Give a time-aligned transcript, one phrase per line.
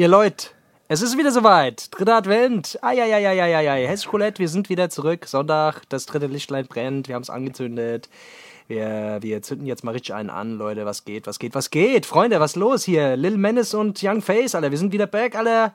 [0.00, 0.46] Ihr Leute,
[0.88, 1.88] es ist wieder soweit.
[1.90, 2.78] Dritter Advent.
[2.80, 3.86] Eieieiei.
[3.86, 5.26] Hessisch Roulette, wir sind wieder zurück.
[5.26, 7.08] Sonntag, das dritte Lichtlein brennt.
[7.08, 8.08] Wir haben es angezündet.
[8.66, 10.86] Wir, wir zünden jetzt mal richtig einen an, Leute.
[10.86, 12.06] Was geht, was geht, was geht?
[12.06, 13.14] Freunde, was los hier?
[13.18, 14.70] Lil Menace und Young Face, Alter.
[14.70, 15.74] Wir sind wieder back, Alter.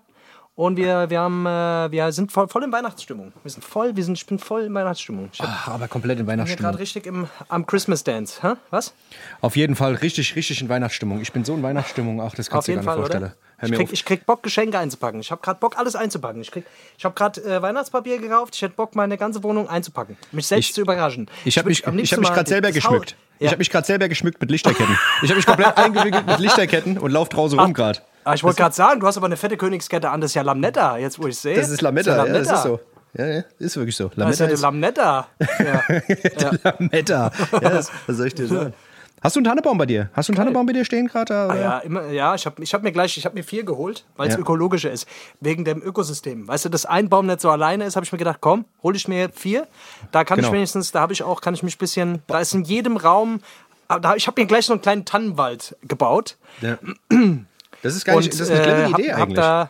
[0.58, 3.34] Und wir, wir, haben, äh, wir sind voll, voll in Weihnachtsstimmung.
[3.44, 5.28] Wir sind voll, wir sind, ich bin voll in Weihnachtsstimmung.
[5.34, 6.72] Ich Ach, aber komplett in bin hier Weihnachtsstimmung.
[6.72, 8.40] gerade richtig im, am Christmas Dance.
[8.42, 8.54] Hä?
[8.70, 8.94] Was?
[9.42, 11.20] Auf jeden Fall richtig, richtig in Weihnachtsstimmung.
[11.20, 12.22] Ich bin so in Weihnachtsstimmung.
[12.22, 13.34] Ach, das kannst du dir gar nicht vorstellen.
[13.62, 15.20] Ich krieg, ich krieg Bock, Geschenke einzupacken.
[15.20, 16.42] Ich habe gerade Bock, alles einzupacken.
[16.42, 16.66] Ich, krieg-
[16.98, 18.56] ich habe gerade äh, Weihnachtspapier gekauft.
[18.56, 20.16] Ich hätte Bock, meine ganze Wohnung einzupacken.
[20.32, 21.30] Mich selbst Ich- zu überraschen.
[21.44, 23.16] Ich habe mich, am ich liebsten hab mich gerade selber geschmückt.
[23.40, 23.52] Ich Ja.
[23.52, 24.98] habe mich gerade selber geschmückt mit Lichterketten.
[25.22, 28.00] Ich habe mich komplett eingewickelt mit Lichterketten und lauf draußen rum gerade.
[28.26, 30.20] Ah, ich wollte gerade sagen, du hast aber eine fette Königskette an.
[30.20, 31.56] Das ist ja Lametta, jetzt wo ich sehe.
[31.56, 32.80] Das ist Lametta, ja ja, das ist so.
[33.18, 34.10] Ja, ja, ist wirklich so.
[34.16, 35.28] Das ist ja Lametta die ist Lametta.
[36.42, 36.52] Ja.
[36.64, 37.32] Lametta.
[37.54, 38.74] Ja, das, was soll ich dir sagen?
[39.22, 40.10] Hast du einen Tannenbaum bei dir?
[40.14, 41.34] Hast du einen Tannenbaum bei dir stehen gerade?
[41.36, 44.06] Ah, ja, immer, ja, ich habe ich hab mir gleich, ich habe mir vier geholt,
[44.18, 44.40] weil es Ja.
[44.40, 45.08] ökologischer ist,
[45.40, 46.48] wegen dem Ökosystem.
[46.48, 48.96] Weißt du, dass ein Baum nicht so alleine ist, habe ich mir gedacht, komm, hol
[48.96, 49.68] ich mir vier.
[50.12, 50.54] Da kann ich Genau.
[50.56, 53.40] wenigstens, da habe ich auch, kann ich mich ein bisschen, da ist in jedem Raum,
[53.88, 56.38] aber da, ich habe mir gleich so einen kleinen Tannenwald gebaut.
[56.62, 56.78] Ja.
[57.86, 59.36] Das ist gar nicht, das ist eine clevere äh, hab- Idee hab eigentlich.
[59.36, 59.70] Da,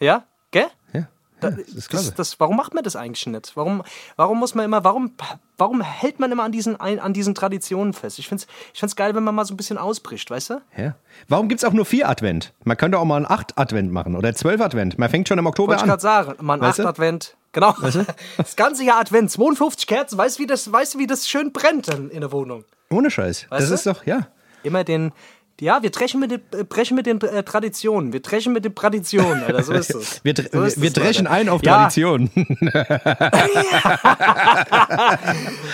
[0.00, 0.66] ja, gell?
[0.92, 1.06] ja, ja,
[1.40, 3.52] das ist das, das, warum macht man das eigentlich nicht?
[3.56, 3.82] Warum,
[4.16, 5.12] warum muss man immer, warum,
[5.56, 8.18] warum hält man immer an diesen, an diesen Traditionen fest?
[8.18, 10.60] Ich finde es ich find's geil, wenn man mal so ein bisschen ausbricht, weißt du?
[10.76, 10.96] Ja.
[11.28, 12.52] Warum gibt es auch nur vier Advent?
[12.64, 14.98] Man könnte auch mal einen acht Advent machen oder zwölf Advent.
[14.98, 15.88] Man fängt schon im Oktober Wollte ich an.
[15.90, 16.88] gerade sagen, man Weißt acht du?
[16.88, 17.36] Advent.
[17.52, 17.72] Genau.
[18.36, 20.18] Das ganze Jahr Advent, 52 Kerzen.
[20.18, 22.64] Weißt du, wie das, weißt du, wie das schön brennt dann in der Wohnung?
[22.90, 23.46] Ohne Scheiß.
[23.48, 23.74] das du?
[23.74, 24.26] ist doch, ja.
[24.64, 25.12] Immer den.
[25.60, 28.12] Ja, wir brechen mit den, äh, brechen mit den äh, Traditionen.
[28.12, 29.62] Wir brechen mit den Traditionen, Alter.
[29.62, 30.24] So ist es.
[30.24, 31.30] Wir, so ist wir, Leute.
[31.30, 31.76] ein auf Ja.
[31.88, 32.28] Tradition.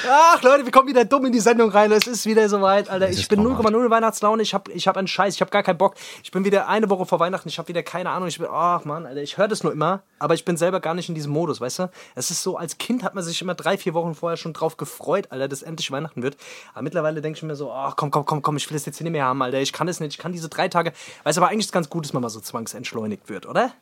[0.08, 1.90] Ach, Leute, wir kommen wieder dumm in die Sendung rein.
[1.92, 3.08] Es ist wieder soweit, Alter.
[3.08, 3.66] Ich bin traumhaft.
[3.74, 4.42] 0,0 in Weihnachtslaune.
[4.42, 5.34] Ich habe ich hab einen Scheiß.
[5.34, 5.94] Ich habe gar keinen Bock.
[6.22, 7.48] Ich bin wieder eine Woche vor Weihnachten.
[7.48, 8.28] Ich habe wieder keine Ahnung.
[8.28, 9.22] Ich bin, ach Mann, Alter.
[9.22, 11.78] Ich höre das nur immer, aber ich bin selber gar nicht in diesem Modus, weißt
[11.80, 11.90] du?
[12.14, 14.76] Es ist so, als Kind hat man sich immer drei, vier Wochen vorher schon drauf
[14.76, 16.36] gefreut, Alter, dass endlich Weihnachten wird.
[16.74, 18.98] Aber mittlerweile denke ich mir so, ach komm, komm, komm, komm, ich will das jetzt
[18.98, 19.58] hier nicht mehr haben, Alter.
[19.58, 20.12] Ich kann es nicht.
[20.12, 20.92] Ich kann diese drei Tage.
[21.24, 23.72] Weißt du, aber eigentlich ist es ganz gut, dass man mal so zwangsentschleunigt wird, oder?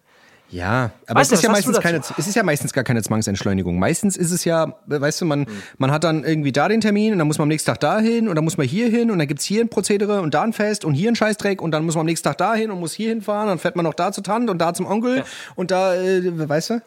[0.51, 3.79] Ja, aber Weißt es ist, ja meistens keine, es ist ja meistens gar keine Zwangsentschleunigung.
[3.79, 7.19] Meistens ist es ja, weißt du, man, man hat dann irgendwie da den Termin und
[7.19, 9.19] dann muss man am nächsten Tag da hin und dann muss man hier hin und
[9.19, 11.85] dann gibt's hier ein Prozedere und da ein Fest und hier ein Scheißdreck und dann
[11.85, 13.93] muss man am nächsten Tag da hin und muss hier hinfahren, dann fährt man noch
[13.93, 15.23] da zur Tante und da zum Onkel
[15.55, 16.81] und da, äh, weißt du, Ja.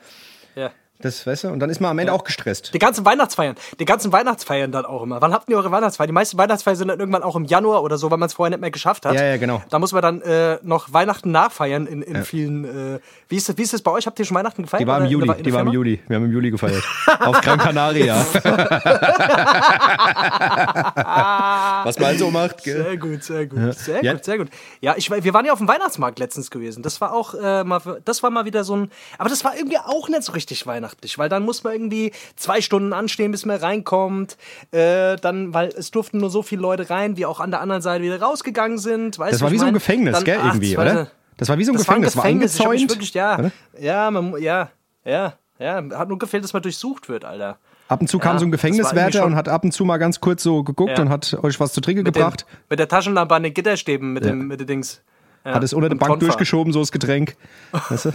[1.01, 2.73] Das, weißt du, und dann ist man am Ende auch gestresst.
[2.73, 3.55] Die ganzen Weihnachtsfeiern.
[3.79, 5.21] Die ganzen Weihnachtsfeiern dann auch immer.
[5.21, 6.07] Wann habt ihr eure Weihnachtsfeier?
[6.07, 8.49] Die meisten Weihnachtsfeiern sind dann irgendwann auch im Januar oder so, weil man es vorher
[8.51, 9.15] nicht mehr geschafft hat.
[9.15, 9.61] Ja, ja, genau.
[9.69, 12.95] Da muss man dann äh, noch Weihnachten nachfeiern in, in vielen.
[12.95, 14.05] Äh, wie, ist das, wie ist das bei euch?
[14.07, 14.81] Habt ihr schon Weihnachten gefeiert?
[14.81, 15.67] Die war im oder in Juli, der- in der die war im?
[15.69, 15.99] Juli.
[16.07, 16.83] Wir haben im Juli gefeiert.
[17.19, 18.25] Auf Gran Canaria.
[21.83, 22.83] Was man so macht, gell?
[22.83, 24.13] Sehr gut, sehr gut, sehr Ja.
[24.13, 24.47] gut, sehr gut.
[24.81, 26.83] Ja, ich, wir waren ja auf dem Weihnachtsmarkt letztens gewesen.
[26.83, 29.77] Das war auch äh, mal, das war mal wieder so ein, aber das war irgendwie
[29.77, 33.57] auch nicht so richtig weihnachtlich, weil dann muss man irgendwie zwei Stunden anstehen, bis man
[33.57, 34.37] reinkommt.
[34.71, 37.81] Äh, dann, weil es durften nur so viele Leute rein, wie auch an der anderen
[37.81, 39.17] Seite wieder rausgegangen sind.
[39.19, 39.73] Weißt Das war wie so ein?
[39.73, 40.91] Gefängnis, Dann, gell, ach, irgendwie, das war oder?
[41.01, 42.53] eine- Das war wie so ein war Gefängnis, war Gefängnis.
[42.57, 42.91] Mich eingezäunt.
[42.91, 43.51] wirklich, ja, oder?
[43.79, 44.69] ja, man, ja,
[45.05, 45.83] ja, ja.
[45.97, 47.57] Hat nur gefehlt, dass man durchsucht wird, Alter.
[47.87, 49.97] Ab und zu kam Ja, so ein war Gefängniswärter und hat ab und zu mal
[49.97, 51.01] ganz kurz so geguckt Ja.
[51.03, 52.41] und hat euch was zu trinken Mit, gebracht.
[52.41, 55.01] dem, mit der Taschenlampe an den Gitterstäben, mit, dem, mit den Dings.
[55.43, 56.25] Ja, Hat es unter der Bank Tonfa.
[56.27, 57.35] durchgeschoben, so das Getränk.
[57.89, 58.11] Weißt du?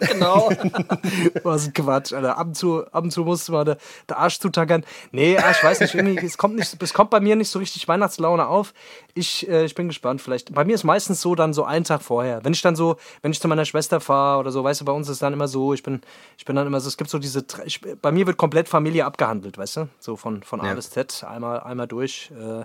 [0.12, 0.50] Genau.
[1.42, 2.38] Was ein Quatsch, Alter.
[2.38, 4.84] Ab und zu, ab und zu musste mal der, der Arsch zutackern.
[5.12, 7.58] Nee, ah, ich weiß nicht, irgendwie, es kommt, nicht, es kommt bei mir nicht so
[7.58, 8.72] richtig Weihnachtslaune auf.
[9.14, 10.52] Ich, äh, ich bin gespannt, vielleicht.
[10.54, 12.44] Bei mir ist meistens so dann so einen Tag vorher.
[12.44, 14.92] Wenn ich dann so, wenn ich zu meiner Schwester fahre oder so, weißt du, bei
[14.92, 16.00] uns ist dann immer so, ich bin,
[16.38, 19.04] ich bin dann immer so, es gibt so diese, ich, bei mir wird komplett Familie
[19.04, 19.88] abgehandelt, weißt du?
[19.98, 20.74] So von, von A Ja.
[20.74, 22.30] bis Z, einmal, einmal durch.
[22.32, 22.64] Äh,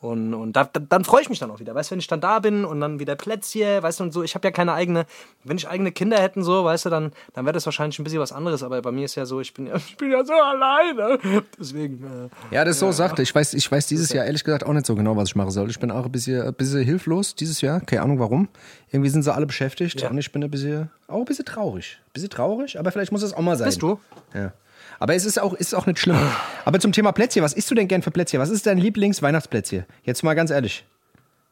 [0.00, 1.74] und, und da, da, dann freue ich mich dann auch wieder.
[1.74, 4.22] Weißt du, wenn ich dann da bin und dann wieder Plätzchen, weißt du, und so,
[4.22, 5.06] ich habe ja keine eigene,
[5.42, 8.20] wenn ich eigene Kinder hätten, so, weißt du, dann, dann wäre das wahrscheinlich ein bisschen
[8.20, 8.62] was anderes.
[8.62, 11.18] Aber bei mir ist ja so, ich bin ja, ich bin ja so alleine.
[11.58, 13.20] Deswegen, äh, Ja, das ist so Sache.
[13.22, 15.50] Ich weiß, ich weiß dieses Jahr ehrlich gesagt auch nicht so genau, was ich machen
[15.50, 15.68] soll.
[15.68, 17.80] Ich bin auch ein bisschen, ein bisschen hilflos dieses Jahr.
[17.80, 18.48] Keine Ahnung warum.
[18.92, 20.10] Irgendwie sind sie alle beschäftigt Ja.
[20.10, 21.98] und ich bin ein bisschen, auch ein bisschen traurig.
[22.06, 23.66] Ein bisschen traurig, aber vielleicht muss es auch mal sein.
[23.66, 23.98] bist du?
[24.32, 24.52] Ja.
[24.98, 26.18] Aber es ist auch, ist auch nicht schlimm.
[26.64, 28.40] Aber zum Thema Plätzchen, was isst du denn gern für Plätzchen?
[28.40, 29.84] Was ist dein Lieblings-Weihnachtsplätzchen?
[30.02, 30.84] Jetzt mal ganz ehrlich.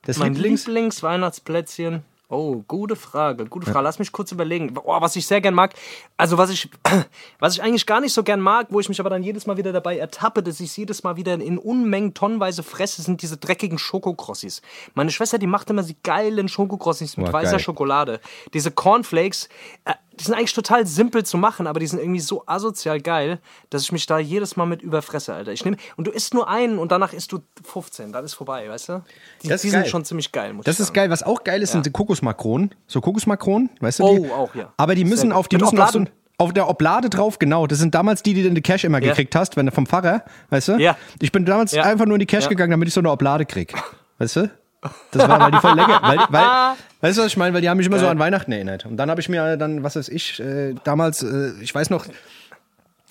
[0.02, 0.66] Das Mein Lieblings.
[0.66, 2.04] Lieblingsweihnachtsplätzchen.
[2.28, 3.84] Oh, gute Frage, gute Frage.
[3.84, 4.75] Lass mich kurz überlegen.
[4.82, 5.75] Oh, was ich sehr gern mag,
[6.16, 6.69] also was ich,
[7.38, 9.56] was ich eigentlich gar nicht so gern mag, wo ich mich aber dann jedes Mal
[9.56, 13.78] wieder dabei ertappe, dass ich jedes Mal wieder in Unmengen tonnenweise fresse, sind diese dreckigen
[13.78, 14.60] Schokokrossis.
[14.94, 17.60] Meine Schwester, die macht immer die geilen Schokokrossis mit Boah, weißer geil.
[17.60, 18.20] Schokolade.
[18.52, 19.48] Diese Cornflakes,
[19.84, 23.39] äh, die sind eigentlich total simpel zu machen, aber die sind irgendwie so asozial geil,
[23.71, 25.53] dass ich mich da jedes Mal mit überfresse, Alter.
[25.53, 28.69] Ich nehme und du isst nur einen und danach isst du 15, dann ist vorbei,
[28.69, 29.05] weißt du?
[29.43, 31.11] Die, Das ist die sind schon ziemlich geil, muss Das ist geil.
[31.11, 32.75] Was auch geil ist, sind die Kokosmakronen.
[32.87, 34.05] So Kokosmakronen, weißt du?
[34.05, 34.31] Oh, die?
[34.31, 34.73] auch, ja.
[34.77, 36.05] Aber die müssen auf, die Mit müssen auf, so,
[36.39, 37.67] auf der Oblade drauf, genau.
[37.67, 39.09] Das sind damals die, die du in die Cash immer Ja.
[39.11, 40.73] gekriegt hast, wenn du vom Pfarrer, weißt du?
[40.79, 40.97] Ja.
[41.21, 41.83] Ich bin damals Ja.
[41.85, 42.49] einfach nur in die Cash Ja.
[42.51, 43.75] gegangen, damit ich so eine Oblade krieg.
[44.19, 44.51] Weißt du?
[45.11, 47.55] Das war, weil die voll lecker, weil, weil, weißt du, was ich meine?
[47.55, 48.87] Weil die haben mich immer so an Weihnachten erinnert.
[48.87, 52.06] Und dann habe ich mir dann, was weiß ich, äh, damals, äh, ich weiß noch,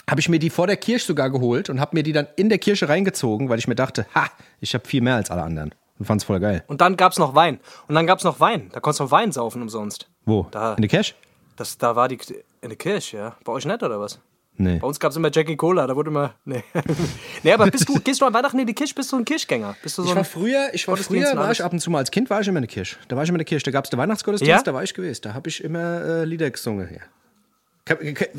[0.09, 2.49] habe ich mir die vor der Kirche sogar geholt und habe mir die dann in
[2.49, 4.27] der Kirche reingezogen, weil ich mir dachte, ha,
[4.59, 5.73] ich habe viel mehr als alle anderen.
[5.97, 6.63] Und fand's voll geil.
[6.67, 7.59] Und dann gab's noch Wein.
[7.87, 8.69] Und dann gab's noch Wein.
[8.73, 10.07] Da konntest du noch Wein saufen umsonst.
[10.25, 10.47] Wo?
[10.51, 10.73] Da.
[10.73, 11.15] In der Cash?
[11.55, 12.19] Das, da war die
[12.61, 13.35] in der Kirche, ja.
[13.45, 14.19] Bei euch nicht, oder was?
[14.57, 14.77] Nee.
[14.79, 16.35] Bei uns gab's immer Jackie Cola, da wurde immer.
[16.45, 16.63] Nee.
[17.43, 19.75] nee, aber bist du, gehst du an Weihnachten in die Kirche, bist du ein Kirchgänger?
[19.83, 21.91] Bist du so Ich ein, war früher, ich war früher, war ich ab und zu
[21.91, 22.95] mal als Kind, war ich immer in der Kirche.
[23.09, 23.65] Da war ich immer in der Kirche.
[23.65, 24.63] Da gab es den Weihnachtsgottesdienst, Ja?
[24.63, 25.21] da war ich gewesen.
[25.23, 26.89] Da habe ich immer äh, Lieder gesungen.
[26.93, 27.01] Ja.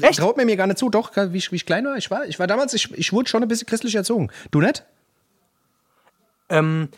[0.01, 0.19] Echt?
[0.19, 1.97] Traut mir mir gar nicht zu, doch, wie ich, wie ich klein war.
[1.97, 4.31] Ich war, ich war damals, ich, ich wurde schon ein bisschen christlich erzogen.
[4.51, 4.85] Du nicht?
[6.49, 6.89] Ähm,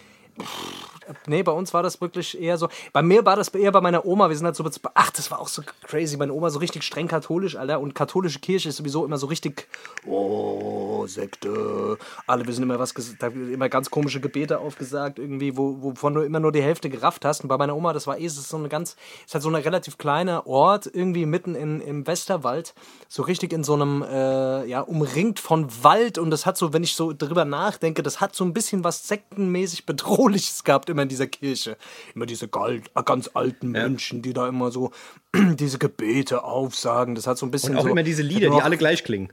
[1.26, 2.68] nee, bei uns war das wirklich eher so.
[2.92, 4.28] Bei mir war das eher bei meiner Oma.
[4.28, 4.64] Wir sind halt so.
[4.94, 6.16] Ach, das war auch so crazy.
[6.16, 7.80] Meine Oma so richtig streng katholisch, Alter.
[7.80, 9.68] Und katholische Kirche ist sowieso immer so richtig.
[10.06, 11.98] Oh, Sekte.
[12.26, 12.92] Alle wissen immer was.
[12.92, 17.42] immer ganz komische Gebete aufgesagt, irgendwie, wo, wovon du immer nur die Hälfte gerafft hast.
[17.42, 18.96] Und bei meiner Oma, das war eh, so eine ganz.
[19.20, 22.74] Es ist halt so ein relativ kleiner Ort, irgendwie mitten in, im Westerwald.
[23.08, 24.02] So richtig in so einem.
[24.02, 26.18] Äh, ja, umringt von Wald.
[26.18, 29.08] Und das hat so, wenn ich so drüber nachdenke, das hat so ein bisschen was
[29.08, 31.76] sektenmäßig Bedrohliches gehabt, immer in dieser Kirche.
[32.14, 34.90] Immer diese galt, ganz alten Menschen, die da immer so
[35.34, 37.14] diese Gebete aufsagen.
[37.14, 37.88] Das hat so ein bisschen Und auch so.
[37.88, 39.32] immer diese Lieder, die alle gleich klingen.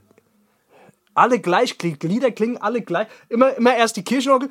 [1.14, 1.98] alle gleich klingen.
[1.98, 3.08] Die Lieder klingen alle gleich.
[3.28, 4.48] Immer, immer erst die Kirchenorgel.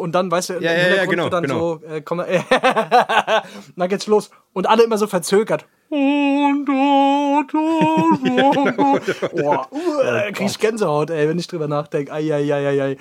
[0.00, 1.78] Und dann, weißt du, im Ja, ja, ja, Hintergrund genau, dann genau.
[1.78, 2.40] so, äh, komm, äh,
[3.76, 4.30] dann geht's los.
[4.52, 5.66] Und alle immer so verzögert.
[5.88, 9.02] Und, und, und, und, und.
[9.32, 12.12] Da krieg ich Gänsehaut, ey, wenn ich drüber nachdenke.
[12.12, 12.96] Ai.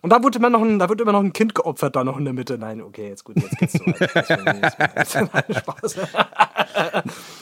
[0.00, 2.18] Und da wurde immer noch ein, da wird immer noch ein Kind geopfert, da noch
[2.18, 2.56] in der Mitte.
[2.56, 5.56] Nein, okay, jetzt gut, jetzt geht's so weit.
[5.56, 5.96] Spaß.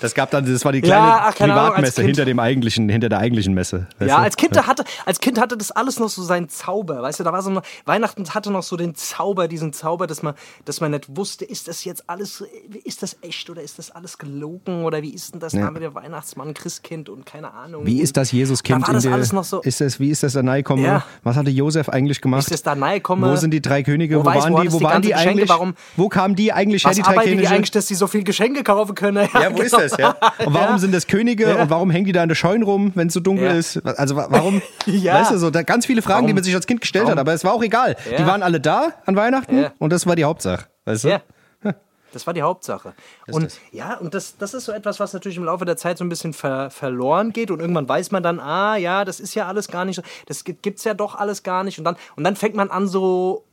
[0.00, 2.06] Das gab dann, das war die kleine Ja, ach, Privatmesse Kind.
[2.08, 3.86] hinter dem eigentlichen, hinter der eigentlichen Messe.
[3.98, 4.22] weißt Ja, du?
[4.22, 7.32] als Kind, hatte, als kind hatte das alles noch so seinen Zauber, weißt du, da
[7.32, 10.34] war so Weihnachten hatte noch so den Zauber, diesen Zauber, dass man,
[10.64, 12.44] dass man nicht wusste, ist das jetzt alles,
[12.84, 15.94] ist das echt oder ist das alles gelogen oder wie ist denn das Name der
[15.94, 17.86] Weihnachtsmann, Christkind und keine Ahnung.
[17.86, 20.10] Wie ist das Jesuskind Da war das in der, alles noch so- ist das, wie
[20.10, 20.42] ist das da?
[20.42, 21.04] Ja.
[21.22, 22.40] Was hatte Josef eigentlich gemacht?
[22.42, 22.76] Ist das da?
[22.76, 24.16] Wo sind die drei Könige?
[24.18, 24.72] Wo Wo, weiß, waren wo die?
[24.72, 25.30] Wo die waren die Geschenke?
[25.30, 25.48] eigentlich?
[25.48, 27.48] Warum- wo kamen die eigentlich her, die drei Könige?
[27.50, 29.28] eigentlich, dass die so viel Geschenke kaufen können?
[29.34, 29.85] Ja, wo ist das?
[29.98, 30.10] Ja?
[30.44, 30.78] Und warum Ja.
[30.78, 31.62] sind das Könige Ja.
[31.62, 33.52] und warum hängen die da in der Scheune rum, wenn es so dunkel Ja.
[33.52, 33.76] ist?
[33.84, 34.62] Also wa- warum?
[34.86, 35.14] Ja.
[35.20, 36.36] Weißt du so, da ganz viele Fragen, die Warum?
[36.36, 37.20] man sich als Kind gestellt hat, Warum?
[37.20, 37.96] aber es war auch egal.
[38.18, 40.66] Die waren alle da an Weihnachten und das war die Hauptsache.
[40.84, 41.08] Weißt du?
[41.08, 41.20] Ja.
[42.12, 42.94] Das war die Hauptsache.
[43.30, 43.58] und das.
[43.72, 46.08] ja, und das, das ist so etwas, was natürlich im Laufe der Zeit so ein
[46.08, 49.68] bisschen ver, verloren geht und irgendwann weiß man dann, ah ja, das ist ja alles
[49.68, 52.34] gar nicht so, das gibt- gibt's ja doch alles gar nicht und dann und dann
[52.36, 53.44] fängt man an so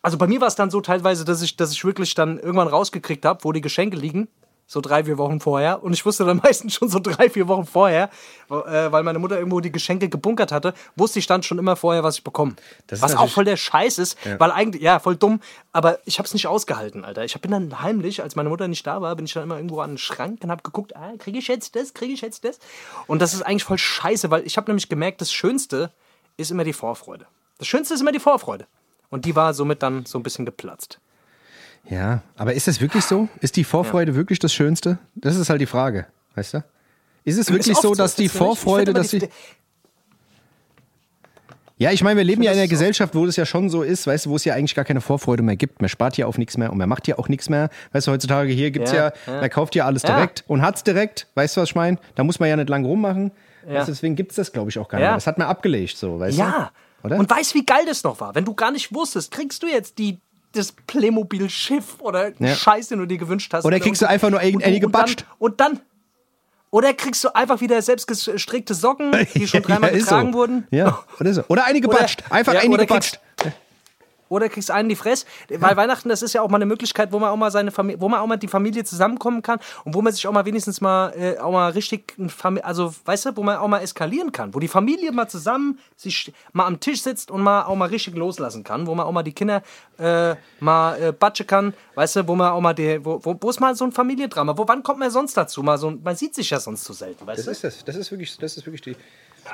[0.00, 2.68] also bei mir war es dann so teilweise, dass ich, dass ich wirklich dann irgendwann
[2.68, 4.28] rausgekriegt habe, wo die Geschenke liegen.
[4.70, 5.82] So drei, vier Wochen vorher.
[5.82, 8.10] Und ich wusste dann meistens schon so drei, vier Wochen vorher,
[8.50, 12.04] äh, weil meine Mutter irgendwo die Geschenke gebunkert hatte, wusste ich dann schon immer vorher,
[12.04, 12.54] was ich bekomme.
[12.88, 15.40] Was auch voll der Scheiß ist, weil eigentlich, ja, voll dumm,
[15.72, 17.24] aber ich habe es nicht ausgehalten, Alter.
[17.24, 19.80] Ich bin dann heimlich, als meine Mutter nicht da war, bin ich dann immer irgendwo
[19.80, 22.58] an den Schrank und habe geguckt, ah, kriege ich jetzt das, kriege ich jetzt das?
[23.06, 25.90] Und das ist eigentlich voll scheiße, weil ich habe nämlich gemerkt, das Schönste
[26.36, 27.26] ist immer die Vorfreude.
[27.56, 28.66] Das Schönste ist immer die Vorfreude.
[29.08, 31.00] Und die war somit dann so ein bisschen geplatzt.
[31.90, 33.28] Ja, aber ist das wirklich so?
[33.40, 34.98] Ist die Vorfreude wirklich das Schönste?
[35.14, 36.64] Das ist halt die Frage, weißt du?
[37.24, 38.32] Ist es wirklich Ist so, dass die nicht?
[38.32, 39.28] Ich Vorfreude, dass die- die.
[41.80, 42.70] Ja, ich meine, wir leben ja in einer so.
[42.70, 45.00] Gesellschaft, wo das ja schon so ist, weißt du, wo es ja eigentlich gar keine
[45.00, 45.80] Vorfreude mehr gibt.
[45.80, 47.70] Man spart ja auf nichts mehr und man macht ja auch nichts mehr.
[47.92, 49.40] Weißt du, heutzutage hier gibt's ja, Ja, ja.
[49.42, 50.16] man kauft ja alles Ja.
[50.16, 51.28] direkt und hat's direkt.
[51.34, 51.98] Weißt du, was ich meine?
[52.16, 53.30] Da muss man ja nicht lang rummachen.
[53.66, 53.74] Ja.
[53.74, 55.10] Weißt deswegen gibt's das, glaube ich, auch gar Ja.
[55.12, 55.18] nicht.
[55.18, 56.72] Das hat man abgelegt, so, weißt Ja.
[57.02, 57.06] du?
[57.06, 57.16] Oder?
[57.18, 58.34] Und weißt, wie geil das noch war?
[58.34, 60.18] Wenn du gar nicht wusstest, kriegst du jetzt die,
[60.52, 62.54] das Playmobil-Schiff oder Ja.
[62.54, 63.64] Scheiß, den du dir gewünscht hast.
[63.64, 65.24] Oder kriegst du einfach nur und, eine und, dann, gebatscht.
[65.38, 65.80] und dann.
[66.70, 70.38] Oder kriegst du einfach wieder selbst gestrickte Socken, die schon dreimal ja, getragen so.
[70.38, 70.66] wurden.
[70.70, 71.42] Ja, oder so.
[71.48, 72.22] Oder eine Oder- gebatscht.
[72.30, 73.20] Einfach ja, eine gebatscht.
[74.28, 75.26] Oder kriegst einen in die Fresse.
[75.48, 78.00] Weil Weihnachten, das ist ja auch mal eine Möglichkeit, wo man auch mal seine Familie,
[78.00, 80.80] wo man auch mal die Familie zusammenkommen kann und wo man sich auch mal wenigstens
[80.80, 82.14] mal, äh, auch mal richtig,
[82.62, 84.54] also weißt du, wo man auch mal eskalieren kann.
[84.54, 88.14] Wo die Familie mal zusammen sich mal am Tisch sitzt und mal auch mal richtig
[88.16, 88.86] loslassen kann.
[88.86, 89.62] Wo man auch mal die Kinder
[89.98, 91.74] äh, mal äh, batschen kann.
[91.94, 94.56] Weißt du, wo man auch mal die, wo, wo, wo ist mal so ein Familiendrama?
[94.56, 95.62] Wo, wann kommt man sonst dazu?
[95.62, 97.50] Mal so, man sieht sich ja sonst so selten, weißt Das du?
[97.50, 97.84] ist das.
[97.84, 98.96] Das ist wirklich, das ist wirklich die.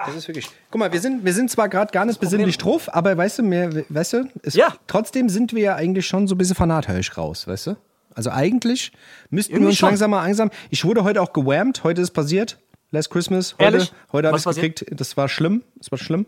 [0.06, 0.46] Das ist wirklich.
[0.70, 3.42] Guck mal, wir sind, wir sind zwar gerade gar nicht besinnlich drauf, aber weißt du,
[3.44, 4.74] mir, weißt du, es, Ja.
[4.86, 7.76] trotzdem sind wir ja eigentlich schon so ein bisschen fanatisch raus, weißt du?
[8.14, 8.92] Also eigentlich
[9.30, 9.88] müssten wir uns schon.
[9.90, 10.50] langsam mal langsam.
[10.70, 11.82] Ich wurde heute auch gewammt.
[11.84, 12.58] Heute ist passiert.
[12.90, 13.54] Last Christmas.
[13.54, 13.92] Heute, Ehrlich?
[14.12, 14.84] heute habe ich es gekriegt.
[14.90, 15.62] Das war schlimm.
[15.76, 16.26] Das war schlimm.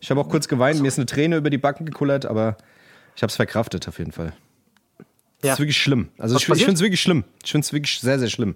[0.00, 0.80] Ich habe auch kurz geweint.
[0.82, 2.58] Mir ist eine Träne über die Backen gekullert, aber
[3.16, 4.34] ich habe es verkraftet auf jeden Fall.
[5.40, 5.52] Das Ja.
[5.54, 6.08] ist wirklich schlimm.
[6.18, 7.24] Also Was ich, finde es wirklich schlimm.
[7.42, 8.54] Ich finde es wirklich sehr, sehr schlimm.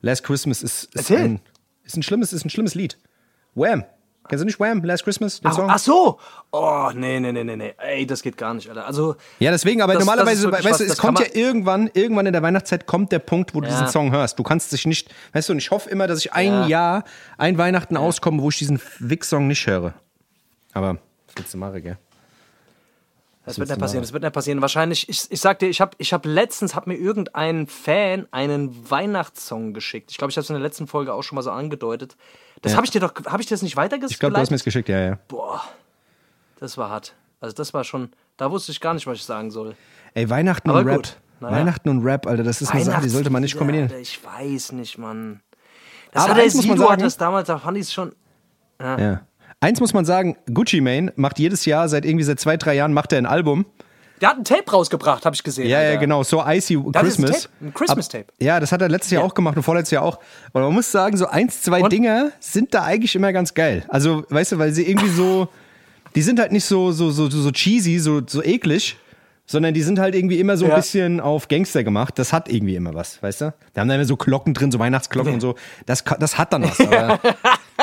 [0.00, 1.18] Last Christmas ist, ist, Erzähl.
[1.18, 1.40] ein,
[1.84, 2.98] ist ein schlimmes, ist ein schlimmes Lied.
[3.54, 3.84] Wham.
[4.28, 4.80] Kennst du nicht Wham?
[4.84, 5.40] Last Christmas?
[5.40, 5.70] Den Ach, Song?
[5.70, 6.18] ach so.
[6.52, 7.74] Oh, nee, nee, nee, nee, nee.
[7.78, 8.86] Ey, das geht gar nicht, Alter.
[8.86, 11.90] Also, Ja, deswegen, aber Das- das normalerweise, wirklich weißt du, es das kommt ja irgendwann,
[11.94, 13.72] irgendwann in der Weihnachtszeit kommt der Punkt, wo du Ja.
[13.72, 14.38] diesen Song hörst.
[14.38, 16.66] Du kannst dich nicht, weißt du, und ich hoffe immer, dass ich ein Ja.
[16.68, 17.04] Jahr,
[17.38, 19.94] ein Weihnachten auskomme, wo ich diesen Wick-Song nicht höre.
[20.74, 20.98] Aber,
[21.34, 21.98] willst du machen, gell?
[23.46, 24.60] Das wird nicht passieren, das wird nicht passieren.
[24.60, 28.90] Wahrscheinlich, ich, ich sag dir, ich habe ich hab letztens, hat mir irgendein Fan einen
[28.90, 30.10] Weihnachtssong geschickt.
[30.10, 32.16] Ich glaube, ich habe es in der letzten Folge auch schon mal so angedeutet.
[32.62, 32.76] Das Ja.
[32.76, 34.12] habe ich dir doch, habe ich dir das nicht weitergeleitet?
[34.12, 35.18] Ich glaube, du hast mir es geschickt, ja, ja.
[35.28, 35.62] Boah,
[36.58, 37.14] das war hart.
[37.40, 39.74] Also das war schon, da wusste ich gar nicht, was ich sagen soll.
[40.12, 40.96] Ey, Weihnachten Aber und Rap.
[40.96, 41.56] gut, naja.
[41.56, 43.86] Weihnachten und Rap, Alter, das ist eine Sache, die sollte man nicht kombinieren.
[43.88, 45.40] Alter, Ich weiß nicht, Mann.
[46.12, 47.84] Das Aber hat der eins muss man Sido hat sagen- das damals, da fand ich
[47.84, 48.12] es schon.
[48.80, 49.22] Ja.
[49.62, 52.94] Eins muss man sagen, Gucci Mane macht jedes Jahr, seit irgendwie seit zwei, drei Jahren,
[52.94, 53.66] macht er ein Album.
[54.22, 55.68] Der hat ein Tape rausgebracht, habe ich gesehen.
[55.68, 57.42] Ja, ja, genau, so Icy Das ist ein Christmas.
[57.42, 58.24] Tape, ein Christmas-Tape.
[58.28, 59.28] Ab- Ja, das hat er letztes Jahr Ja.
[59.28, 60.18] auch gemacht und vorletztes Jahr auch.
[60.52, 61.92] Und man muss sagen, so eins, zwei Und?
[61.92, 63.84] Dinger sind da eigentlich immer ganz geil.
[63.88, 65.48] Also, weißt du, weil sie irgendwie so,
[66.14, 68.96] die sind halt nicht so, so, so, so cheesy, so, so eklig,
[69.50, 70.76] sondern die sind halt irgendwie immer so ein Ja.
[70.76, 72.16] bisschen auf Gangster gemacht.
[72.20, 73.54] Das hat irgendwie immer was, weißt du?
[73.74, 75.56] Da haben da immer so Glocken drin, so Weihnachtsglocken und so.
[75.86, 76.78] Das, das hat dann was.
[76.86, 77.18] Aber,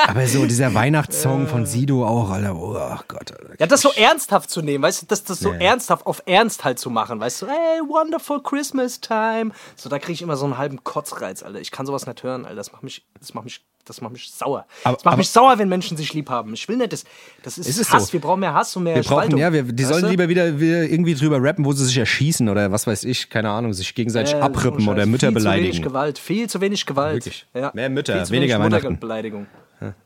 [0.07, 2.73] aber so dieser Weihnachtssong von Sido auch, Alter, oh
[3.07, 3.31] Gott.
[3.31, 3.55] Alter.
[3.59, 5.59] Ja, das so ernsthaft zu nehmen, weißt du, das, das so Ja.
[5.59, 9.51] ernsthaft auf Ernst halt zu machen, weißt du, hey, wonderful Christmas time.
[9.75, 11.59] So, da kriege ich immer so einen halben Kotzreiz, Alter.
[11.59, 12.55] Ich kann sowas nicht hören, Alter.
[12.55, 14.65] Das macht mich, das macht mich, das macht mich sauer.
[14.83, 16.53] Aber- das macht aber- mich sauer, wenn Menschen sich lieb haben.
[16.53, 17.03] Ich will nicht, das,
[17.43, 18.07] das ist, Es ist Hass.
[18.07, 18.13] so.
[18.13, 19.39] Wir brauchen mehr Hass und mehr Wir brauchen, Spaltung.
[19.39, 20.09] ja, wir, die Weißt sollen du?
[20.09, 23.49] lieber wieder, wieder irgendwie drüber rappen, wo sie sich erschießen oder was weiß ich, keine
[23.49, 25.05] Ahnung, sich gegenseitig Äh, abrippen so oder.
[25.05, 25.83] Mütter viel Viel zu wenig beleidigen.
[25.83, 27.15] Gewalt, viel zu wenig Gewalt.
[27.25, 27.45] Wirklich.
[27.53, 27.71] Ja.
[27.73, 28.87] Mehr Mütter, weniger wenig Weihnachten.
[28.93, 29.47] Mutterbeleidigung.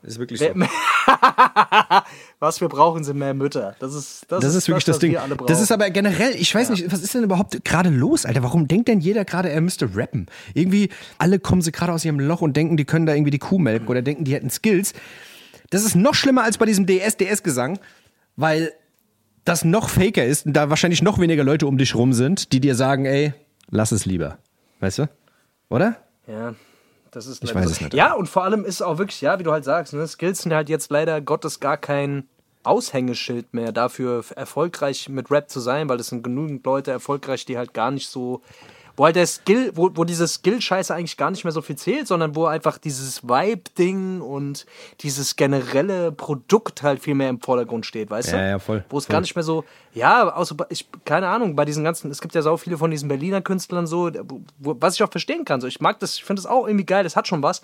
[0.02, 0.54] Ist wirklich Wer-
[2.38, 3.74] Was wir brauchen, sind mehr Mütter.
[3.78, 5.12] Das ist, das Das ist wirklich das, was Ding.
[5.12, 5.48] Wir alle brauchen.
[5.48, 8.42] Das ist aber generell, ich weiß nicht, was ist denn überhaupt gerade los, Alter?
[8.42, 10.26] Warum denkt denn jeder gerade, er müsste rappen?
[10.54, 13.38] Irgendwie, alle kommen sie gerade aus ihrem Loch und denken, die können da irgendwie die
[13.38, 14.92] Kuh melken oder denken, die hätten Skills.
[15.70, 17.78] Das ist noch schlimmer als bei diesem DS-DS-Gesang,
[18.36, 18.72] weil
[19.44, 22.60] das noch faker ist und da wahrscheinlich noch weniger Leute um dich rum sind, die
[22.60, 23.32] dir sagen, ey,
[23.70, 24.38] lass es lieber.
[24.80, 25.08] Weißt du?
[25.70, 25.96] Oder?
[26.26, 26.54] Ja,
[27.12, 27.94] das ist Ich weiß es nicht.
[27.94, 30.52] Ja, und vor allem ist auch wirklich, ja, wie du halt sagst, ne, Skills sind
[30.52, 32.26] halt jetzt leider Gottes gar kein
[32.64, 37.58] Aushängeschild mehr dafür, erfolgreich mit Rap zu sein, weil es sind genügend Leute erfolgreich, die
[37.58, 38.40] halt gar nicht so.
[38.96, 42.06] Wo halt der Skill, wo, wo diese Skill-Scheiße eigentlich gar nicht mehr so viel zählt,
[42.06, 44.66] sondern wo einfach dieses Vibe-Ding und
[45.00, 48.36] dieses generelle Produkt halt viel mehr im Vordergrund steht, weißt du?
[48.36, 49.12] Ja, ja, voll, Wo es voll.
[49.14, 52.34] gar nicht mehr so, ja, außer, bei- ich, keine Ahnung, bei diesen ganzen, es gibt
[52.34, 54.10] ja so viele von diesen Berliner Künstlern so,
[54.58, 55.60] wo, was ich auch verstehen kann.
[55.60, 57.62] So, ich mag das, ich finde das auch irgendwie geil, das hat schon was.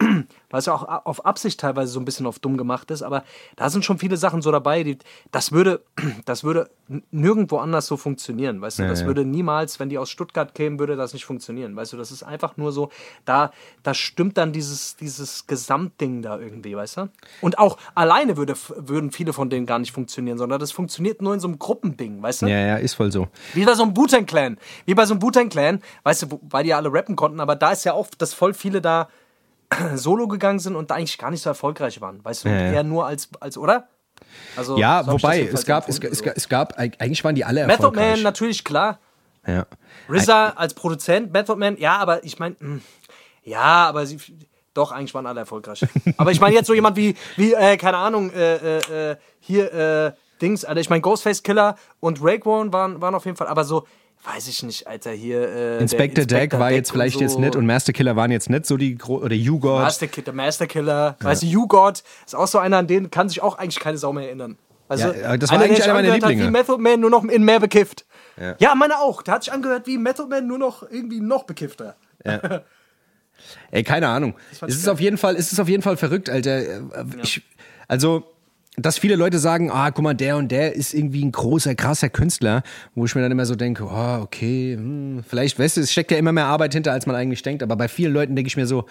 [0.50, 3.24] Weil es ja auch auf Absicht teilweise so ein bisschen auf dumm gemacht ist, aber
[3.56, 4.98] da sind schon viele Sachen so dabei, die,
[5.32, 5.82] das würde,
[6.24, 6.70] das würde
[7.10, 9.06] nirgendwo anders so funktionieren, weißt du, Ja, das ja.
[9.06, 12.22] würde niemals, wenn die aus Stuttgart kämen, würde das nicht funktionieren, weißt du, das ist
[12.22, 12.90] einfach nur so,
[13.24, 13.50] da,
[13.82, 17.08] da stimmt dann dieses, dieses Gesamtding da irgendwie, weißt du,
[17.42, 21.34] und auch alleine würde, würden viele von denen gar nicht funktionieren, sondern das funktioniert nur
[21.34, 23.28] in so einem Gruppending, weißt du, Ja, ja, ist voll so.
[23.54, 24.58] wie bei so einem Wu-Tang-Clan.
[24.86, 27.72] Wie bei so einem Wu-Tang-Clan, weißt du, weil die ja alle rappen konnten, aber da
[27.72, 29.08] ist ja auch, dass voll viele da
[29.94, 32.24] solo gegangen sind und da eigentlich gar nicht so erfolgreich waren.
[32.24, 33.88] Weißt du, Ja, eher nur als, als oder?
[34.56, 37.88] Also, Ja, so wobei, es gab, es, es, es gab, eigentlich waren die alle Method
[37.88, 38.16] erfolgreich.
[38.16, 38.98] Man natürlich, klar.
[39.46, 39.66] Ja.
[40.10, 42.56] RZA als Produzent, Method Man, ja, aber ich meine,
[43.42, 44.18] ja, aber sie,
[44.74, 45.86] doch, eigentlich waren alle erfolgreich.
[46.16, 49.72] aber ich meine jetzt so jemand wie, wie äh, keine Ahnung, äh, äh, äh, hier,
[49.72, 53.64] äh, Dings, Alter, ich meine Ghostface Killer und Raekwon waren, waren auf jeden Fall, aber
[53.64, 53.86] so,
[54.34, 57.40] weiß ich nicht, Alter, hier, äh, Inspector Deck war jetzt Deck vielleicht und jetzt so.
[57.40, 59.80] nicht und Master Killer waren jetzt nicht so die gro oder You God.
[59.80, 63.28] Master der Master Killer, weißt du, You God ist auch so einer, an den kann
[63.28, 64.58] sich auch eigentlich keine Sau mehr erinnern.
[64.88, 66.46] Also, Ja, das war einer, eigentlich einer meiner angehört hat Lieblinge.
[66.48, 68.06] Wie Method Man nur noch in mehr bekifft.
[68.38, 68.56] Ja.
[68.58, 68.74] Ja.
[68.74, 69.22] meine auch.
[69.22, 71.96] Der hat sich angehört wie Method Man nur noch irgendwie noch bekiffter.
[73.70, 74.34] Ey, keine Ahnung.
[74.50, 74.92] Es ist geil.
[74.94, 76.58] auf jeden Fall, es ist auf jeden Fall verrückt, Alter.
[76.58, 76.80] Äh,
[77.22, 77.42] Ich,
[77.86, 78.24] also,
[78.80, 82.08] dass viele Leute sagen, ah, guck mal, der und der ist irgendwie ein großer, krasser
[82.08, 82.62] Künstler,
[82.94, 86.10] wo ich mir dann immer so denke, oh, okay, hm, vielleicht, weißt du, es steckt
[86.10, 88.56] ja immer mehr Arbeit hinter, als man eigentlich denkt, aber bei vielen Leuten denke ich
[88.56, 88.86] mir so,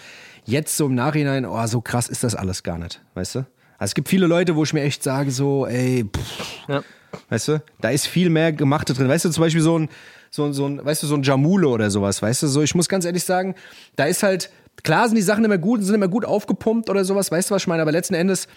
[0.45, 3.39] jetzt so im Nachhinein, oh, so krass ist das alles gar nicht, weißt du?
[3.79, 6.83] Also es gibt viele Leute, wo ich mir echt sage, so, ey, pff, Ja.
[7.29, 7.61] Weißt du?
[7.79, 9.07] Da ist viel mehr Gemachte drin.
[9.07, 9.89] Weißt du, zum Beispiel so ein,
[10.29, 12.47] so, ein- so ein, weißt du, so ein Jamule oder sowas, weißt du?
[12.47, 13.55] So, ich muss ganz ehrlich sagen,
[13.95, 14.51] da ist halt,
[14.83, 17.63] klar sind die Sachen immer gut, sind immer gut aufgepumpt oder sowas, weißt du, was
[17.63, 17.81] ich meine?
[17.81, 18.47] Aber letzten Endes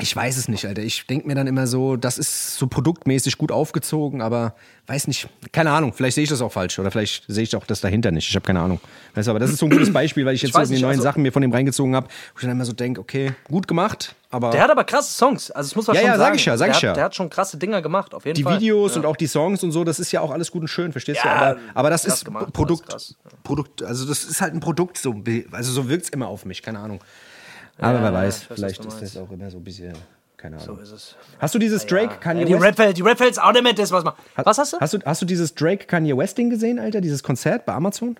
[0.00, 0.82] Ich weiß es nicht, Alter.
[0.82, 4.56] Ich denke mir dann immer so, das ist so produktmäßig gut aufgezogen, aber
[4.88, 7.64] weiß nicht, keine Ahnung, vielleicht sehe ich das auch falsch oder vielleicht sehe ich auch
[7.64, 8.28] das dahinter nicht.
[8.28, 8.80] Ich habe keine Ahnung.
[9.14, 10.78] Weißt du, aber das ist so ein gutes Beispiel, weil ich jetzt weiß so die
[10.78, 13.00] nicht, neuen also- Sachen mir von dem reingezogen habe, wo ich dann immer so denke,
[13.00, 15.52] okay, gut gemacht, aber Der hat aber krasse Songs.
[15.52, 16.36] Also, das muss man Ja, schon ja, sag sagen.
[16.36, 16.88] ich ja, sag der ich ja.
[16.90, 18.56] Hat, der hat schon krasse Dinger gemacht, auf jeden die Fall.
[18.56, 20.90] Videos und auch die Songs und so, das ist ja auch alles gut und schön,
[20.90, 21.28] verstehst du?
[21.28, 23.14] Ja, Aber, aber das ist gemacht, Produkt, krass.
[23.44, 25.14] Produkt, also das ist halt ein Produkt, so,
[25.52, 27.00] also so wirkt es immer auf mich, keine Ahnung.
[27.78, 29.94] Aber wer weiß, vielleicht ist das auch immer so ein bisschen,
[30.36, 30.76] keine Ahnung.
[30.76, 31.16] So ist es.
[31.38, 32.78] Hast du dieses Drake, Kanye Ja, die West?
[32.78, 34.14] Red, die Red Felds auch nicht mit, das was man.
[34.36, 34.80] Was hast du?
[34.80, 37.00] Hast du, hast du dieses Drake Kanye West Ding gesehen, Alter?
[37.00, 38.16] Dieses Konzert bei Amazon?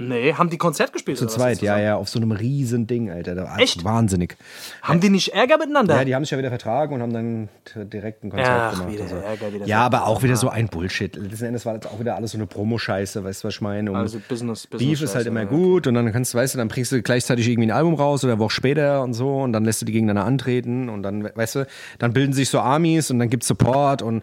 [0.00, 1.18] Nee, haben die Konzert gespielt?
[1.18, 3.34] Zu zweit, ja, ja, auf so einem riesen Ding, Alter.
[3.34, 3.84] Da- Echt?
[3.84, 4.36] Wahnsinnig.
[4.82, 5.96] Haben die nicht Ärger miteinander?
[5.96, 7.48] Ja, die haben sich ja wieder vertragen und haben dann
[7.90, 8.92] direkt ein Konzert Ach, gemacht.
[8.92, 9.16] wieder so.
[9.16, 11.14] Ärger, wieder ja, aber auch wieder so ein Bullshit.
[11.16, 13.90] Letzten Endes war das auch wieder alles so eine Promo-Scheiße, weißt du, was ich meine?
[13.90, 16.58] Und Also Business- Beef Business-Scheiße, ist halt immer gut und dann kannst du, weißt du,
[16.58, 19.52] dann bringst du gleichzeitig irgendwie ein Album raus oder eine Woche später und so und
[19.52, 21.66] dann lässt du die gegeneinander antreten und dann, weißt du,
[21.98, 24.22] dann bilden sich so Armies und dann gibt's Support und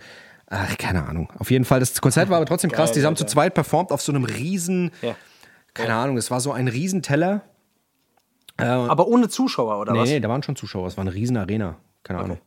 [0.50, 1.30] ach, keine Ahnung.
[1.40, 2.92] Auf jeden Fall, das Konzert war aber trotzdem krass.
[2.92, 3.28] Geil, Die haben Alter.
[3.28, 5.16] zu zweit performt auf so einem riesen, Ja.
[5.78, 7.42] Keine Ahnung, es war so ein Riesenteller.
[8.58, 10.10] Aber ohne Zuschauer, oder Nee, was?
[10.10, 10.88] nee, da waren schon Zuschauer.
[10.88, 11.76] Es war eine riesen Arena.
[12.04, 12.40] Keine Ahnung.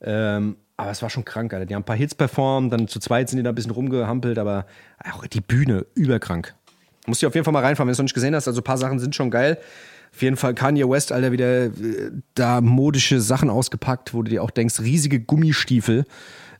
[0.00, 1.66] Ähm, aber es war schon krank, Alter.
[1.66, 4.38] Die haben ein paar Hits performt, dann zu zweit sind die da ein bisschen rumgehampelt,
[4.38, 4.66] aber
[5.12, 6.54] auch die Bühne, überkrank.
[7.06, 8.46] Musst du auf jeden Fall mal reinfahren, wenn du es noch nicht gesehen hast.
[8.46, 9.58] Also ein paar Sachen sind schon geil.
[10.12, 11.70] Auf jeden Fall Kanye West, Alter, wieder äh,
[12.34, 16.04] da modische Sachen ausgepackt, wo du dir auch denkst, riesige Gummistiefel,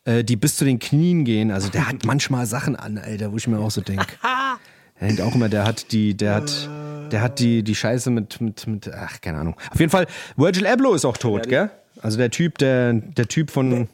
[0.04, 1.50] äh, die bis zu den Knien gehen.
[1.52, 4.06] Also der hat manchmal Sachen an, Alter, wo ich mir auch so denke.
[5.02, 6.68] Er denkt auch immer, der hat die, der hat,
[7.10, 9.56] der hat die, die Scheiße mit, mit, mit, ach, keine Ahnung.
[9.72, 10.06] Auf jeden Fall,
[10.36, 11.70] Virgil Abloh ist auch tot, gell?
[12.00, 13.88] Also der Typ, der, der Typ von,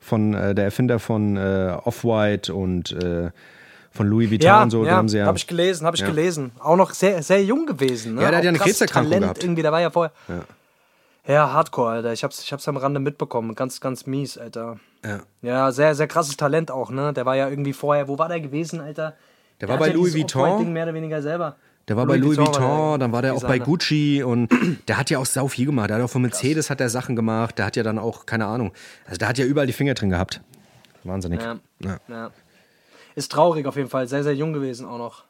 [0.00, 3.30] von, äh, der Erfinder von äh, Off-White und äh,
[3.90, 5.26] von Louis Vuitton Ja, und so, ja da haben sie ja.
[5.26, 6.08] habe ich gelesen, habe ich Ja.
[6.08, 6.52] gelesen.
[6.58, 8.14] Auch noch sehr, sehr jung gewesen.
[8.14, 8.22] Ne?
[8.22, 9.44] Ja, der hat ja eine Krebserkrankung Talent gehabt.
[9.44, 10.12] Irgendwie, der war ja vorher.
[11.26, 11.52] Ja.
[11.52, 12.14] Hardcore, Alter.
[12.14, 13.54] Ich hab's, ich hab's am Rande mitbekommen.
[13.54, 14.80] Ganz, ganz mies, Alter.
[15.04, 15.20] Ja.
[15.42, 17.12] Ja, sehr, sehr krasses Talent auch, ne?
[17.12, 19.14] Der war ja irgendwie vorher, wo war der gewesen, Alter?
[19.60, 20.72] Der war hat bei ja Louis Vuitton.
[20.72, 21.56] Mehr oder weniger selber.
[21.88, 23.58] Der war bei Louis Vuitton, war dann war der auch bei.
[23.58, 24.48] Gucci und
[24.88, 25.90] der hat ja auch sau viel gemacht.
[25.90, 27.58] Der hat auch von Mercedes hat er Sachen gemacht.
[27.58, 28.72] Der hat ja dann auch, keine Ahnung.
[29.06, 30.40] Also der hat ja überall die Finger drin gehabt.
[31.04, 31.40] Wahnsinnig.
[31.40, 31.58] Ja.
[31.80, 31.98] Ja.
[32.08, 32.30] Ja.
[33.14, 34.06] Ist traurig auf jeden Fall.
[34.06, 35.24] Sehr, sehr jung gewesen auch noch.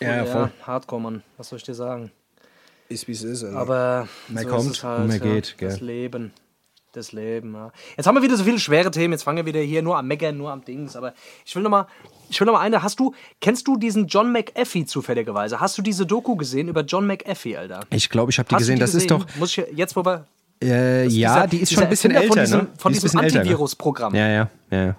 [0.00, 0.50] Ja, ja, voll.
[0.62, 1.22] Hardcore, Mann.
[1.36, 2.12] Was soll ich dir sagen?
[2.88, 3.44] Ist wie es ist.
[3.44, 3.56] Also.
[3.56, 5.22] Aber Mehr so kommt ist es halt, mehr ja.
[5.22, 5.68] geht, gell.
[5.68, 6.32] Das Leben.
[6.92, 7.70] Das Leben, ja.
[7.96, 9.12] Jetzt haben wir wieder so viele schwere Themen.
[9.12, 10.96] Jetzt fangen wir wieder hier nur am Meckern, nur am Dings.
[10.96, 11.12] Aber
[11.44, 11.86] ich will noch mal,
[12.30, 12.82] ich will noch mal eine.
[12.82, 15.60] Hast du, kennst du diesen John McAfee zufälligerweise?
[15.60, 17.80] Hast du diese Doku gesehen über John McAfee, Alter?
[17.90, 18.78] ich glaube, ich habe die Hast gesehen.
[18.78, 19.26] das ist doch.
[19.36, 20.26] Muss ich jetzt, wo wir
[20.62, 22.64] Äh, ja, dieser- die ist schon ein bisschen Erfinder älter, von ne?
[22.66, 23.26] diesem- von Die diesem ne?
[23.26, 24.14] Antivirus-Programm.
[24.14, 24.84] Ja, ja, ja.
[24.84, 24.96] ja.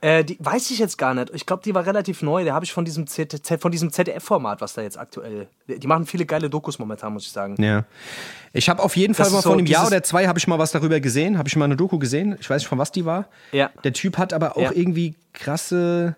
[0.00, 1.30] Äh, die weiß ich jetzt gar nicht.
[1.32, 2.42] Ich glaube, die war relativ neu.
[2.42, 5.46] Der habe ich von diesem, Z- Z- von diesem ZDF-Format, was da jetzt aktuell.
[5.68, 7.54] Die machen viele geile Dokus momentan, muss ich sagen.
[7.62, 7.84] Ja.
[8.52, 10.40] Ich habe auf jeden Fall Das mal ist vor so einem Jahr oder zwei habe
[10.40, 12.36] ich mal was darüber gesehen, habe ich mal eine Doku gesehen.
[12.40, 13.28] Ich weiß nicht von was die war.
[13.52, 13.70] Ja.
[13.84, 14.72] Der Typ hat aber auch Ja.
[14.74, 16.16] irgendwie krasse,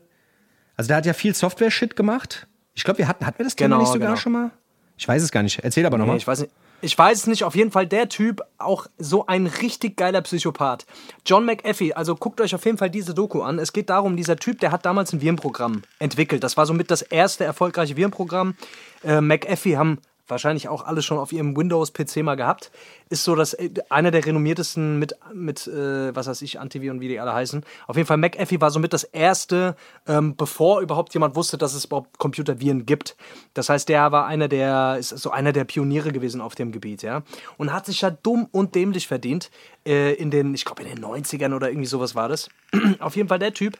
[0.76, 2.46] also der hat ja viel Software-Shit gemacht.
[2.74, 4.20] Ich glaube, wir hatten, hatten wir das Thema Genau, nicht sogar genau.
[4.20, 4.50] schon mal?
[4.96, 5.58] Ich weiß es gar nicht.
[5.60, 6.16] Erzähl aber Nee, nochmal.
[6.16, 6.52] ich weiß nicht.
[6.80, 7.44] Ich weiß es nicht.
[7.44, 10.84] Auf jeden Fall der Typ, auch so ein richtig geiler Psychopath.
[11.24, 13.58] John McAfee, also guckt euch auf jeden Fall diese Doku an.
[13.58, 16.44] Es geht darum, dieser Typ, der hat damals ein Virenprogramm entwickelt.
[16.44, 18.54] Das war somit das erste erfolgreiche Virenprogramm.
[19.02, 22.70] Äh, McAfee haben wahrscheinlich auch alle schon auf ihrem Windows-PC mal gehabt.
[23.08, 27.08] Ist so das äh, einer der renommiertesten mit, mit äh, was weiß ich, Antiviren, wie
[27.08, 27.64] die alle heißen.
[27.86, 31.84] Auf jeden Fall, McAfee war somit das erste, ähm, bevor überhaupt jemand wusste, dass es
[31.84, 33.16] überhaupt Computerviren gibt.
[33.54, 37.02] Das heißt, der war einer der, ist so einer der Pioniere gewesen auf dem Gebiet,
[37.02, 37.22] ja.
[37.56, 39.50] Und hat sich ja dumm und dämlich verdient
[39.86, 42.48] äh, in den, ich glaube in den 90ern oder irgendwie sowas war das.
[42.98, 43.78] auf jeden Fall der Typ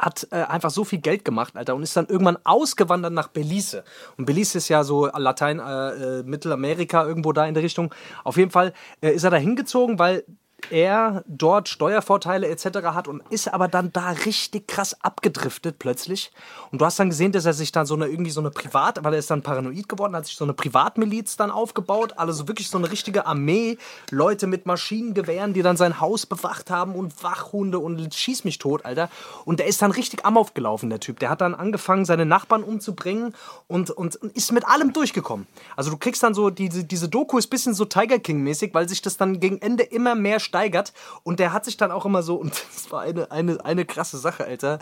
[0.00, 3.84] hat äh, einfach so viel Geld gemacht, Alter, und ist dann irgendwann ausgewandert nach Belize.
[4.16, 7.94] Und Belize ist ja so Latein, äh, äh, Mittelamerika, irgendwo da in der Richtung.
[8.24, 10.24] Auf jeden Fall äh, ist er da hingezogen, weil
[10.70, 12.64] er dort Steuervorteile etc.
[12.94, 16.32] hat und ist aber dann da richtig krass abgedriftet plötzlich.
[16.72, 19.02] Und du hast dann gesehen, dass er sich dann so eine irgendwie so eine Privat,
[19.04, 22.68] weil er ist dann paranoid geworden, hat sich so eine Privatmiliz dann aufgebaut, also wirklich
[22.68, 23.78] so eine richtige Armee,
[24.10, 28.84] Leute mit Maschinengewehren, die dann sein Haus bewacht haben und Wachhunde und schieß mich tot,
[28.84, 29.08] Alter.
[29.44, 31.18] Und der ist dann richtig am aufgelaufen, der Typ.
[31.20, 33.34] Der hat dann angefangen, seine Nachbarn umzubringen
[33.68, 35.46] und, und, und ist mit allem durchgekommen.
[35.76, 38.88] Also du kriegst dann so, diese, diese Doku ist ein bisschen so Tiger King-mäßig, weil
[38.88, 40.92] sich das dann gegen Ende immer mehr steigert.
[41.22, 44.18] Und der hat sich dann auch immer so, und das war eine, eine, eine krasse
[44.18, 44.80] Sache, Alter.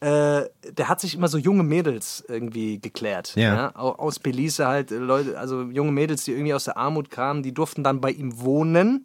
[0.00, 3.34] Äh, der hat sich immer so junge Mädels irgendwie geklärt.
[3.36, 3.70] Ja.
[3.76, 7.42] Au- Aus Belize halt, äh, Leute, also junge Mädels, die irgendwie aus der Armut kamen,
[7.42, 9.04] die durften dann bei ihm wohnen.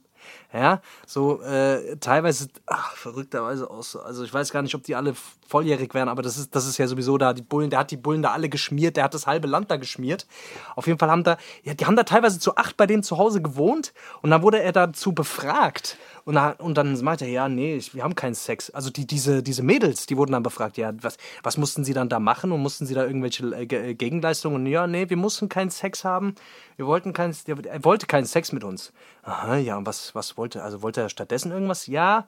[0.54, 3.96] Ja, so äh, teilweise, ach, verrückterweise aus.
[3.96, 5.14] Also ich weiß gar nicht, ob die alle
[5.48, 7.98] volljährig wären, aber das ist, das ist ja sowieso da, die Bullen, der hat die
[7.98, 10.28] Bullen da alle geschmiert, der hat das halbe Land da geschmiert.
[10.76, 13.18] Auf jeden Fall haben da, ja, die haben da teilweise zu acht bei dem zu
[13.18, 15.98] Hause gewohnt und dann wurde er dazu befragt.
[16.26, 18.72] Und, da, und dann meinte er, ja, nee, wir haben keinen Sex.
[18.72, 22.10] Also die, diese, diese Mädels, die wurden dann befragt, ja, was, was mussten sie dann
[22.10, 24.56] da machen und mussten sie da irgendwelche äh, äh, Gegenleistungen?
[24.56, 26.34] Und ja, nee, wir mussten keinen Sex haben.
[26.78, 28.92] Wir wollten keinen, er wollte keinen Sex mit uns.
[29.22, 31.88] Aha, ja, und was, was wollte, also wollte er stattdessen irgendwas?
[31.88, 32.28] Ja,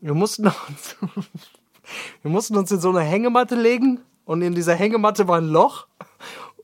[0.00, 0.96] wir mussten uns,
[2.22, 5.86] wir mussten uns in so eine Hängematte legen und in dieser Hängematte war ein Loch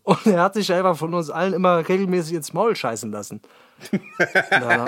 [0.03, 3.41] und er hat sich einfach von uns allen immer regelmäßig ins Maul scheißen lassen.
[4.51, 4.87] Na,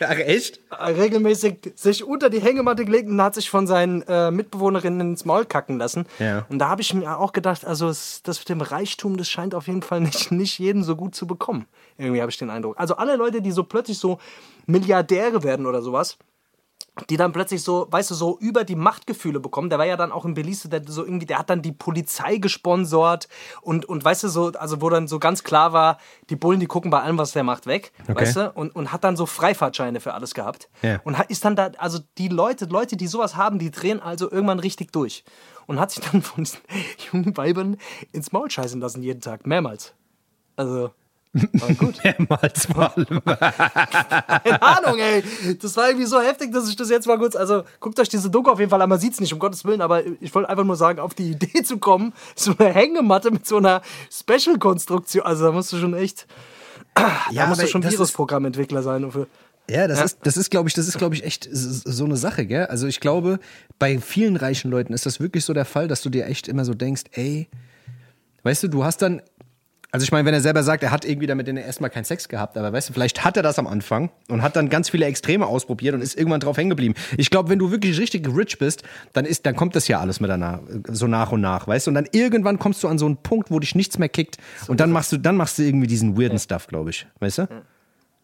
[0.00, 0.60] Ach, echt?
[0.72, 5.44] regelmäßig sich unter die Hängematte gelegt und hat sich von seinen äh, Mitbewohnerinnen ins Maul
[5.44, 6.06] kacken lassen.
[6.18, 6.46] Ja.
[6.48, 9.66] Und da habe ich mir auch gedacht, also das mit dem Reichtum, das scheint auf
[9.66, 11.66] jeden Fall nicht, nicht jeden so gut zu bekommen.
[11.96, 12.78] Irgendwie habe ich den Eindruck.
[12.78, 14.18] Also alle Leute, die so plötzlich so
[14.66, 16.18] Milliardäre werden oder sowas,
[17.08, 19.70] die dann plötzlich so, weißt du, so über die Machtgefühle bekommen.
[19.70, 22.36] Der war ja dann auch in Belize, der so irgendwie, der hat dann die Polizei
[22.38, 23.28] gesponsort
[23.62, 25.98] und, und weißt du, so, also wo dann so ganz klar war,
[26.30, 28.20] die Bullen, die gucken bei allem, was der macht, weg, Okay.
[28.20, 30.68] weißt du, und, und hat dann so Freifahrtscheine für alles gehabt.
[30.82, 31.00] Ja.
[31.04, 34.60] Und ist dann da, also die Leute, Leute, die sowas haben, die drehen also irgendwann
[34.60, 35.24] richtig durch.
[35.66, 36.60] Und hat sich dann von diesen
[37.12, 37.76] jungen Weibern
[38.12, 39.94] ins Maul scheißen lassen jeden Tag, mehrmals.
[40.56, 40.90] Also,
[41.32, 41.94] war gut.
[42.04, 43.22] Mehrmals allem.
[43.24, 45.22] Keine Ahnung, ey.
[45.60, 47.36] Das war irgendwie so heftig, dass ich das jetzt mal kurz.
[47.36, 48.88] Also, guckt euch diese Doku auf jeden Fall an.
[48.88, 51.30] Man sieht es nicht, um Gottes Willen, aber ich wollte einfach nur sagen, auf die
[51.32, 55.24] Idee zu kommen, so eine Hängematte mit so einer Special-Konstruktion.
[55.24, 56.26] Also, da musst du schon echt.
[56.94, 59.04] da musst du schon Virusprogrammentwickler sein.
[59.04, 59.26] und Für,
[59.70, 60.04] Ja, das Ja.
[60.06, 62.66] ist, das ist, glaube ich, das ist, glaube ich, echt so eine Sache, gell?
[62.66, 63.38] Also ich glaube,
[63.78, 66.64] bei vielen reichen Leuten ist das wirklich so der Fall, dass du dir echt immer
[66.64, 67.48] so denkst, ey,
[68.44, 69.20] weißt du, du hast dann,
[69.90, 72.58] also ich meine, wenn er selber sagt, er hat irgendwie damit erstmal keinen Sex gehabt,
[72.58, 75.46] aber weißt du, vielleicht hat er das am Anfang und hat dann ganz viele Extreme
[75.46, 76.94] ausprobiert und ist irgendwann drauf hängen geblieben.
[77.16, 78.82] Ich glaube, wenn du wirklich richtig rich bist,
[79.14, 81.90] dann ist, dann kommt das ja alles miteinander, so nach und nach, weißt du?
[81.90, 84.80] Und dann irgendwann kommst du an so einen Punkt, wo dich nichts mehr kickt und
[84.80, 87.48] dann machst du, dann machst du irgendwie diesen weirden Stuff, glaube ich, weißt du?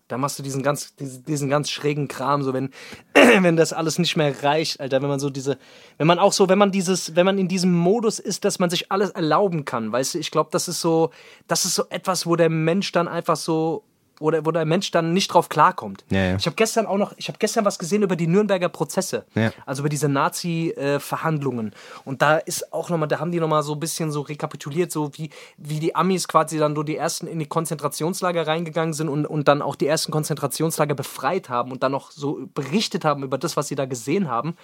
[0.09, 2.71] Da machst du diesen ganz, diesen, ganz schrägen Kram, so wenn,
[3.14, 5.59] wenn das alles nicht mehr reicht, Alter, wenn man so diese,
[5.97, 8.69] wenn man auch so, wenn man dieses, wenn man in diesem Modus ist, dass man
[8.69, 11.11] sich alles erlauben kann, weißt du, ich glaube, das ist so,
[11.49, 13.85] das ist so etwas, wo der Mensch dann einfach so,
[14.18, 16.05] wo der, wo der Mensch dann nicht drauf klarkommt.
[16.11, 16.37] Ja, ja.
[16.37, 19.53] Ich habe gestern auch noch, ich habe gestern was gesehen über die Nürnberger Prozesse, Ja.
[19.66, 21.74] also über diese Nazi-Verhandlungen.
[22.05, 25.11] Und da ist auch nochmal, da haben die nochmal so ein bisschen so rekapituliert, so
[25.14, 29.27] wie, wie die Amis quasi dann nur die ersten in die Konzentrationslager reingegangen sind und,
[29.27, 33.38] und dann auch die ersten Konzentrationslager befreit haben und dann noch so berichtet haben über
[33.38, 34.57] das, was sie da gesehen haben.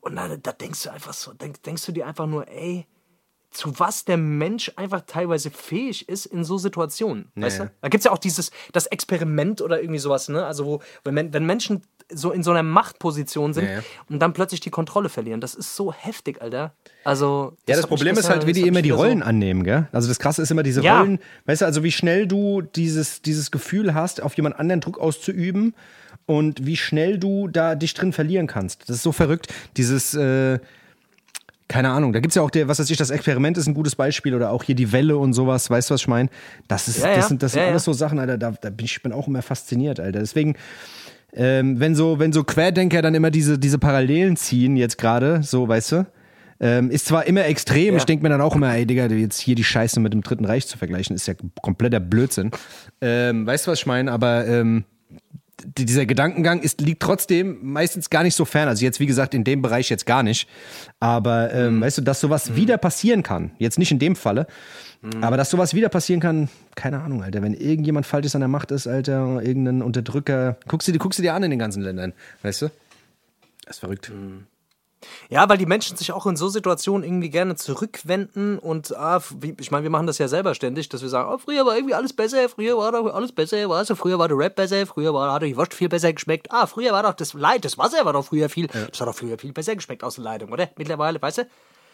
[0.00, 2.86] Und da, da denkst du einfach so, denk, denkst du dir einfach nur, ey,
[3.56, 7.30] zu was der Mensch einfach teilweise fähig ist in so Situationen.
[7.34, 7.64] Weißt ja.
[7.66, 7.70] du?
[7.80, 10.44] Da gibt es ja auch dieses, das Experiment oder irgendwie sowas, ne?
[10.44, 13.82] Also, wo, wenn, wenn Menschen so in so einer Machtposition sind Ja, ja.
[14.08, 15.40] und dann plötzlich die Kontrolle verlieren.
[15.40, 16.74] Das ist so heftig, Alter.
[17.04, 17.56] Also.
[17.66, 19.88] Ja, das hat mich Problem ist halt, wie das die immer die Rollen annehmen, gell?
[19.92, 21.00] Also das Krasse ist immer diese Ja.
[21.00, 24.98] Rollen, weißt du, also wie schnell du dieses, dieses Gefühl hast, auf jemand anderen Druck
[24.98, 25.74] auszuüben
[26.26, 28.88] und wie schnell du da dich drin verlieren kannst.
[28.88, 29.52] Das ist so verrückt.
[29.76, 30.60] Dieses, äh,
[31.68, 33.96] keine Ahnung, da gibt's ja auch der, was weiß ich, das Experiment ist ein gutes
[33.96, 36.28] Beispiel oder auch hier die Welle und sowas, weißt du, was ich meine?
[36.68, 37.16] Das ist, Ja, ja.
[37.16, 39.26] das sind, das sind Ja, alles so Sachen, Alter, da, da bin ich bin auch
[39.26, 40.20] immer fasziniert, Alter.
[40.20, 40.54] Deswegen,
[41.32, 45.66] ähm, wenn so, wenn so Querdenker dann immer diese, diese Parallelen ziehen, jetzt gerade, so,
[45.68, 46.06] weißt du,
[46.60, 47.98] ähm, ist zwar immer extrem, Ja.
[47.98, 50.44] ich denke mir dann auch immer, ey Digga, jetzt hier die Scheiße mit dem Dritten
[50.46, 52.50] Reich zu vergleichen, ist ja kompletter Blödsinn.
[53.02, 54.10] Ähm, weißt du, was ich meine?
[54.12, 54.84] Aber ähm,
[55.64, 58.68] dieser Gedankengang ist, liegt trotzdem meistens gar nicht so fern.
[58.68, 60.48] Also jetzt, wie gesagt, in dem Bereich jetzt gar nicht.
[61.00, 64.46] Aber ähm, weißt du, dass sowas wieder passieren kann, jetzt nicht in dem Falle,
[65.20, 67.40] aber dass sowas wieder passieren kann, keine Ahnung, Alter.
[67.42, 71.22] Wenn irgendjemand Falsches an der Macht ist, Alter, irgendein Unterdrücker, guckst du, dir- guckst du
[71.22, 72.70] dir an in den ganzen Ländern, weißt du?
[73.64, 74.10] Das ist verrückt.
[75.28, 79.22] Ja, weil die Menschen sich auch in so Situationen irgendwie gerne zurückwenden und ah,
[79.58, 81.94] ich meine, wir machen das ja selber ständig, dass wir sagen, oh, früher war irgendwie
[81.94, 85.12] alles besser, früher war doch alles besser, weißt du, früher war der Rap besser, früher
[85.14, 88.04] war, hat die Wurst viel besser geschmeckt, ah, früher war doch das Leid, das Wasser
[88.04, 90.68] war doch früher viel, das hat doch früher viel besser geschmeckt aus der Leitung, oder?
[90.76, 91.42] Mittlerweile, weißt du?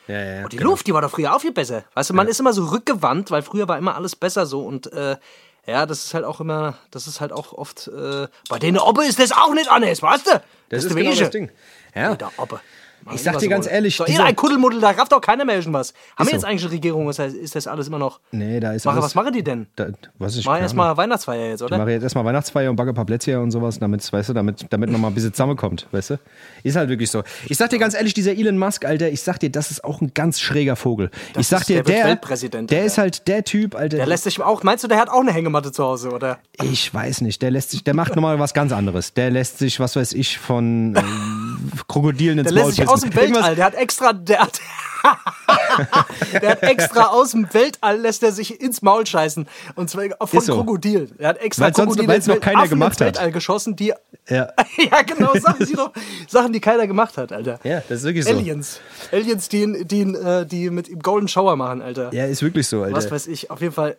[0.08, 0.44] Ja, ja, ja.
[0.44, 1.84] Und die Luft, die war doch früher auch viel besser.
[1.94, 4.92] Weißt du, man ist immer so rückgewandt, weil früher war immer alles besser so und
[4.92, 5.16] äh,
[5.66, 9.04] ja, das ist halt auch immer, das ist halt auch oft, äh, bei denen Oppe
[9.04, 10.42] ist das auch nicht anders, weißt du?
[10.70, 11.50] Das ist der genau das Ding.
[11.94, 12.16] Ja.
[12.16, 12.60] Der Oppe.
[13.04, 13.74] Machen Ich sag was dir ganz wollen.
[13.74, 15.92] ehrlich, So, ein Kuddelmuddel, da rafft doch keiner mehr irgendwas.
[16.16, 16.32] Haben wir so.
[16.36, 17.08] jetzt eigentlich eine Regierung?
[17.08, 18.20] Ist das, ist das alles immer noch?
[18.30, 19.66] Nee, da ist Mache, alles- was machen die denn?
[19.74, 19.88] Da,
[20.18, 21.78] was ich Machen erstmal Weihnachtsfeier jetzt, Ich oder?
[21.78, 24.66] mache jetzt erstmal Weihnachtsfeier und backe ein paar Plätzchen und sowas, damit, weißt du, damit,
[24.70, 26.18] damit noch mal ein bisschen zusammenkommt, weißt du?
[26.62, 27.22] Ist halt wirklich so.
[27.48, 30.00] Ich sag dir ganz ehrlich, dieser Elon Musk, Alter, ich sag dir, das ist auch
[30.00, 31.10] ein ganz schräger Vogel.
[31.36, 33.96] ich sag ist- dir, der der, der ist halt der Typ, Alter.
[33.96, 36.38] Der lässt sich auch, meinst du, der hat auch eine Hängematte zu Hause, oder?
[36.62, 39.12] ich weiß nicht, der lässt sich, der macht nochmal was ganz anderes.
[39.14, 42.91] Der lässt sich, was weiß ich, von, ähm, Krokodilen ins Der Maul lässt sich pissen.
[42.92, 44.60] Aus dem Weltall, der hat extra, der hat,
[46.40, 49.46] der hat extra aus dem Weltall lässt er sich ins Maul scheißen.
[49.74, 50.54] Und zwar von so.
[50.56, 51.10] Krokodil.
[51.18, 53.06] Er hat extra sonst- weil's ins noch keiner Affen gemacht hat.
[53.06, 53.92] Weltall geschossen, die,
[54.28, 54.48] Ja.
[54.78, 55.92] ja genau, Sachen, die, doch,
[56.28, 57.58] Sachen, die keiner gemacht hat, Alter.
[57.64, 58.30] ja, das ist wirklich so.
[58.32, 58.80] Aliens.
[59.10, 62.12] Aliens, die, ihn- die, ihn, äh, die mit Golden Shower machen, Alter.
[62.14, 62.96] Ja, ist wirklich so, Alter.
[62.96, 63.96] Was weiß ich, auf jeden Fall.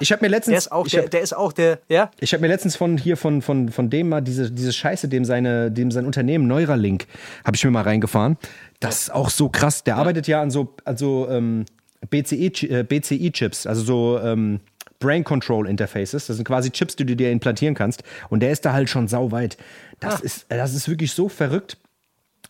[0.00, 2.10] Ich habe mir letztens Der ist auch, der, hab, der ist auch der, ja?
[2.20, 5.24] Ich habe mir letztens von hier von, von, von dem mal diese, diese Scheiße, dem
[5.24, 7.06] seine, dem sein Unternehmen Neuralink,
[7.44, 8.36] habe ich mir mal reingefahren.
[8.80, 9.84] Das ist auch so krass.
[9.84, 11.64] Der arbeitet ja an so, an so ähm,
[12.10, 14.60] BCI, äh, BCI-Chips, also so ähm,
[15.00, 16.26] Brain Control Interfaces.
[16.26, 18.02] Das sind quasi Chips, die du dir implantieren kannst.
[18.30, 19.56] Und der ist da halt schon sau weit.
[20.00, 20.24] Das, Ah.
[20.24, 21.76] ist, das ist wirklich so verrückt,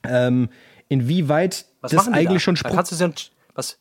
[0.04, 0.48] ähm,
[0.88, 2.40] inwieweit Was das eigentlich da?
[2.40, 3.14] schon ein,
[3.54, 3.78] was?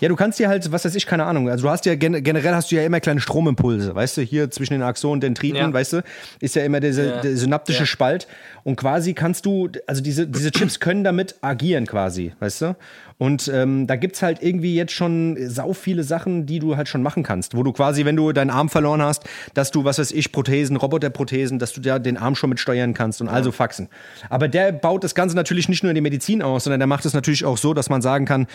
[0.00, 1.48] Ja, du kannst dir halt, was weiß ich, keine Ahnung.
[1.48, 4.50] Also du hast ja gen generell hast du ja immer kleine Stromimpulse, weißt du, hier
[4.50, 5.72] zwischen den Axonen und Dendriten, Ja.
[5.72, 6.02] weißt du,
[6.40, 7.20] ist ja immer dieser Ja.
[7.20, 7.86] der synaptische Ja.
[7.86, 8.26] Spalt.
[8.64, 12.76] Und quasi kannst du, also diese, diese Chips können damit agieren quasi, weißt du?
[13.16, 17.02] Und ähm, da gibt's halt irgendwie jetzt schon sau viele Sachen, die du halt schon
[17.02, 19.22] machen kannst, wo du quasi, wenn du deinen Arm verloren hast,
[19.54, 22.92] dass du, was weiß ich, Prothesen, Roboterprothesen, dass du da den Arm schon mit steuern
[22.92, 23.88] kannst und also Faxen.
[24.30, 27.04] Aber der baut das Ganze natürlich nicht nur in die Medizin aus, sondern der macht
[27.04, 28.46] es natürlich auch so, dass man sagen kann,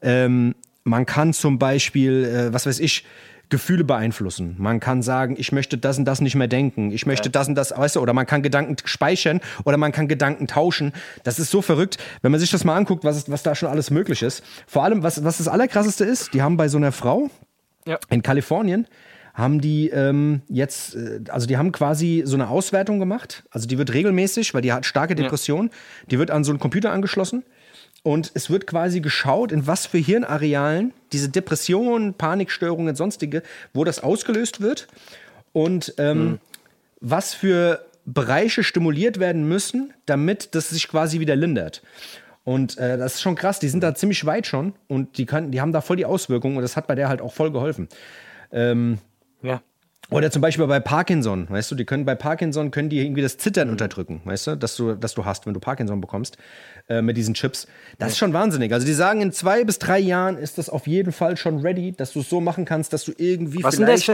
[0.00, 3.04] ähm, man kann zum Beispiel, äh, was weiß ich,
[3.50, 4.54] Gefühle beeinflussen.
[4.58, 6.90] Man kann sagen, ich möchte das und das nicht mehr denken.
[6.90, 10.08] Ich möchte das und das, weißt du, oder man kann Gedanken speichern oder man kann
[10.08, 10.92] Gedanken tauschen.
[11.24, 13.68] Das ist so verrückt, wenn man sich das mal anguckt, was, ist- was da schon
[13.68, 14.42] alles möglich ist.
[14.66, 17.28] Vor allem, was, was das Allerkrasseste ist, die haben bei so einer Frau
[17.86, 17.98] Ja.
[18.08, 18.86] in Kalifornien,
[19.34, 23.44] haben die ähm, jetzt, äh, also die haben quasi so eine Auswertung gemacht.
[23.50, 25.70] Also die wird regelmäßig, weil die hat starke Depression,
[26.10, 27.44] die wird an so einen Computer angeschlossen.
[28.04, 34.00] Und es wird quasi geschaut, in was für Hirnarealen diese Depressionen, Panikstörungen, sonstige, wo das
[34.00, 34.88] ausgelöst wird
[35.52, 36.38] und ähm,
[37.00, 41.82] was für Bereiche stimuliert werden müssen, damit das sich quasi wieder lindert.
[42.44, 45.50] Und äh, das ist schon krass, die sind da ziemlich weit schon und die, können,
[45.50, 47.88] die haben da voll die Auswirkungen und das hat bei der halt auch voll geholfen.
[48.52, 49.62] Ja.
[50.10, 53.38] Oder zum Beispiel bei Parkinson, weißt du, die können bei Parkinson können die irgendwie das
[53.38, 56.36] Zittern unterdrücken, weißt du, dass du, dass du hast, wenn du Parkinson bekommst,
[56.88, 57.66] äh, mit diesen Chips.
[57.98, 58.72] Das ist schon wahnsinnig.
[58.72, 61.92] Also die sagen, in zwei bis drei Jahren ist das auf jeden Fall schon ready,
[61.92, 64.06] dass du es so machen kannst, dass du irgendwie Was sind, das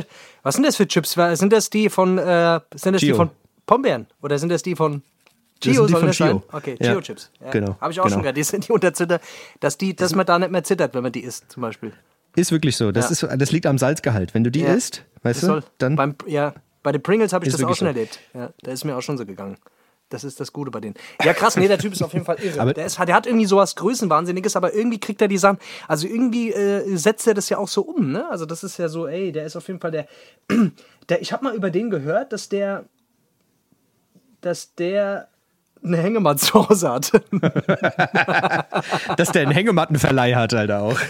[0.42, 1.12] was sind das für Chips?
[1.33, 3.30] Sind das die von, äh, sind das die von
[3.66, 4.06] Pombeeren?
[4.22, 5.02] Oder sind das die von
[5.61, 5.87] Das Gio?
[5.87, 6.16] sind die von das?
[6.18, 6.42] Gio.
[6.52, 6.92] Okay, Ja.
[6.94, 7.30] Gio-Chips.
[7.40, 7.50] Ja.
[7.50, 8.14] Genau, Habe ich auch genau.
[8.14, 8.37] schon gehört.
[8.37, 9.20] Die sind die Unterzitter,
[9.61, 11.92] dass, die, dass man da nicht mehr zittert, wenn man die isst, zum Beispiel.
[12.37, 12.92] Ist wirklich so.
[12.92, 13.28] Das, Ja.
[13.28, 14.35] ist, das liegt am Salzgehalt.
[14.35, 15.96] Wenn du die isst, weißt Das du, dann.
[15.96, 16.54] beim, ja,
[16.85, 17.85] bei den Pringles habe ich das auch schon so.
[17.87, 18.20] erlebt.
[18.35, 19.56] Ja, da ist mir auch schon so gegangen.
[20.11, 20.94] Das ist das Gute bei denen.
[21.25, 22.61] Ja, krass, nee, der Typ ist auf jeden Fall irre.
[22.61, 25.59] Aber- der, ist, der hat irgendwie sowas Größenwahnsinniges, aber irgendwie kriegt er die Sachen.
[25.88, 28.29] Also irgendwie äh, setzt er das ja auch so um, ne?
[28.29, 30.07] Also das ist ja so, ey, der ist auf jeden Fall der.
[31.09, 32.85] der ich habe mal über den gehört, dass der.
[34.40, 35.29] Dass der
[35.83, 37.12] eine Hängematte zu Hause hat.
[39.16, 40.99] dass der einen Hängemattenverleih hat, Alter auch.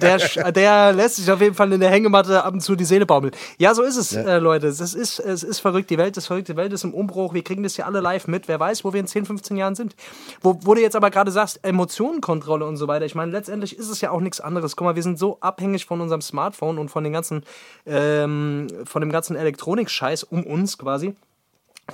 [0.00, 3.06] Der, der lässt sich auf jeden Fall in der Hängematte ab und zu die Seele
[3.06, 3.32] baumeln.
[3.58, 4.66] Ja, so ist es, äh, Leute.
[4.66, 5.90] Es ist, es ist verrückt.
[5.90, 6.48] Die Welt ist verrückt.
[6.48, 7.34] Die Welt ist im Umbruch.
[7.34, 8.48] Wir kriegen das ja alle live mit.
[8.48, 9.94] Wer weiß, wo wir in 10, 15 Jahren sind.
[10.40, 13.04] Wo, wo du jetzt aber gerade sagst, Emotionenkontrolle und so weiter.
[13.04, 14.76] Ich meine, letztendlich ist es ja auch nichts anderes.
[14.76, 17.44] Guck mal, wir sind so abhängig von unserem Smartphone und von den ganzen,
[17.86, 21.14] ähm, von dem ganzen Elektronikscheiß um uns quasi.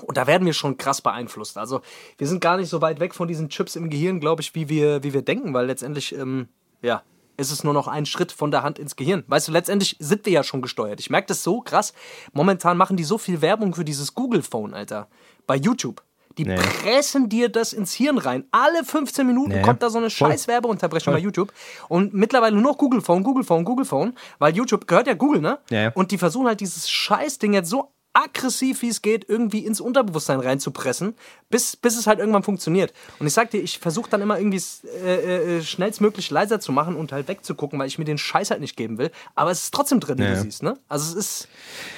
[0.02, 1.58] Und da werden wir schon krass beeinflusst.
[1.58, 1.80] Also
[2.18, 4.68] wir sind gar nicht so weit weg von diesen Chips im Gehirn, glaube ich, wie
[4.68, 6.48] wir, wie wir denken, weil letztendlich, ähm,
[6.82, 7.02] ja,
[7.36, 9.24] ist es nur noch ein Schritt von der Hand ins Gehirn.
[9.26, 11.00] Weißt du, letztendlich sind wir ja schon gesteuert.
[11.00, 11.94] Ich merke das so krass.
[12.32, 15.08] Momentan machen die so viel Werbung für dieses Google-Phone, Alter.
[15.46, 16.02] Bei YouTube.
[16.38, 16.56] Die Nee.
[16.56, 18.44] pressen dir das ins Hirn rein.
[18.52, 19.62] Alle 15 Minuten Nee.
[19.62, 21.52] kommt da so eine scheiß Werbeunterbrechung bei YouTube.
[21.88, 25.40] Und mittlerweile nur noch Google Phone, Google Phone, Google Phone, weil YouTube gehört ja Google,
[25.40, 25.58] ne?
[25.70, 25.90] Ja.
[25.94, 30.40] Und die versuchen halt dieses Scheißding jetzt so aggressiv wie es geht irgendwie ins Unterbewusstsein
[30.40, 31.14] reinzupressen,
[31.48, 32.92] bis, bis es halt irgendwann funktioniert.
[33.18, 36.72] Und ich sag dir, ich versuche dann immer irgendwie s- äh, äh, schnellstmöglich leiser zu
[36.72, 39.10] machen und halt wegzugucken, weil ich mir den Scheiß halt nicht geben will.
[39.34, 40.34] Aber es ist trotzdem drin, wie Ja.
[40.34, 40.76] du siehst, ne?
[40.88, 41.48] Also es ist,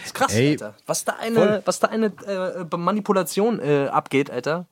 [0.02, 0.74] es ist krass, Ey, Alter.
[0.86, 1.62] Was da eine, voll.
[1.64, 4.66] was da eine äh, Manipulation äh, abgeht, Alter.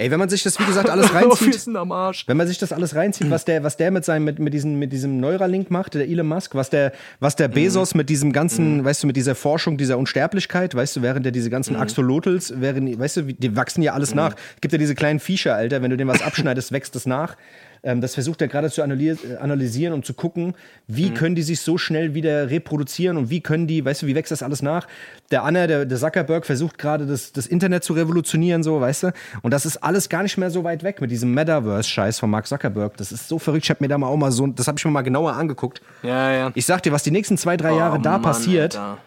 [0.00, 1.74] Ey, wenn man sich das, wie gesagt, alles reinzieht.
[1.74, 2.22] am Arsch.
[2.28, 4.78] Wenn man sich das alles reinzieht, was der, was der mit seinem, mit, mit, diesem,
[4.78, 8.84] mit diesem Neuralink macht, der Elon Musk, was der, was der Bezos mit diesem ganzen,
[8.84, 12.96] weißt du, mit dieser Forschung, dieser Unsterblichkeit, weißt du, während der diese ganzen Axolotls, während,
[12.96, 14.36] weißt du, die wachsen ja alles nach.
[14.60, 17.36] Gibt ja diese kleinen Viecher, Alter, wenn du dem was abschneidest, wächst es nach.
[17.82, 20.54] Ähm, das versucht er gerade zu analysieren, äh, analysieren und zu gucken,
[20.86, 24.14] wie können die sich so schnell wieder reproduzieren und wie können die, weißt du, wie
[24.14, 24.86] wächst das alles nach?
[25.30, 29.12] Der Anna, der, der Zuckerberg versucht gerade das, das Internet zu revolutionieren, so, weißt du?
[29.42, 32.46] Und das ist alles gar nicht mehr so weit weg mit diesem Metaverse-Scheiß von Mark
[32.46, 32.96] Zuckerberg.
[32.96, 33.64] Das ist so verrückt.
[33.64, 35.80] Ich habe mir da mal auch mal so, das habe ich mir mal genauer angeguckt.
[36.02, 36.50] Ja, ja.
[36.54, 38.98] Ich sag dir, was die nächsten zwei, drei Jahre da Oh Mann, passiert, Alter.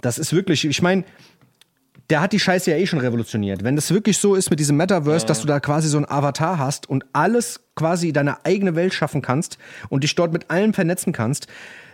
[0.00, 1.04] das ist wirklich, ich meine,
[2.10, 3.62] der hat die Scheiße ja eh schon revolutioniert.
[3.64, 6.58] Wenn das wirklich so ist mit diesem Metaverse, dass du da quasi so ein Avatar
[6.58, 11.12] hast und alles quasi deine eigene Welt schaffen kannst und dich dort mit allem vernetzen
[11.12, 11.48] kannst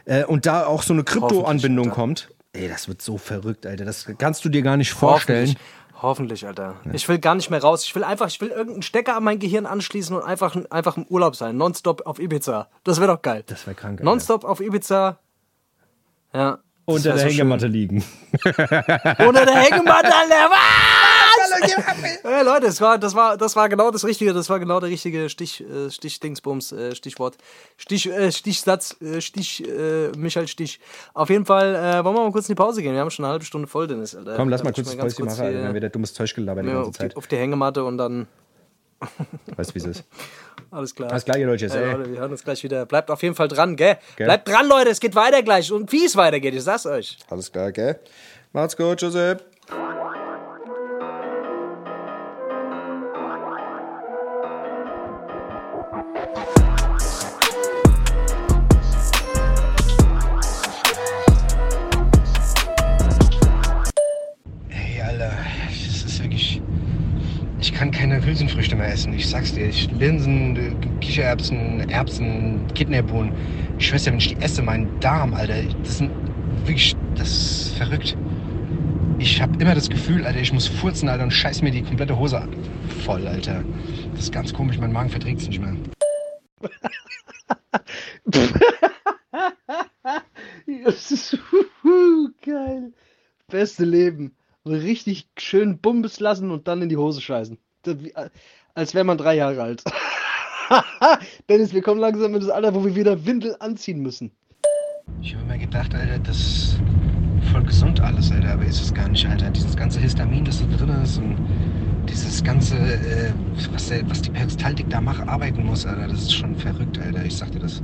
[0.05, 2.29] äh, und da auch so eine Krypto-Anbindung kommt.
[2.53, 3.85] Ey, das wird so verrückt, Alter.
[3.85, 5.57] Das kannst du dir gar nicht vorstellen.
[6.00, 6.77] Hoffentlich, hoffentlich Alter.
[6.92, 7.85] Ich will gar nicht mehr raus.
[7.85, 11.05] Ich will einfach, ich will irgendeinen Stecker an mein Gehirn anschließen und einfach, einfach im
[11.07, 11.57] Urlaub sein.
[11.57, 12.68] Nonstop auf Ibiza.
[12.85, 13.42] Das wäre doch geil.
[13.46, 13.98] Das wäre krank.
[13.98, 14.05] Alter.
[14.05, 15.18] Nonstop auf Ibiza.
[16.33, 16.61] Ja.
[16.87, 18.03] Unter der so Hängematte liegen.
[18.42, 18.53] schön.
[18.55, 20.51] Unter der Hängematte, Alter.
[20.51, 22.20] Was?
[22.23, 24.33] Hey, Leute, das war, das, war, das war genau das Richtige.
[24.33, 27.37] Das war genau der richtige Stich, äh, Stich-Dingsbums, äh, Stichwort.
[27.77, 29.64] Stich, äh, Stichsatz, Stich,
[30.16, 30.81] Michael Stich.
[31.14, 32.92] Auf jeden Fall, äh, wollen wir mal kurz in die Pause gehen.
[32.94, 34.37] Wir haben schon eine halbe Stunde voll, Dennis, Alter.
[34.37, 35.59] Komm, lass mal kurz das Päuschen kurz machen, Alter.
[35.59, 37.16] hier- Dann wird dummes Zeug gelabert die ja, ganze auf, die, Zeit.
[37.16, 38.27] auf die Hängematte und dann
[39.57, 40.05] Weißt du, wie es ist.
[40.74, 41.10] alles klar.
[41.10, 41.66] Alles klar, ihr Leute.
[41.66, 41.92] Ey, Ey.
[41.92, 42.84] Leute, wir hören uns gleich wieder.
[42.87, 43.96] Bleibt auf jeden Fall dran, gell?
[44.16, 44.26] Gell.
[44.26, 45.70] Bleibt dran, Leute, es geht weiter gleich.
[45.72, 47.18] Und wie es weitergeht, ich sag's euch.
[47.30, 47.98] Alles klar, gell?
[48.52, 49.42] Macht's gut, Josep.
[69.24, 69.66] Ich sag's dir.
[69.66, 73.32] Ich, Linsen, Kichererbsen, Erbsen, Kidneybohnen.
[73.78, 75.62] Ich schwör's dir, wenn ich die esse, mein Darm, Alter.
[75.82, 76.10] Das sind
[76.66, 76.94] wirklich.
[77.14, 78.18] Das ist verrückt.
[79.18, 82.18] Ich habe immer das Gefühl, Alter, ich muss furzen, Alter, und scheiß mir die komplette
[82.18, 82.46] Hose
[83.02, 83.64] voll, Alter.
[84.14, 85.74] Das ist ganz komisch, mein Magen verträgt's nicht mehr.
[90.84, 91.38] Das ist
[92.42, 92.92] geil.
[93.48, 94.37] Beste Leben.
[94.66, 97.58] Richtig schön Bumbes lassen und dann in die Hose scheißen.
[98.74, 99.84] Als wäre man drei Jahre alt.
[101.48, 104.32] Dennis, wir kommen langsam in das Alter, wo wir wieder Windel anziehen müssen.
[105.22, 106.78] Ich habe immer gedacht, Alter, das ist
[107.52, 109.50] voll gesund alles, Alter, aber ist es gar nicht, Alter.
[109.50, 111.37] Dieses ganze Histamin, das da drin ist und
[112.08, 113.32] dieses ganze, äh,
[113.70, 117.24] was, der, was die Peristaltik da macht, arbeiten muss, Alter, das ist schon verrückt, Alter.
[117.24, 117.80] Ich sag dir das.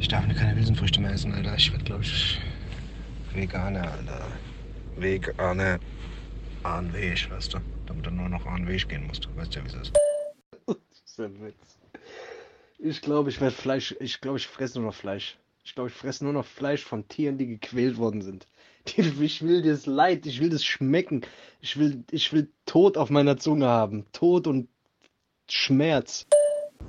[0.00, 1.54] Ich darf mir keine Hülsenfrüchte mehr essen, Alter.
[1.56, 2.38] Ich werde, glaube ich,
[3.32, 4.26] Veganer, Alter.
[4.98, 5.78] Veganer.
[6.62, 7.58] An Weg, weißt du?
[7.92, 9.28] Damit er nur noch an Weg gehen musst.
[9.36, 9.92] Weißt ja, wie es ist.
[10.66, 11.78] Das ist ein Witz.
[12.78, 13.94] Ich glaube, ich werde Fleisch.
[14.00, 15.36] Ich glaube, ich fresse nur noch Fleisch.
[15.62, 18.48] Ich glaube, ich fresse nur noch Fleisch von Tieren, die gequält worden sind.
[18.88, 21.20] Die- Ich will das Leid, ich will das schmecken.
[21.60, 24.06] Ich will, ich will Tod auf meiner Zunge haben.
[24.12, 24.68] Tod und
[25.50, 26.26] Schmerz.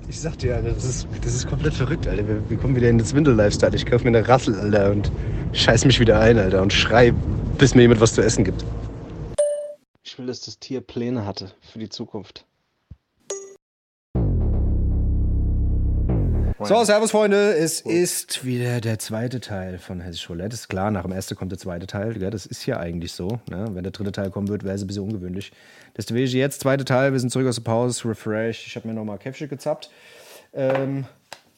[0.08, 2.26] Ich sag dir, Alter, das ist, das ist komplett verrückt, Alter.
[2.26, 3.76] Wir, wir kommen wieder in das Windel-Lifestyle.
[3.76, 5.12] Ich kaufe mir eine Rassel, Alter, und
[5.52, 7.12] scheiß mich wieder ein, Alter, und schrei,
[7.58, 8.64] bis mir jemand was zu essen gibt.
[10.14, 12.44] Ich will, dass das Tier Pläne hatte für die Zukunft.
[16.60, 17.56] So, servus, Freunde.
[17.56, 20.54] Es ist wieder der zweite Teil von Hessisch Roulette.
[20.54, 22.14] Ist klar, nach dem ersten kommt der zweite Teil.
[22.14, 22.30] Gell?
[22.30, 23.40] Das ist ja eigentlich so.
[23.50, 23.70] Ne?
[23.72, 25.50] Wenn der dritte Teil kommen wird, wäre es ein bisschen ungewöhnlich.
[25.96, 27.10] Deswegen jetzt, zweite Teil.
[27.10, 28.08] Wir sind zurück aus der Pause.
[28.08, 28.68] Refresh.
[28.68, 29.90] Ich habe mir nochmal Käffchen gezappt.
[30.52, 31.06] Ähm,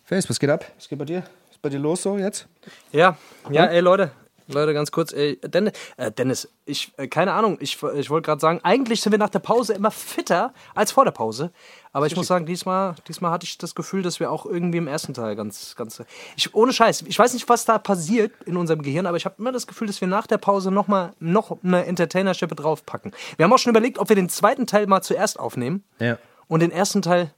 [0.04, 0.64] Face, was geht ab?
[0.78, 1.24] Was geht bei dir?
[1.44, 2.48] Was ist bei dir los so jetzt?
[2.90, 3.18] Ja,
[3.50, 4.12] ja, ey Leute,
[4.48, 8.40] Leute, ganz kurz, ey, Dennis, äh, Dennis ich, äh, keine Ahnung, ich, ich wollte gerade
[8.40, 11.50] sagen, eigentlich sind wir nach der Pause immer fitter als vor der Pause.
[11.92, 14.86] Aber ich muss sagen, diesmal, diesmal hatte ich das Gefühl, dass wir auch irgendwie im
[14.86, 16.02] ersten Teil ganz, ganz.
[16.36, 19.36] Ich, ohne Scheiß, ich weiß nicht, was da passiert in unserem Gehirn, aber ich habe
[19.38, 23.12] immer das Gefühl, dass wir nach der Pause noch mal noch eine Entertainer-Schippe draufpacken.
[23.36, 26.18] Wir haben auch schon überlegt, ob wir den zweiten Teil mal zuerst aufnehmen Ja.
[26.48, 27.32] und den ersten Teil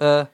[0.00, 0.24] äh,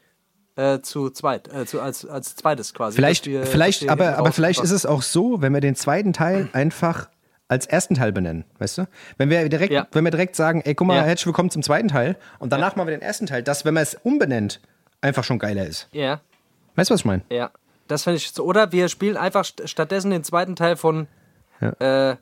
[0.57, 2.97] äh, zu zweit, äh, zu, als, als zweites quasi.
[2.97, 6.13] Vielleicht, wir- vielleicht wir aber, aber vielleicht ist es auch so, wenn wir den zweiten
[6.13, 7.09] Teil einfach
[7.49, 8.89] als ersten Teil benennen, weißt du?
[9.19, 9.87] Wenn wir direkt, Ja.
[9.93, 11.03] wenn wir direkt sagen, ey, guck mal, Ja.
[11.03, 13.83] herzlich willkommen zum zweiten Teil und danach machen wir den ersten Teil, dass, wenn man
[13.83, 14.61] es umbenennt,
[15.01, 15.89] einfach schon geiler ist.
[15.93, 16.21] Ja.
[16.77, 17.23] Weißt du, was ich meine?
[17.31, 17.51] Ja,
[17.89, 18.45] das finde ich so.
[18.45, 21.09] Oder wir spielen einfach st stattdessen den zweiten Teil von
[21.61, 22.15] äh,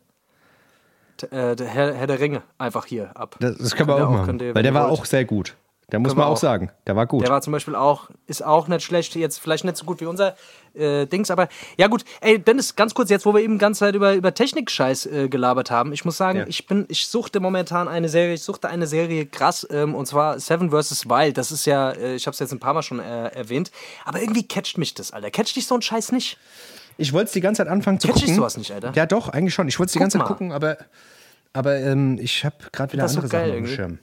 [1.18, 3.36] t- äh, der Herr, Herr der Ringe einfach hier ab.
[3.40, 5.56] Das, das können wir Könnt ihr auch machen, weil der war auch sehr gut.
[5.90, 6.36] Der muss man auch auch.
[6.36, 7.22] sagen, der war gut.
[7.22, 10.04] Der war zum Beispiel auch, ist auch nicht schlecht, jetzt vielleicht nicht so gut wie
[10.06, 10.36] unser
[10.74, 13.80] äh, Dings, aber ja gut, ey, Dennis, ganz kurz, jetzt wo wir eben die ganze
[13.80, 16.44] Zeit über, über Technik-Scheiß äh, gelabert haben, ich muss sagen, Ja.
[16.46, 20.38] ich bin, ich suchte momentan eine Serie, ich suchte eine Serie krass, ähm, und zwar
[20.40, 21.08] Seven vs.
[21.08, 23.70] Wild, das ist ja, äh, ich habe es jetzt ein paar Mal schon äh, erwähnt,
[24.04, 26.36] aber irgendwie catcht mich das, Alter, catcht dich so ein Scheiß nicht?
[26.98, 28.36] Ich wollte es die ganze Zeit anfangen zu Catch ich gucken.
[28.36, 28.92] sowas nicht, Alter?
[28.94, 29.68] Ja, doch, eigentlich schon.
[29.68, 30.76] Ich wollte es die ganze Zeit gucken, aber,
[31.54, 33.98] aber ähm, ich habe gerade wieder so andere geil Sachen auf dem irgendwie.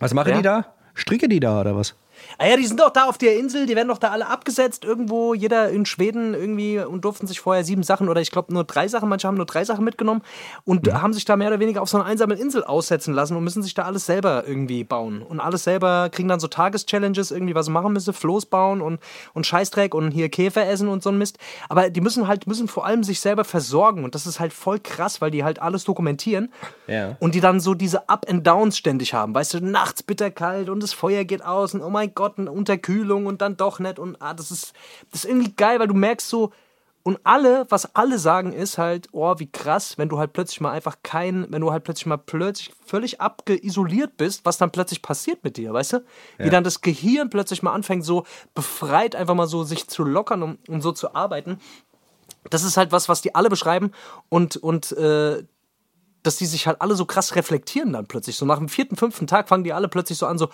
[0.00, 0.36] Was machen Ja?
[0.38, 0.74] die da?
[0.94, 1.94] Stricke die da oder was?
[2.42, 4.82] Ah ja, die sind doch da auf der Insel, die werden doch da alle abgesetzt,
[4.86, 8.64] irgendwo, jeder in Schweden irgendwie und durften sich vorher sieben Sachen oder ich glaube nur
[8.64, 10.22] drei Sachen, manche haben nur drei Sachen mitgenommen
[10.64, 11.02] und Mhm.
[11.02, 13.62] haben sich da mehr oder weniger auf so einer einsamen Insel aussetzen lassen und müssen
[13.62, 15.20] sich da alles selber irgendwie bauen.
[15.20, 19.00] Und alles selber kriegen dann so Tageschallenges, irgendwie was sie machen müssen, Floß bauen und,
[19.34, 21.36] und Scheißdreck und hier Käfer essen und so ein Mist.
[21.68, 24.78] Aber die müssen halt, müssen vor allem sich selber versorgen und das ist halt voll
[24.80, 26.50] krass, weil die halt alles dokumentieren.
[26.86, 27.18] Ja.
[27.20, 29.34] Und die dann so diese Up and Downs ständig haben.
[29.34, 33.26] Weißt du, nachts bitterkalt und das Feuer geht aus und oh mein Gott, eine Unterkühlung
[33.26, 33.98] und dann doch nicht.
[33.98, 34.72] Und ah, das ist,
[35.10, 36.52] das ist irgendwie geil, weil du merkst so,
[37.02, 40.72] und alle, was alle sagen, ist halt, oh, wie krass, wenn du halt plötzlich mal
[40.72, 45.42] einfach kein, wenn du halt plötzlich mal plötzlich völlig abgeisoliert bist, was dann plötzlich passiert
[45.42, 46.04] mit dir, weißt du?
[46.36, 48.24] Wie dann das Gehirn plötzlich mal anfängt, so
[48.54, 51.58] befreit einfach mal so sich zu lockern und, und so zu arbeiten.
[52.50, 53.92] Das ist halt was, was die alle beschreiben
[54.28, 55.42] und, und äh,
[56.22, 58.36] dass die sich halt alle so krass reflektieren dann plötzlich.
[58.36, 60.50] So nach dem vierten, fünften Tag fangen die alle plötzlich so an, so,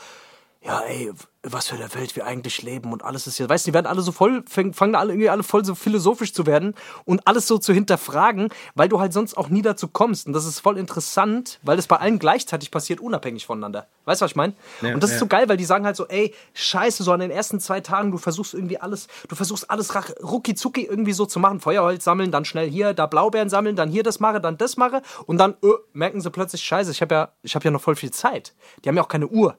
[0.66, 1.12] ja, ey,
[1.48, 3.48] was für eine Welt wir eigentlich leben und alles ist hier.
[3.48, 6.32] Weißt du, die werden alle so voll, fang- fangen alle irgendwie alle voll so philosophisch
[6.32, 10.26] zu werden und alles so zu hinterfragen, weil du halt sonst auch nie dazu kommst.
[10.26, 13.86] Und das ist voll interessant, weil das bei allen gleichzeitig passiert, unabhängig voneinander.
[14.06, 14.54] Weißt du, was ich meine?
[14.82, 15.20] Ja, und das ist ja.
[15.20, 18.10] so geil, weil die sagen halt so, ey, scheiße, so an den ersten zwei Tagen,
[18.10, 19.94] du versuchst irgendwie alles, du versuchst alles
[20.24, 23.88] rucki zucki irgendwie so zu machen, Feuerholz sammeln, dann schnell hier, da Blaubeeren sammeln, dann
[23.88, 27.14] hier das mache, dann das mache und dann äh, merken sie plötzlich, scheiße, ich habe
[27.14, 28.54] ja, ich habe ja noch voll viel Zeit.
[28.84, 29.56] Die haben ja auch keine Uhr.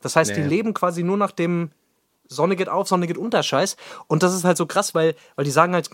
[0.00, 0.48] Das heißt, die Nee.
[0.48, 1.70] leben quasi nur nach dem
[2.28, 3.76] Sonne geht auf, Sonne geht unter Scheiß.
[4.06, 5.90] Und das ist halt so krass, weil, weil die sagen halt,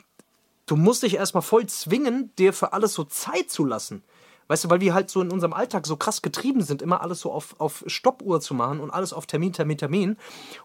[0.67, 4.03] du musst dich erstmal voll zwingen, dir für alles so Zeit zu lassen.
[4.49, 7.21] Weißt du, weil wir halt so in unserem Alltag so krass getrieben sind, immer alles
[7.21, 10.17] so auf, auf Stoppuhr zu machen und alles auf Termin, Termin, Termin.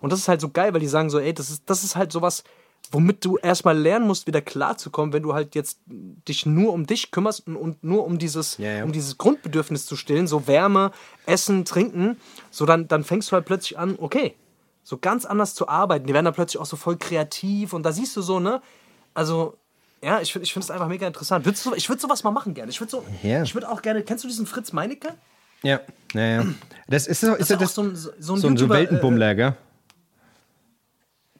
[0.02, 1.96] Und das ist halt so geil, weil die sagen so, ey, das ist, das ist
[1.96, 2.44] halt sowas,
[2.92, 7.12] womit du erstmal lernen musst, wieder klarzukommen, wenn du halt jetzt dich nur um dich
[7.12, 8.84] kümmerst und, und nur um dieses, Ja, ja.
[8.84, 10.92] um dieses Grundbedürfnis zu stillen, so Wärme,
[11.26, 12.18] Essen, Trinken,
[12.50, 14.36] so dann, dann fängst du halt plötzlich an, okay,
[14.84, 16.08] so ganz anders zu arbeiten.
[16.08, 18.62] Die werden dann plötzlich auch so voll kreativ und da siehst du so, ne?
[19.14, 19.56] Also,
[20.04, 21.46] ja, ich finde ich find es einfach mega interessant.
[21.46, 22.72] Würdest du, ich würde sowas mal machen gerne.
[22.72, 23.44] Ich würde so, Ja.
[23.44, 25.10] ich würde auch gerne, kennst du diesen Fritz Meinecke?
[25.64, 25.80] Ja,
[26.16, 26.46] ja, ja.
[26.88, 28.76] Das ist, so- ist Das auch das, so ein, so ein, so ein so YouTuber,
[28.76, 29.56] äh, Weltenbummler, gell?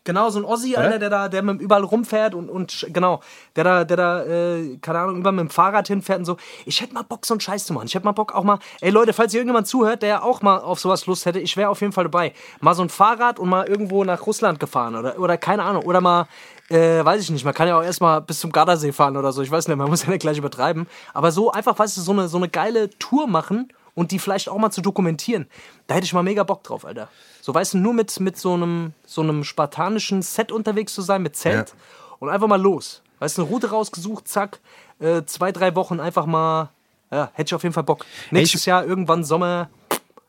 [0.04, 3.22] Genau, so ein Ossi, Alter, der da, der mit überall rumfährt und, und genau,
[3.56, 6.38] der da, der da, äh, keine Ahnung, über mit dem Fahrrad hinfährt und so.
[6.66, 7.86] Ich hätte mal Bock, so einen Scheiß zu machen.
[7.86, 10.58] Ich hätte mal Bock auch mal, ey Leute, falls hier irgendjemand zuhört, der auch mal
[10.58, 12.34] auf sowas Lust hätte, ich wäre auf jeden Fall dabei.
[12.62, 16.02] Mal so ein Fahrrad und mal irgendwo nach Russland gefahren oder, oder keine Ahnung, oder
[16.02, 16.26] mal,
[16.70, 19.44] äh, weiß ich nicht, man kann ja auch erstmal bis zum Gardasee fahren oder so,
[19.44, 20.88] ich weiß nicht, man muss ja nicht gleich übertreiben.
[21.14, 24.50] Aber so einfach, weißt du, so eine, so eine geile Tour machen und die vielleicht
[24.50, 25.48] auch mal zu dokumentieren.
[25.88, 27.10] Da hätte ich mal mega Bock drauf, Alter.
[27.42, 31.22] So, weißt du, nur mit, mit so, einem, so einem spartanischen Set unterwegs zu sein,
[31.22, 31.76] mit Zelt Ja.
[32.20, 33.02] und einfach mal los.
[33.20, 34.60] Weißt du, eine Route rausgesucht, zack,
[35.00, 36.70] äh, zwei, drei Wochen einfach mal,
[37.12, 38.06] ja, hätte ich auf jeden Fall Bock.
[38.32, 39.70] Nächstes Jahr, irgendwann Sommer,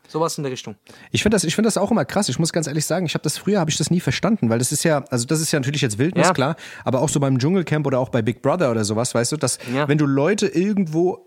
[0.07, 0.75] sowas in der Richtung.
[1.11, 2.29] Ich finde das, ich find das auch immer krass.
[2.29, 4.59] Ich muss ganz ehrlich sagen, ich habe das früher habe ich das nie verstanden, weil
[4.59, 6.33] das ist ja, also das ist ja natürlich jetzt Wildnis, Ja.
[6.33, 9.37] klar, aber auch so beim Dschungelcamp oder auch bei Big Brother oder sowas, weißt du,
[9.37, 9.87] dass Ja.
[9.87, 11.25] wenn du Leute irgendwo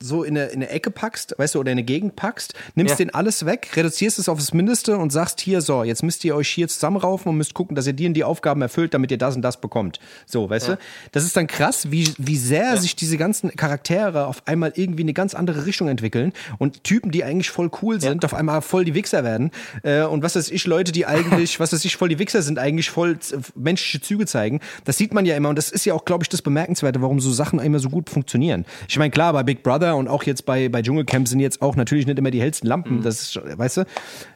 [0.00, 2.92] so in eine, in eine Ecke packst, weißt du, oder in eine Gegend packst, nimmst
[2.92, 2.96] Ja.
[2.96, 6.36] denen alles weg, reduzierst es auf das Mindeste und sagst hier, so, jetzt müsst ihr
[6.36, 9.18] euch hier zusammenraufen und müsst gucken, dass ihr die und die Aufgaben erfüllt, damit ihr
[9.18, 9.98] das und das bekommt.
[10.26, 10.78] So, weißt du?
[11.12, 15.06] Das ist dann krass, wie, wie sehr sich diese ganzen Charaktere auf einmal irgendwie in
[15.06, 18.84] eine ganz andere Richtung entwickeln und Typen, die eigentlich voll cool sind, auf einmal voll
[18.84, 19.50] die Wichser werden.
[19.82, 22.58] Äh, und was weiß ich, Leute, die eigentlich, was weiß ich, voll die Wichser sind,
[22.58, 23.18] eigentlich voll
[23.54, 24.60] menschliche Züge zeigen.
[24.84, 27.20] Das sieht man ja immer und das ist ja auch, glaube ich, das Bemerkenswerte, warum
[27.20, 28.64] so Sachen immer so gut funktionieren.
[28.88, 31.76] Ich meine, klar, bei Big Brother und auch jetzt bei, bei Dschungelcamp sind jetzt auch
[31.76, 33.84] natürlich nicht immer die hellsten Lampen, das ist, weißt du,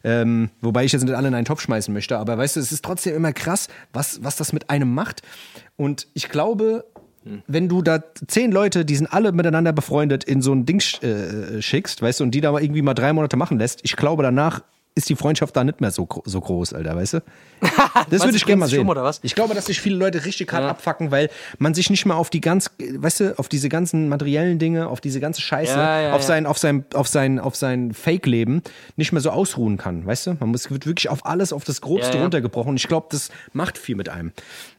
[0.05, 2.70] ähm, wobei ich jetzt nicht alle in einen Topf schmeißen möchte, aber weißt du, es
[2.72, 5.22] ist trotzdem immer krass, was, was das mit einem macht.
[5.76, 6.84] Und ich glaube,
[7.46, 11.03] wenn du da zehn Leute, die sind alle miteinander befreundet, in so ein Ding sch-
[11.05, 13.94] äh, schickst, weißt du, und die da mal irgendwie mal drei Monate machen lässt, ich
[13.96, 14.62] glaube, danach
[14.97, 17.22] ist die Freundschaft da nicht mehr so, so groß, Alter, weißt du?
[18.11, 18.80] Das würde ich gerne mal sehen.
[18.80, 19.20] um, oder was?
[19.22, 22.28] Ich glaube, dass sich viele Leute richtig hart abfacken, weil man sich nicht mehr auf
[22.30, 26.12] die ganz, weißt du, auf diese ganzen materiellen Dinge, auf diese ganze Scheiße, Ja, ja,
[26.12, 26.26] auf ja.
[26.26, 28.62] sein, auf sein, auf sein, auf sein Fake-Leben
[28.97, 30.36] nicht mehr so ausruhen kann, weißt du?
[30.41, 32.22] Man muss, wird wirklich auf alles, auf das Grobste Ja, ja.
[32.22, 32.70] runtergebrochen.
[32.70, 34.32] Und ich glaube, das macht viel mit einem.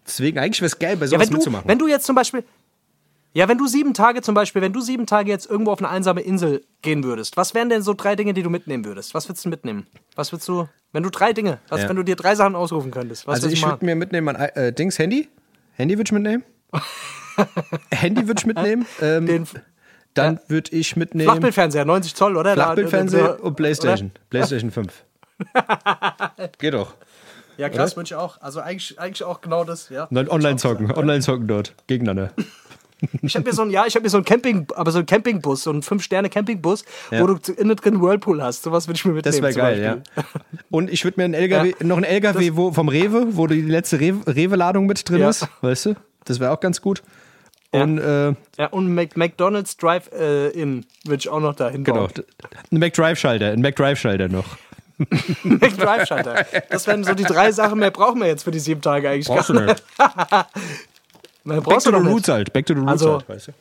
[0.05, 1.67] Deswegen, eigentlich wäre es geil, bei Ja, sowas wenn du, mitzumachen.
[1.69, 2.43] wenn du jetzt zum Beispiel,
[3.33, 5.89] ja, wenn du sieben Tage zum Beispiel, wenn du sieben Tage jetzt irgendwo auf eine
[5.89, 9.13] einsame Insel gehen würdest, was wären denn so drei Dinge, die du mitnehmen würdest?
[9.13, 9.87] Was würdest du mitnehmen?
[10.15, 11.89] Was würdest du, wenn du drei Dinge, was, Ja.
[11.89, 13.27] wenn du dir drei Sachen ausrufen könntest?
[13.27, 15.29] Was also würdest ich du würde mir mitnehmen, mein äh, Dings, Handy.
[15.73, 16.43] Handy würde ich mitnehmen.
[17.91, 18.85] Handy würde ich mitnehmen.
[19.01, 19.47] Ähm, Den
[20.13, 21.29] dann würde ich mitnehmen.
[21.29, 22.55] Flachbildfernseher, 90 Zoll, oder?
[22.55, 24.11] Da- Flachbildfernseher oder- und Playstation.
[24.29, 25.05] Playstation 5.
[26.59, 26.95] Geht doch.
[27.57, 28.41] Ja, krass, wünsche ich auch.
[28.41, 30.05] Also eigentlich, eigentlich auch genau das, ja.
[30.05, 30.91] Und dann online zocken.
[30.91, 31.75] Online zocken dort.
[31.87, 32.33] Gegeneinander.
[33.23, 35.05] Ich habe mir so ein, ja, ich habe mir so ein Camping, aber so ein
[35.05, 37.21] Campingbus, so ein Fünf-Sterne-Campingbus, Ja.
[37.21, 38.63] wo du innen drin Whirlpool hast.
[38.63, 39.41] Sowas würde ich mir mitnehmen.
[39.41, 39.81] Das wäre geil,
[40.15, 40.23] ja.
[40.69, 43.97] Und ich würde mir einen LKW, noch einen LKW wo, vom Rewe, wo die letzte
[43.97, 45.29] Rewe- Rewe-Ladung mit drin Ja.
[45.29, 45.95] ist, weißt du?
[46.25, 47.01] Das wäre auch ganz gut.
[47.73, 47.83] Ja.
[47.83, 52.11] Und äh, Ja, und McDonald's Drive-In würde ich auch noch dahin genau, bauen.
[52.71, 54.45] ein McDrive-Schalter, ein McDrive-Schalter noch.
[55.43, 56.45] McDrive-Schalter.
[56.69, 59.25] Das wären so die drei Sachen, mehr brauchen wir jetzt für die sieben Tage eigentlich
[59.27, 59.83] Brauchst gar nicht.
[61.43, 63.51] Back brauchst to the roots halt, back to the roots Also- halt, weißt du?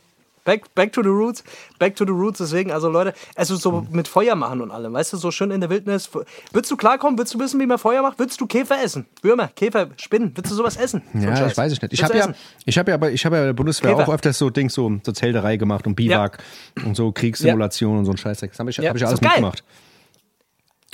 [0.43, 1.45] Back, back to the roots,
[1.79, 2.39] back to the roots.
[2.39, 5.61] Deswegen, also Leute, also so mit Feuer machen und allem, weißt du, so schön in
[5.61, 6.09] der Wildnis.
[6.51, 7.19] Würdest du klarkommen?
[7.19, 8.19] Würdest du wissen, wie man Feuer macht?
[8.19, 9.05] Würdest du Käfer essen?
[9.21, 10.35] Würmer, Käfer, Spinnen?
[10.35, 11.03] Würdest du sowas essen?
[11.13, 11.93] Ja, ich weiß es nicht.
[11.93, 12.33] Ich habe ja,
[12.65, 14.09] ich habe ja, ich habe ja bei der Bundeswehr Käfer.
[14.09, 16.39] auch öfters so Dings so, so Zelterei gemacht und Biwak
[16.87, 18.41] und so Kriegssimulation und so ein Scheiß.
[18.41, 19.63] Das habe ich, Ja, hab ich ist alles mitgemacht.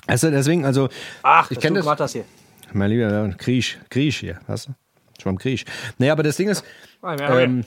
[0.08, 0.88] Also deswegen, also
[1.22, 1.84] Ach, ich kenne das.
[1.84, 2.24] gemacht hast hier.
[2.72, 4.72] Mein lieber ja, Kriech, Kriech hier, weißt du?
[5.22, 5.64] Schon am Kriech.
[5.98, 6.64] Naja, aber das Ding ist,
[7.02, 7.64] ähm,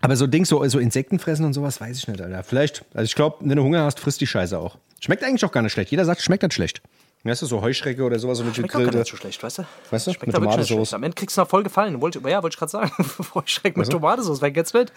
[0.00, 2.42] aber so Dings, so, so Insekten fressen und sowas, weiß ich nicht, Alter.
[2.44, 4.78] Vielleicht, also ich glaube, wenn du Hunger hast, frisst die Scheiße auch.
[5.00, 5.90] Schmeckt eigentlich auch gar nicht schlecht.
[5.90, 6.82] Jeder sagt, schmeckt nicht schlecht.
[7.24, 8.98] Weißt du, so Heuschrecke oder sowas, so mit Schmeckt auch gar gegrillte.
[8.98, 9.62] nicht so schlecht, weißt du?
[9.90, 10.68] Weißt du, Schmeckt mit Tomatensauce.
[10.88, 10.94] schlecht.
[10.94, 12.00] Am Ende kriegst du noch voll gefallen.
[12.00, 12.92] Wollte, ja, wollte ich gerade sagen.
[13.34, 14.40] Heuschreck mit Tomatensauce.
[14.40, 14.92] Wer kennt's nicht?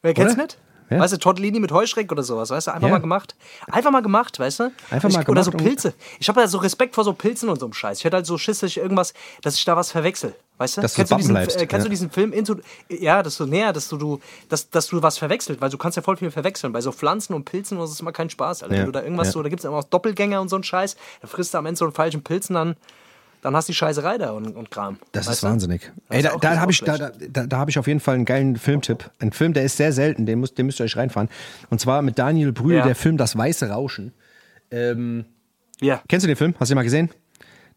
[0.00, 0.42] Wer kennt's Oder?
[0.44, 0.58] nicht?
[0.88, 1.00] Ja.
[1.00, 2.70] Weißt du, Tortellini mit Heuschreck oder sowas, weißt du?
[2.72, 2.94] Einfach Ja.
[2.94, 3.34] mal gemacht.
[3.70, 4.72] Einfach mal gemacht, weißt du?
[4.90, 5.94] Einfach ich, mal Oder so gemacht Pilze.
[6.20, 7.98] Ich habe ja so Respekt vor so Pilzen und so einem Scheiß.
[7.98, 9.12] Ich hätte halt so Schiss, dass ich irgendwas,
[9.42, 10.34] dass ich da was verwechsel.
[10.58, 10.80] Weißt du?
[10.80, 11.88] Dass du kennst du diesen, bleibst, äh, kennst ja.
[11.88, 12.56] du diesen Film Into,
[12.88, 15.96] ja, dass du näher, dass du, du dass, dass du was verwechselt, weil du kannst
[15.96, 16.72] ja voll viel verwechseln.
[16.72, 18.62] Bei so Pflanzen und Pilzen das ist immer kein Spaß.
[18.62, 18.74] Alter.
[18.74, 18.80] Ja.
[18.80, 19.32] Wenn du da irgendwas Ja.
[19.32, 21.66] so, da gibt es immer auch Doppelgänger und so einen Scheiß, da frisst du am
[21.66, 22.76] Ende so einen falschen Pilzen, dann,
[23.42, 24.98] dann hast du die Scheißerei da und, und Kram.
[25.12, 25.46] Das ist du?
[25.48, 25.92] wahnsinnig.
[26.08, 28.24] Das Ey, da, da habe ich, da, da, da, hab ich auf jeden Fall einen
[28.24, 29.10] geilen Filmtipp.
[29.18, 31.28] Ein Film, der ist sehr selten, den, muss, den müsst ihr euch reinfahren.
[31.68, 34.12] Und zwar mit Daniel Brühl, der Film Das Weiße Rauschen.
[34.70, 35.26] Ähm,
[35.80, 36.00] Ja.
[36.08, 36.54] kennst du den Film?
[36.58, 37.10] Hast du den mal gesehen?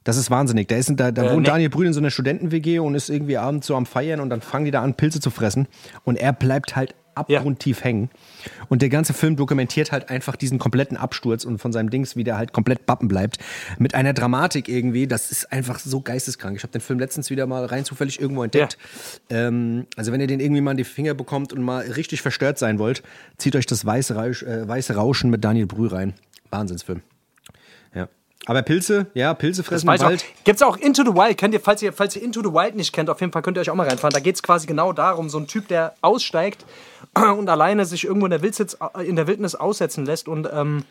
[0.04, 0.68] Das ist wahnsinnig.
[0.68, 1.48] Da, ist, da, da Äh, wohnt nee.
[1.50, 4.42] Daniel Brühl in so einer Studenten-WG und ist irgendwie abends so am Feiern und dann
[4.42, 5.68] fangen die da an, Pilze zu fressen.
[6.04, 8.10] Und er bleibt halt abgrundtief hängen.
[8.70, 12.24] Und der ganze Film dokumentiert halt einfach diesen kompletten Absturz und von seinem Dings, wie
[12.24, 13.40] der halt komplett bappen bleibt.
[13.78, 15.06] Mit einer Dramatik irgendwie.
[15.06, 16.56] Das ist einfach so geisteskrank.
[16.56, 18.78] Ich habe den Film letztens wieder mal rein zufällig irgendwo entdeckt.
[19.30, 22.58] Ähm, also wenn ihr den irgendwie mal in die Finger bekommt und mal richtig verstört
[22.58, 23.04] sein wollt,
[23.38, 26.14] zieht euch das Weiße, Rausch, äh, Weiße Rauschen mit Daniel Brühl rein.
[26.52, 27.02] Wahnsinnsfilm.
[27.94, 28.08] Ja.
[28.46, 30.22] Aber Pilze, ja, Pilze fressen im Wald.
[30.22, 30.44] auch.
[30.44, 32.94] Gibt's auch Into the Wild, kennt ihr, falls ihr, falls ihr Into the Wild nicht
[32.94, 34.14] kennt, auf jeden Fall könnt ihr euch auch mal reinfahren.
[34.14, 36.66] Da geht's quasi genau darum, so ein Typ, der aussteigt
[37.38, 40.86] und alleine sich irgendwo in der Wildnis, in der Wildnis aussetzen lässt und ähm,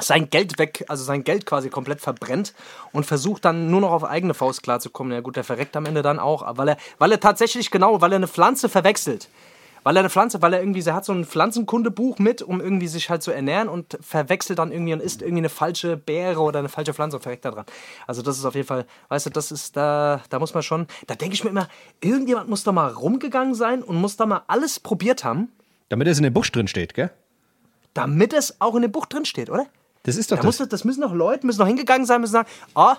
[0.00, 2.54] sein Geld weg, also sein Geld quasi komplett verbrennt
[2.92, 5.12] und versucht dann nur noch auf eigene Faust klarzukommen.
[5.12, 8.12] Ja gut, der verreckt am Ende dann auch, weil er, weil er tatsächlich genau, weil
[8.12, 9.28] er eine Pflanze verwechselt.
[9.84, 12.88] Weil er eine Pflanze, weil er irgendwie, er hat so ein Pflanzenkundebuch mit, um irgendwie
[12.88, 16.58] sich halt zu ernähren und verwechselt dann irgendwie und isst irgendwie eine falsche Beere oder
[16.58, 17.66] eine falsche Pflanze und verreckt da dran.
[18.06, 20.86] Also das ist auf jeden Fall, weißt du, das ist, da, da muss man schon,
[21.06, 21.68] da denke ich mir immer,
[22.00, 25.52] irgendjemand muss da mal rumgegangen sein und muss da mal alles probiert haben,
[25.90, 27.10] Damit es in dem Busch drin steht, gell?
[27.92, 29.66] damit es auch in dem Buch drin steht, oder?
[30.02, 30.58] Das ist doch Da das.
[30.60, 32.96] muss, das müssen doch Leute, müssen doch hingegangen sein, müssen sagen, ah,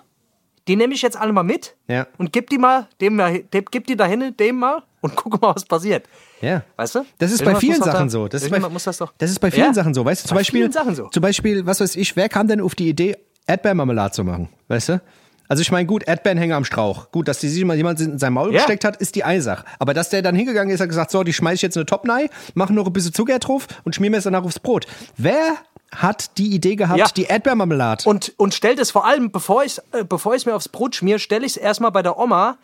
[0.68, 2.08] die nehme ich jetzt alle mal mit Ja.
[2.18, 5.41] und gib die mal, dem, mal- dem, gib die da hin, dem mal und guck
[5.41, 6.06] mal, was passiert.
[6.41, 6.64] Ja.
[6.76, 7.06] Weißt du?
[7.18, 8.28] Das ist bei Irgendwas vielen muss doch Sachen da- so.
[8.28, 9.14] Das ist bei, muss das doch.
[9.18, 9.74] das ist bei vielen Ja?
[9.74, 10.03] Sachen so.
[10.06, 11.08] Weißt du, zum Bei Beispiel, vielen so.
[11.10, 14.49] zum Beispiel, was weiß ich, wer kam denn auf die Idee, Erdbeermarmelade zu machen?
[14.68, 15.01] Weißt du?
[15.47, 17.12] Also ich meine, gut, Erdbeeren hängen am Strauch.
[17.12, 18.58] Gut, dass die sich mal jemand in sein Maul Ja.
[18.58, 19.64] gesteckt hat, ist die eine Sache.
[19.78, 21.86] Aber dass der dann hingegangen ist und gesagt, so, die schmeiß ich jetzt in eine
[21.86, 24.88] Topnei, mache noch ein bisschen Zucker drauf und schmier mir es danach aufs Brot.
[25.18, 25.53] Wer
[25.95, 27.06] hat die Idee gehabt, Ja.
[27.16, 28.10] die Erdbeermarmelade?
[28.10, 30.95] Und, und stellt es vor allem, bevor ich es äh, bevor ich's mir aufs Brot
[30.95, 32.58] schmier, stelle ich es erstmal bei der Oma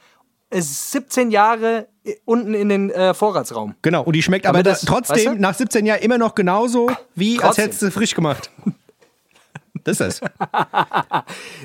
[0.49, 1.85] äh, 17 Jahre äh,
[2.25, 3.75] unten in den äh, Vorratsraum.
[3.81, 5.35] Genau, und die schmeckt aber da, das- trotzdem weißt du?
[5.41, 7.63] nach 17 Jahren immer noch genauso, wie als Trotzdem.
[7.65, 8.49] hättest du frisch gemacht.
[9.83, 10.29] Das ist es.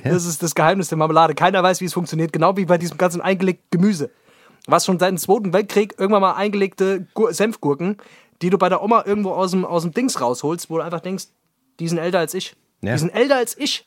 [0.05, 1.34] Das ist das Geheimnis der Marmelade.
[1.34, 2.32] Keiner weiß, wie es funktioniert.
[2.32, 4.11] Genau wie bei diesem ganzen eingelegten Gemüse.
[4.66, 7.99] Was schon seit dem Zweiten Weltkrieg irgendwann mal eingelegte Gur Senfgurken,
[8.41, 11.01] die du bei der Oma irgendwo aus dem, aus dem Dings rausholst, wo du einfach
[11.01, 11.26] denkst,
[11.78, 12.55] die sind älter als ich.
[12.80, 12.93] Ja.
[12.93, 13.87] Die sind älter als ich.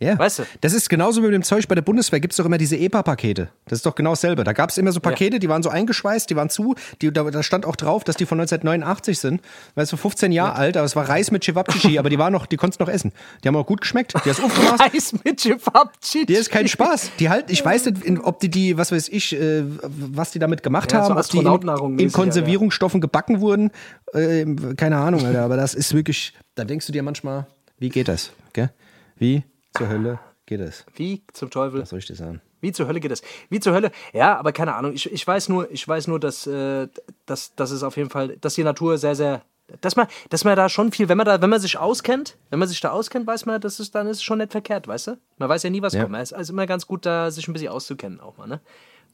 [0.00, 0.18] Ja.
[0.18, 0.42] Weißt du?
[0.60, 2.20] Das ist genauso wie mit dem Zeug bei der Bundeswehr.
[2.20, 3.48] Gibt es doch immer diese EPA-Pakete.
[3.66, 4.44] Das ist doch genau dasselbe.
[4.44, 6.74] Da gab es immer so Pakete, die waren so eingeschweißt, die waren zu.
[7.00, 9.40] Die, da, da stand auch drauf, dass die von 1989 sind.
[9.76, 12.46] Weißt du, 15 Jahre alt, aber es war Reis mit Cevapcici, aber die waren noch,
[12.46, 13.12] die konntest du noch essen.
[13.42, 14.14] Die haben auch gut geschmeckt.
[14.24, 14.80] Die hast aufgemacht.
[14.94, 16.26] Reis mit Cevapcici.
[16.26, 17.12] Die ist kein Spaß.
[17.18, 20.62] Die halt, ich weiß nicht, ob die die, was weiß ich, äh, was die damit
[20.62, 23.70] gemacht Ja, haben, ob die in, in Konservierungsstoffen gebacken wurden.
[24.12, 24.44] Äh,
[24.76, 27.46] keine Ahnung, Alter, aber das ist wirklich, da denkst du dir manchmal,
[27.78, 28.32] wie geht das?
[28.52, 28.70] Gell?
[29.16, 29.44] Wie
[29.76, 30.84] zur Hölle geht das?
[30.94, 31.80] Wie zum Teufel?
[31.82, 32.40] Was soll ich dir sagen?
[32.60, 33.22] Wie zur Hölle geht das?
[33.50, 33.90] Wie zur Hölle?
[34.12, 34.92] Ja, aber keine Ahnung.
[34.94, 36.88] Ich, ich weiß nur, ich weiß nur, dass, äh,
[37.26, 39.42] dass, dass es auf jeden Fall, dass die Natur sehr, sehr,
[39.80, 42.58] dass man, dass man da schon viel, wenn man da, wenn man sich auskennt, wenn
[42.58, 45.08] man sich da auskennt, weiß man, das ist, dann ist es schon nicht verkehrt, weißt
[45.08, 45.18] du?
[45.38, 46.04] Man weiß ja nie, was Ja.
[46.04, 46.16] kommt.
[46.16, 48.60] Es ist also immer ganz gut, da sich ein bisschen auszukennen auch mal, ne?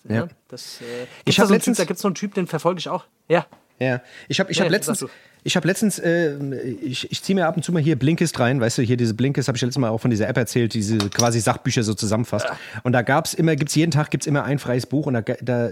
[0.09, 0.29] Ja.
[0.49, 2.35] Das, äh, Ich gibt's hab da so letztens- typ, da gibt es so einen Typ,
[2.35, 3.05] den verfolge ich auch.
[3.29, 3.47] Ja.
[3.81, 5.15] Ja, ich habe ich hab Nee, letztens, sag du.
[5.43, 6.37] ich habe letztens, äh,
[6.83, 9.15] ich, ich ziehe mir ab und zu mal hier Blinkist rein, weißt du, hier diese
[9.15, 11.95] Blinkist, habe ich letztes Mal auch von dieser App erzählt, die diese quasi Sachbücher so
[11.95, 12.47] zusammenfasst.
[12.83, 15.71] Und da gab's immer, gibt's jeden Tag gibt's immer ein freies Buch und da, da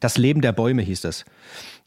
[0.00, 1.24] das Leben der Bäume hieß das.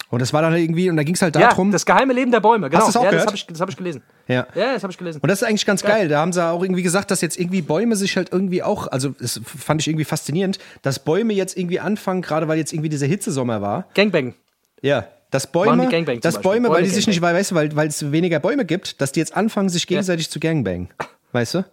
[0.09, 1.71] Und das war dann irgendwie, und da ging's halt Ja, darum.
[1.73, 2.83] das geheime Leben der Bäume, genau.
[2.83, 3.27] du das auch ja, das gehört?
[3.27, 4.01] habe ich, das hab ich gelesen.
[4.29, 4.47] Ja.
[4.55, 5.19] Ja, das habe ich gelesen.
[5.21, 6.07] Und das ist eigentlich ganz geil.
[6.07, 9.09] Da haben sie auch irgendwie gesagt, dass jetzt irgendwie Bäume sich halt irgendwie auch, also
[9.19, 13.07] das fand ich irgendwie faszinierend, dass Bäume jetzt irgendwie anfangen, gerade weil jetzt irgendwie dieser
[13.07, 13.87] Hitzesommer war.
[13.95, 14.33] Gangbang.
[14.81, 15.07] Ja.
[15.29, 15.89] Dass Bäume,
[16.21, 16.41] dass Beispiel.
[16.41, 19.01] Bäume, weil Bäume die sich nicht, weil, weißt du, weil, weil es weniger Bäume gibt,
[19.01, 20.89] dass die jetzt anfangen, sich gegenseitig zu Gangbang.
[21.33, 21.65] Weißt du?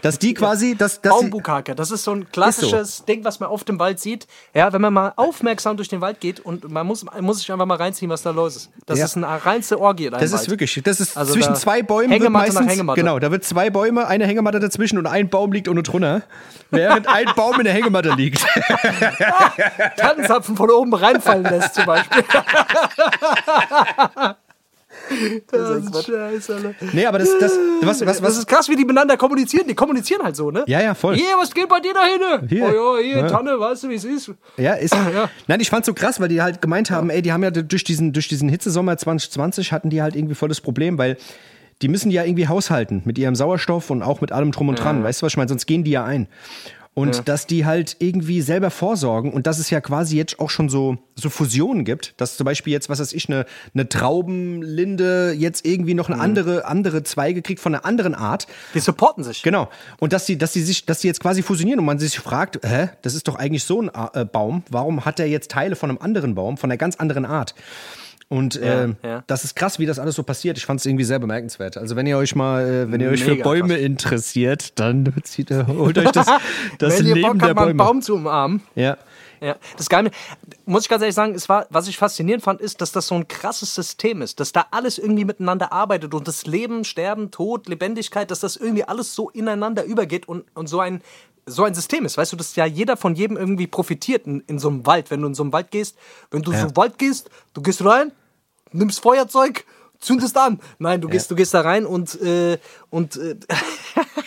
[0.00, 3.64] Dass die quasi, dass, dass Baumbukake, das ist so ein klassisches Ding, was man auf
[3.64, 4.28] dem Wald sieht.
[4.54, 7.50] Ja, wenn man mal aufmerksam durch den Wald geht und man muss, man muss sich
[7.50, 8.70] einfach mal reinziehen, was da los ist.
[8.86, 9.06] Das Ja.
[9.06, 10.42] ist eine reinste Orgie einem das Wald.
[10.42, 13.00] ist wirklich, das ist Also zwischen da zwei Bäumen wird Hängematte nach meistens, Hängematte.
[13.00, 16.22] genau, da wird zwei Bäume, eine Hängematte dazwischen und ein Baum liegt ohne drunter,
[16.70, 18.46] während ein Baum in der Hängematte liegt.
[19.96, 22.22] Tannenzapfen von oben reinfallen lässt zum Beispiel.
[25.50, 26.74] das ist scheiße, Alter.
[26.92, 29.66] nee, aber das, das, was, was, Das was, ist krass, wie die miteinander kommunizieren.
[29.68, 30.64] Die kommunizieren halt so, ne?
[30.66, 31.16] Ja, ja, voll.
[31.16, 32.48] Hier, was geht bei dir da hin?
[32.48, 32.64] Hier.
[32.64, 33.26] Oh ja, hier, Ja.
[33.28, 34.32] Tanne, weißt du, wie es ist?
[34.56, 34.94] Ja, ist.
[35.14, 35.30] Ja.
[35.46, 37.84] Nein, ich fand's so krass, weil die halt gemeint haben, ey, die haben ja durch
[37.84, 41.16] diesen, durch diesen Hitzesommer 2020 hatten die halt irgendwie voll das Problem, weil
[41.80, 45.02] die müssen ja irgendwie haushalten mit ihrem Sauerstoff und auch mit allem drum und dran.
[45.04, 45.48] Weißt du, was ich meine?
[45.48, 46.26] Sonst gehen die ja ein.
[46.98, 50.68] Und dass die halt irgendwie selber vorsorgen und dass es ja quasi jetzt auch schon
[50.68, 55.64] so, so Fusionen gibt, dass zum Beispiel jetzt, was weiß ich, eine, eine Traubenlinde jetzt
[55.64, 58.46] irgendwie noch eine andere, andere Zweige kriegt von einer anderen Art.
[58.74, 59.42] Die supporten sich.
[59.42, 59.68] Genau.
[59.98, 62.60] Und dass die, dass die sich, dass die jetzt quasi fusionieren und man sich fragt,
[62.64, 64.62] hä, das ist doch eigentlich so ein äh, Baum.
[64.70, 67.54] Warum hat er jetzt Teile von einem anderen Baum, von einer ganz anderen Art?
[68.28, 69.24] Und äh, ja.
[69.26, 70.58] das ist krass, wie das alles so passiert.
[70.58, 71.78] Ich fand es irgendwie sehr bemerkenswert.
[71.78, 73.84] Also wenn ihr euch mal, äh, wenn ihr euch für Mega Bäume krass.
[73.84, 76.26] interessiert, dann zieht, äh, holt euch das,
[76.78, 78.62] das Wenn ihr Leben Bock der habt, mal einen Baum zu umarmen.
[78.74, 78.98] Ja.
[79.40, 80.10] Ja, das Geile,
[80.66, 83.14] muss ich ganz ehrlich sagen, es war, was ich faszinierend fand, ist, dass das so
[83.14, 87.68] ein krasses System ist, dass da alles irgendwie miteinander arbeitet und das Leben, Sterben, Tod,
[87.68, 91.02] Lebendigkeit, dass das irgendwie alles so ineinander übergeht und, und so ein
[91.50, 94.58] so ein System ist, weißt du, dass ja jeder von jedem irgendwie profitiert in, in
[94.58, 95.96] so einem Wald, wenn du in so einem Wald gehst,
[96.30, 96.58] wenn du Ja.
[96.58, 98.12] so einen Wald gehst, du gehst rein,
[98.72, 99.64] nimmst Feuerzeug,
[100.00, 100.60] zündest an.
[100.78, 102.58] Nein, du gehst, du gehst da rein und äh,
[102.90, 103.36] und äh,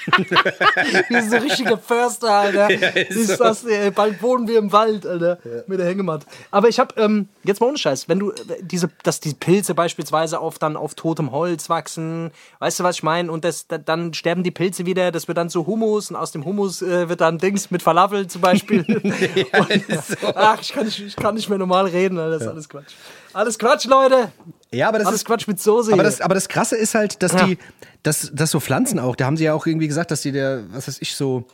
[1.10, 2.70] wie so richtige Förster, Alter.
[3.10, 6.28] ist das, äh, bald wohnen wir im Wald, Alter, mit der Hängematte.
[6.52, 9.74] Aber ich habe ähm, jetzt mal ohne Scheiß, wenn du äh, diese, dass die Pilze
[9.74, 13.32] beispielsweise auf dann auf totem Holz wachsen, weißt du was ich meine?
[13.32, 16.32] Und das, da, dann sterben die Pilze wieder, das wird dann zu Humus und aus
[16.32, 18.82] dem Humus äh, wird dann Dings mit Falafel zum Beispiel.
[18.88, 22.70] und, Ach, ich kann, nicht, ich kann nicht mehr normal reden, Alter, das ist alles
[22.70, 22.94] Quatsch.
[23.34, 24.32] Alles Quatsch, Leute.
[24.74, 25.94] Ja, aber das Alles ist Quatsch mit Soße.
[25.94, 27.46] Aber das, aber das Krasse ist halt, dass Ja.
[27.46, 27.58] die,
[28.04, 30.64] dass, dass so Pflanzen auch, da haben sie ja auch irgendwie gesagt, dass die der,
[30.72, 31.46] was weiß ich, so,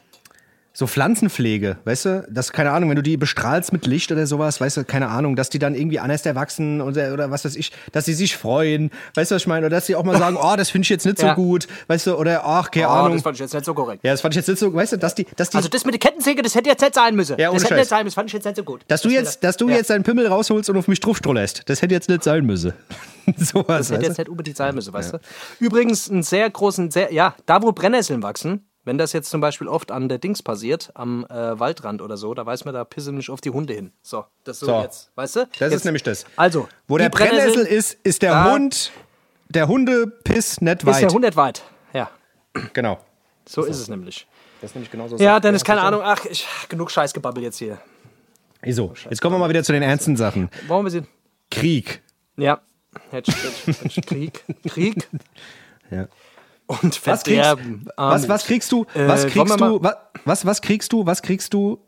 [0.80, 4.62] so Pflanzenpflege, weißt du, dass, keine Ahnung, wenn du die bestrahlst mit Licht oder sowas,
[4.62, 7.72] weißt du, keine Ahnung, dass die dann irgendwie anders erwachsen oder, oder was weiß ich,
[7.94, 10.38] dass sie sich freuen, weißt du, was ich meine, oder dass sie auch mal sagen,
[10.40, 11.34] oh, das finde ich jetzt nicht so Ja.
[11.34, 13.14] gut, weißt du, oder, ach, keine oh, Ahnung.
[13.14, 14.04] das fand ich jetzt nicht so korrekt.
[14.04, 15.84] Ja, das fand ich jetzt nicht so, weißt du, dass die, dass die, Also das
[15.84, 17.40] mit der Kettensäge, das hätte jetzt nicht sein müssen.
[17.40, 18.82] Ja, ohne das hätte nicht sein müssen, fand ich jetzt nicht so gut.
[18.88, 19.78] dass du Das jetzt, dass du ja.
[19.78, 22.74] jetzt deinen Pimmel rausholst und auf mich draufstrollerst, das hätte jetzt nicht sein müssen.
[23.36, 25.20] sowas, Das hätte jetzt nicht unbedingt sein müssen, weißt du?
[25.60, 29.68] Übrigens, einen sehr großen, sehr, ja, da wo Brennnesseln wachsen, wenn das jetzt zum Beispiel
[29.68, 33.16] oft an der Dings passiert, am äh, Waldrand oder so, da weiß man, da pissen
[33.16, 33.92] nicht auf die Hunde hin.
[34.02, 34.82] So, das so, So.
[34.82, 35.40] jetzt, weißt du?
[35.46, 36.26] Das jetzt, ist nämlich das.
[36.38, 38.94] Also, Wo der Brennnessel ist, ist der Hund,
[39.50, 41.02] der Hundepiss nicht ist weit.
[41.02, 41.64] der Hund nicht weit.
[41.92, 42.10] Ja,
[42.72, 43.00] Genau.
[43.46, 44.26] so ist es nämlich.
[44.62, 45.18] Das ist nämlich genauso.
[45.18, 46.00] Ja, Dennis, keine Ahnung.
[46.04, 47.80] Ach, ich, genug Scheißgebabbel jetzt hier.
[48.66, 50.50] So, jetzt kommen wir mal wieder zu den ernsten Sachen.
[50.68, 51.04] Wollen wir sie?
[51.52, 52.02] Krieg.
[52.38, 52.62] Ja.
[54.06, 54.44] Krieg.
[54.66, 55.08] Krieg.
[55.90, 56.08] Ja.
[56.68, 57.88] Und Was kriegst, Verderben.
[57.96, 58.86] was, was kriegst du?
[58.94, 59.82] Äh, Was kriegst wir du?
[59.84, 61.06] wa- Was, was kriegst du?
[61.06, 61.80] Was kriegst du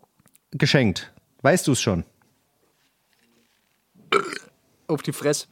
[0.51, 1.11] geschenkt?
[1.41, 2.05] Weißt du es schon?
[4.87, 5.47] Auf die Fresse.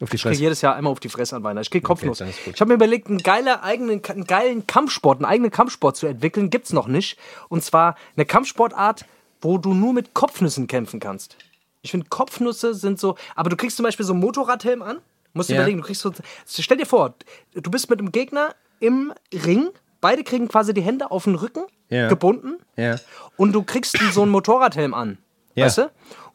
[0.00, 1.62] Auf die Ich kriege jedes Jahr einmal auf die Fresse an Weihnachten.
[1.62, 2.54] Ich kriege ist gut.
[2.54, 6.50] ich habe mir überlegt, einen, geiler, eigenen, einen geilen Kampfsport, einen eigenen Kampfsport zu entwickeln.
[6.50, 7.18] Gibt's noch nicht.
[7.48, 9.06] Und zwar eine Kampfsportart,
[9.40, 11.36] wo du nur mit Kopfnüssen kämpfen kannst.
[11.82, 13.16] Ich finde, Kopfnüsse sind so.
[13.34, 14.98] Aber du kriegst zum Beispiel so einen Motorradhelm an.
[15.34, 15.60] Musst du Ja.
[15.60, 16.12] überlegen, du kriegst so.
[16.46, 17.14] Stell dir vor,
[17.54, 19.68] du bist mit einem Gegner im Ring.
[20.00, 22.08] Beide kriegen quasi die Hände auf den Rücken Ja.
[22.08, 22.56] gebunden.
[22.76, 22.96] Ja.
[23.36, 25.18] Und du kriegst so einen Motorradhelm an.
[25.54, 25.66] Ja.
[25.66, 25.90] Weißt du?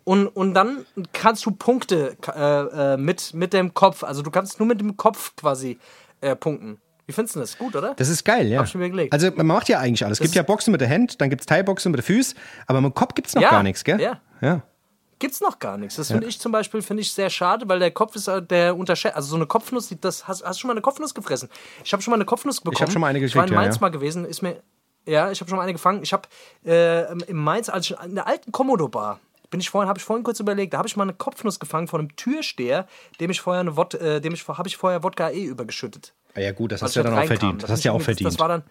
[0.06, 4.60] Und, und dann kannst du Punkte äh, äh, mit, mit dem Kopf, also du kannst
[4.60, 5.80] nur mit dem Kopf quasi
[6.20, 6.82] äh, punkten.
[7.06, 7.58] Wie findest du das?
[7.58, 7.94] Gut, oder?
[7.96, 8.60] Das ist geil, ja.
[8.60, 9.14] Hab ich mir überlegt.
[9.14, 10.20] Also man macht ja eigentlich alles.
[10.20, 12.36] Es gibt ja Boxen mit der Hand, dann gibt es Thai-Boxen mit der Füße,
[12.68, 14.00] aber mit dem Kopf gibt es noch Ja, gar nichts, gell?
[14.02, 14.20] ja.
[14.42, 14.62] ja.
[15.20, 15.96] Gibt's noch gar nichts.
[15.96, 18.76] Das finde ich zum Beispiel finde ich sehr schade, weil der Kopf ist äh, der
[18.76, 19.16] unterschätzt.
[19.16, 21.50] Also so eine Kopfnuss, das hast, hast du schon mal eine Kopfnuss gefressen?
[21.84, 22.92] Ich habe schon mal eine Kopfnuss bekommen.
[22.92, 23.82] schon mal eine Ich war in gekriegt, ja, Mainz ja.
[23.82, 24.62] mal gewesen, ist mir
[25.06, 26.02] ja, ich habe schon mal eine gefangen.
[26.02, 26.30] Ich habe
[26.66, 29.20] äh, im Mainz, als ich in der alten Komodo Bar
[29.54, 31.88] bin ich vorhin, habe ich vorhin kurz überlegt, da habe ich mal eine Kopfnuss gefangen
[31.88, 32.88] von einem Türsteher,
[33.20, 36.14] dem ich vorher eine Wod äh, dem ich habe ich vorher Wodka E übergeschüttet.
[36.34, 37.62] Ah ja gut, das hast du ja ich dann auch verdient.
[37.62, 38.28] Das hast ist du ja auch verdient.
[38.28, 38.64] Das war dann,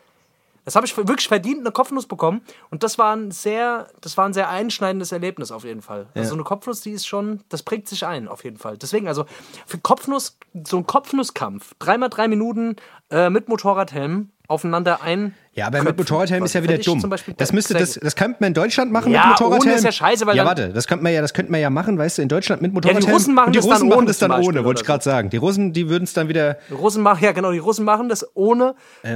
[0.64, 2.42] das habe ich wirklich verdient, eine Kopfnuss bekommen.
[2.70, 6.06] Und das war ein sehr, das war ein sehr einschneidendes Erlebnis auf jeden Fall.
[6.14, 8.78] Also so eine Kopfnuss, die ist schon, das prägt sich ein auf jeden Fall.
[8.78, 9.24] Deswegen, also
[9.66, 12.76] für Kopfnuss, so ein Kopfnusskampf, dreimal drei Minuten
[13.10, 15.34] äh, mit Motorradhelm aufeinander ein.
[15.54, 17.02] Ja, aber mit Motorradhelm ist ja wieder dumm.
[17.38, 19.62] Das müsste das, das könnte man in Deutschland machen Ja, mit Motorradhelm.
[19.70, 21.60] ohne ist ja scheiße, weil ja, dann- warte, das könnte man ja, das könnte man
[21.60, 23.12] ja machen, weißt du, in Deutschland mit Motorradhelm.
[23.12, 25.02] Russen machen Und die das dann Russen machen ohne das dann ohne, wollte ich gerade
[25.04, 25.30] sagen.
[25.30, 26.58] Die Russen, die würden es dann wieder.
[26.68, 28.74] Die Russen machen, ja genau, die Russen machen das ohne.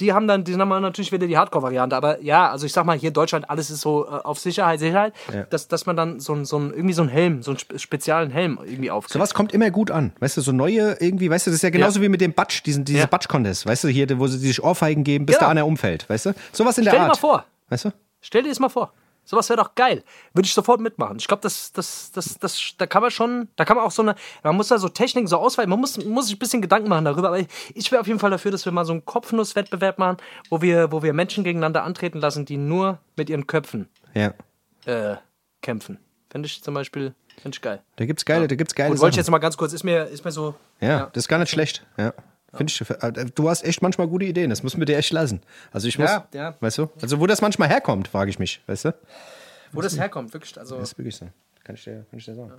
[0.00, 1.96] Die haben dann, die haben dann natürlich wieder die Hardcore-Variante.
[1.96, 4.78] Aber ja, also ich sag mal, hier in Deutschland, alles ist so äh, auf Sicherheit,
[4.78, 5.12] Sicherheit,
[5.50, 8.30] dass, dass man dann so, so ein, irgendwie so einen Helm, so einen spe- speziellen
[8.30, 9.12] Helm irgendwie aufkriegt.
[9.14, 10.12] Sowas kommt immer gut an.
[10.20, 12.62] Weißt du, so neue irgendwie, weißt du, das ist ja genauso wie mit dem Batsch,
[12.64, 13.06] diesen, diese Ja.
[13.06, 15.46] Batsch-Contest, weißt du, hier, wo sie sich Ohrfeigen geben, bis Genau.
[15.46, 16.34] da einer umfällt, weißt du?
[16.52, 17.14] Sowas in der Stell dir Art.
[17.16, 17.44] mal vor.
[17.68, 17.90] Weißt du?
[18.20, 18.92] Stell dir das mal vor.
[19.28, 20.02] Sowas wäre doch geil.
[20.32, 21.18] Würde ich sofort mitmachen.
[21.18, 24.00] Ich glaube, das, das, das, das, da kann man schon, da kann man auch so
[24.00, 26.88] eine, man muss da so Techniken so ausweichen, man muss, muss sich ein bisschen Gedanken
[26.88, 27.40] machen darüber, aber
[27.74, 30.16] ich wäre auf jeden Fall dafür, dass wir mal so einen Kopfnusswettbewerb machen,
[30.48, 34.32] wo wir, wo wir Menschen gegeneinander antreten lassen, die nur mit ihren Köpfen Ja.
[34.86, 35.16] äh,
[35.60, 35.98] kämpfen.
[36.30, 37.82] Fände ich zum Beispiel, fände ich geil.
[37.96, 40.04] Da gibt's geile, da gibt's geile Und wollte ich jetzt mal ganz kurz, ist mir,
[40.04, 40.54] ist mir so.
[40.80, 41.86] Ja, das ist gar nicht schlecht.
[41.98, 42.14] Ja.
[42.54, 45.42] Finde ich, äh, du hast echt manchmal gute Ideen, das müssen wir dir echt lassen.
[45.72, 46.54] Also ich muss, Ja, ja.
[46.60, 46.88] weißt du?
[47.02, 48.94] Also wo das manchmal herkommt, frage ich mich, weißt du?
[49.72, 50.58] Wo das herkommt, wirklich.
[50.58, 51.26] Also, Das ist wirklich so.
[51.64, 52.52] Kann ich dir, kann ich dir sagen.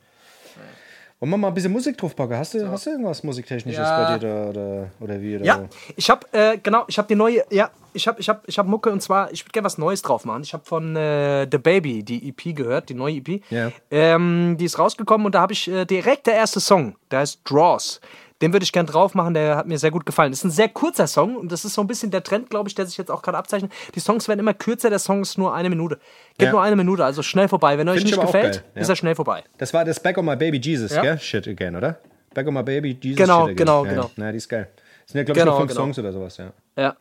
[1.19, 2.37] Wollen wir mal ein bisschen Musik draufpacken?
[2.37, 4.07] Hast du, hast du irgendwas Musiktechnisches Ja.
[4.07, 5.35] bei dir da, oder, oder wie?
[5.35, 5.43] Oder?
[5.45, 5.65] Ja,
[5.97, 8.67] ich habe äh, genau, ich habe die neue, ja, ich habe ich hab, ich hab
[8.67, 10.43] Mucke und zwar, ich würde gerne was Neues drauf machen.
[10.43, 13.41] Ich habe von äh, The Baby die EP gehört, die neue EP.
[13.49, 13.71] Ja.
[13.91, 17.41] Ähm, die ist rausgekommen und da habe ich äh, direkt der erste Song, der heißt
[17.43, 17.99] Draws.
[18.41, 20.31] Den würde ich gern drauf machen, der hat mir sehr gut gefallen.
[20.31, 22.75] Ist ein sehr kurzer Song und das ist so ein bisschen der Trend, glaube ich,
[22.75, 23.71] der sich jetzt auch gerade abzeichnet.
[23.95, 25.99] Die Songs werden immer kürzer, der Song ist nur eine Minute.
[26.37, 26.51] Geht Ja.
[26.53, 27.77] nur eine Minute, also schnell vorbei.
[27.77, 28.81] Wenn euch Find ich nicht gefällt, ja.
[28.81, 29.43] ist er schnell vorbei.
[29.57, 31.01] Das war das Back on My Baby Jesus, Ja.
[31.01, 31.19] gell?
[31.19, 31.99] Shit again, oder?
[32.33, 33.55] Back on My Baby Jesus Genau, Shit again.
[33.57, 34.11] genau, ja, genau.
[34.15, 34.69] Na, die ist geil.
[35.03, 35.81] Das sind ja, glaube ich, Genau, nur fünf genau.
[35.81, 36.53] Songs oder sowas, ja.
[36.77, 36.95] Ja.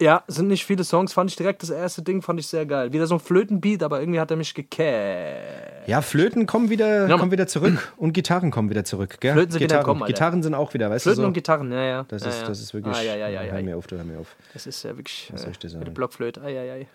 [0.00, 0.22] Ja.
[0.28, 2.92] Sind nicht viele Songs, fand ich direkt das erste Ding, fand ich sehr geil.
[2.92, 5.86] Wieder so ein Flötenbeat, aber irgendwie hat er mich gecatcht.
[5.86, 9.32] Ja, Flöten kommen wieder, Ja, kommen wieder zurück und Gitarren kommen wieder zurück, gell?
[9.32, 9.80] Flöten sind wieder Gitarren.
[9.80, 10.12] im Kommen, Alter.
[10.12, 11.26] Gitarren sind auch wieder, weißt Flöten du so?
[11.28, 12.04] und Gitarren, ja, ja.
[12.08, 12.46] Das ja, ist, ja.
[12.46, 12.94] das ist wirklich.
[12.94, 13.40] Ah, ja, ja, ja.
[13.40, 14.36] Hör mir auf, du hör mir auf.
[14.52, 15.30] Das ist ja wirklich.
[15.32, 15.84] Was soll ich dir äh, sagen?
[15.84, 16.42] Mit Blockflöte.
[16.42, 16.86] Ah, ja, ja, ja.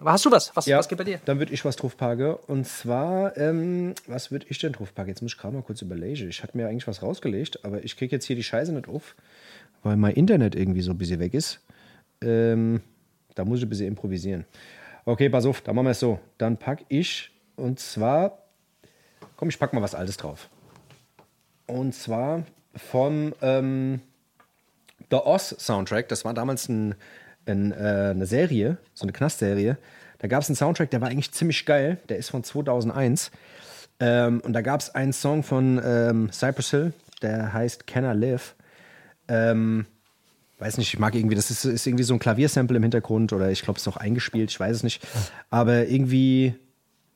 [0.00, 0.54] Aber hast du was?
[0.54, 1.20] Was, was geht bei dir?
[1.24, 2.34] Dann würde ich was draufpacken.
[2.46, 5.08] Und zwar, ähm, was würde ich denn draufpacken?
[5.08, 6.28] Jetzt muss ich gerade mal kurz überlegen.
[6.28, 9.14] Ich hatte mir eigentlich was rausgelegt, aber ich kriege jetzt hier die Scheiße nicht auf,
[9.82, 11.60] weil mein Internet irgendwie so ein bisschen weg ist.
[12.22, 12.80] Ähm,
[13.34, 14.44] da muss ich ein bisschen improvisieren.
[15.04, 16.18] Okay, pass auf, dann machen wir es so.
[16.38, 18.38] Dann packe ich, und zwar,
[19.36, 20.48] komm, ich pack mal was Altes drauf.
[21.66, 22.44] Und zwar
[22.74, 24.00] vom ähm,
[25.10, 26.08] The Oz Soundtrack.
[26.08, 26.94] Das war damals ein,
[27.46, 29.78] ein, äh, eine Serie, so eine Knastserie.
[30.18, 31.98] Da gab es einen Soundtrack, der war eigentlich ziemlich geil.
[32.08, 33.30] Der ist von 2001.
[34.00, 36.92] Ähm, und da gab es einen Song von ähm, Cypress Hill,
[37.22, 38.54] der heißt Can I Live?
[39.28, 39.86] Ähm,
[40.58, 43.50] weiß nicht, ich mag irgendwie, das ist, ist irgendwie so ein Klaviersample im Hintergrund oder
[43.50, 45.06] ich glaube, es ist auch eingespielt, ich weiß es nicht.
[45.50, 46.54] Aber irgendwie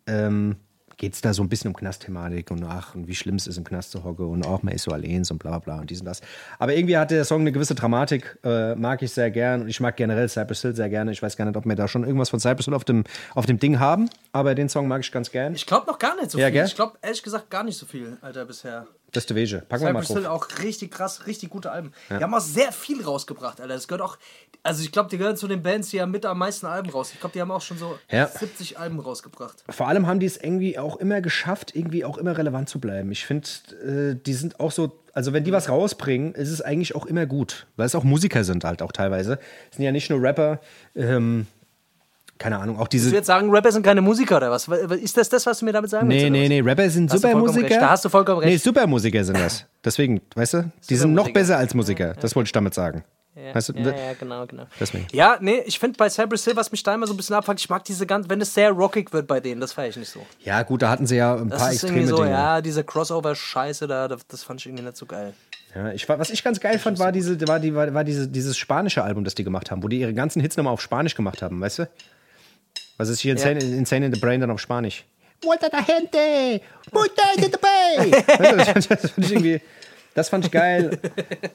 [0.07, 0.57] ähm,
[0.99, 3.57] geht es da so ein bisschen um Knastthematik und ach, und wie schlimm es ist,
[3.57, 5.91] im Knast zu hocken und auch man ist so allein und bla bla bla und
[5.91, 6.21] dies und das.
[6.61, 9.81] Aber irgendwie hat der Song eine gewisse Dramatik, äh, mag ich sehr gern und ich
[9.81, 11.11] mag generell Cypress Hill sehr gerne.
[11.11, 13.03] Ich weiß gar nicht, ob wir da schon irgendwas von Cypress Hill auf dem,
[13.35, 15.55] auf dem Ding haben, aber den Song mag ich ganz gern.
[15.55, 16.53] Ich glaube noch gar nicht so Ja, viel.
[16.55, 16.67] gell?
[16.67, 18.87] Ich glaube ehrlich gesagt gar nicht so viel, Alter, bisher.
[19.13, 19.63] Das ist der Wege.
[19.69, 20.43] Packen wir mal Cypress Hill drauf.
[20.51, 21.93] auch richtig krass, richtig gute Alben.
[22.11, 23.75] Die haben auch sehr viel rausgebracht, Alter.
[23.75, 24.17] Das gehört auch,
[24.63, 27.11] also ich glaube, die gehören zu den Bands, die haben mit am meisten Alben raus.
[27.13, 28.27] Ich glaube, die haben auch schon so Ja.
[28.27, 29.65] 70 Alben rausgebracht.
[29.69, 33.13] Vor allem haben die es irgendwie auch immer geschafft, irgendwie auch immer relevant zu bleiben.
[33.13, 33.47] Ich finde,
[33.85, 37.27] äh, die sind auch so, also wenn die was rausbringen, ist es eigentlich auch immer
[37.27, 37.67] gut.
[37.77, 39.39] Weil es auch Musiker sind halt auch teilweise.
[39.71, 40.59] Es sind ja nicht nur Rapper,
[40.97, 41.47] ähm,
[42.43, 43.15] keine Ahnung, auch Du diese.
[43.15, 44.67] jetzt sagen, Rapper sind keine Musiker oder was?
[44.67, 46.25] Ist das das, was du mir damit sagen willst?
[46.25, 47.79] Nee, nee, nee, Rapper sind du Supermusiker.
[47.79, 48.51] da hast du vollkommen recht.
[48.51, 49.65] Nee, Supermusiker sind das.
[49.85, 52.15] Deswegen, weißt du, die sind noch besser als Musiker.
[52.21, 53.05] Das wollte ich damit sagen.
[53.35, 54.67] Ja, Weißt du, ja, ja, genau, genau.
[54.79, 55.07] Deswegen.
[55.13, 57.61] Ja, nee, ich finde bei Cypress Hill, was mich da immer so ein bisschen abfuckt,
[57.61, 60.11] ich mag diese ganz, wenn es sehr rockig wird bei denen, das feiere ich nicht
[60.11, 60.21] so.
[60.41, 62.31] Ja, gut, da hatten sie ja ein Das paar ist extreme irgendwie so, Dinge.
[62.31, 65.33] ja, diese Crossover-Scheiße da, das, fand ich irgendwie nicht so geil.
[65.75, 68.59] Ja, ich, was ich ganz geil fand, war, diese, war, die, war, war diese, dieses
[68.59, 71.41] spanische Album, das die gemacht haben, wo die ihre ganzen Hits nochmal auf Spanisch gemacht
[71.41, 71.89] haben, weißt du?
[72.97, 75.05] Was ist hier Insane, Insane in the Brain dann auf Spanisch?
[75.43, 76.61] Vuelta la gente!
[76.91, 78.13] Vuelta in the Bay!
[78.13, 79.61] Weißt du, das, fand ich irgendwie,
[80.15, 80.99] das fand ich geil.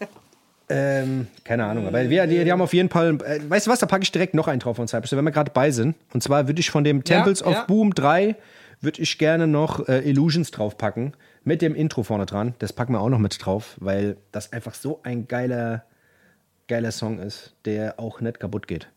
[0.70, 3.80] ähm, keine Ahnung, aber wir, die, die haben auf jeden Fall, äh, weißt du was,
[3.80, 5.96] da packe ich direkt noch einen drauf von Cypress, Hill, wenn wir gerade bei sind.
[6.14, 7.64] Und zwar würde ich von dem Temples of ja.
[7.66, 8.36] Boom 3,
[8.82, 12.56] würde ich gerne noch äh, Illusions draufpacken, mit dem Intro vorne dran.
[12.60, 15.86] Das packen wir auch noch mit drauf, weil das einfach so ein geiler,
[16.68, 18.90] geiler Song ist, der auch nicht kaputt geht.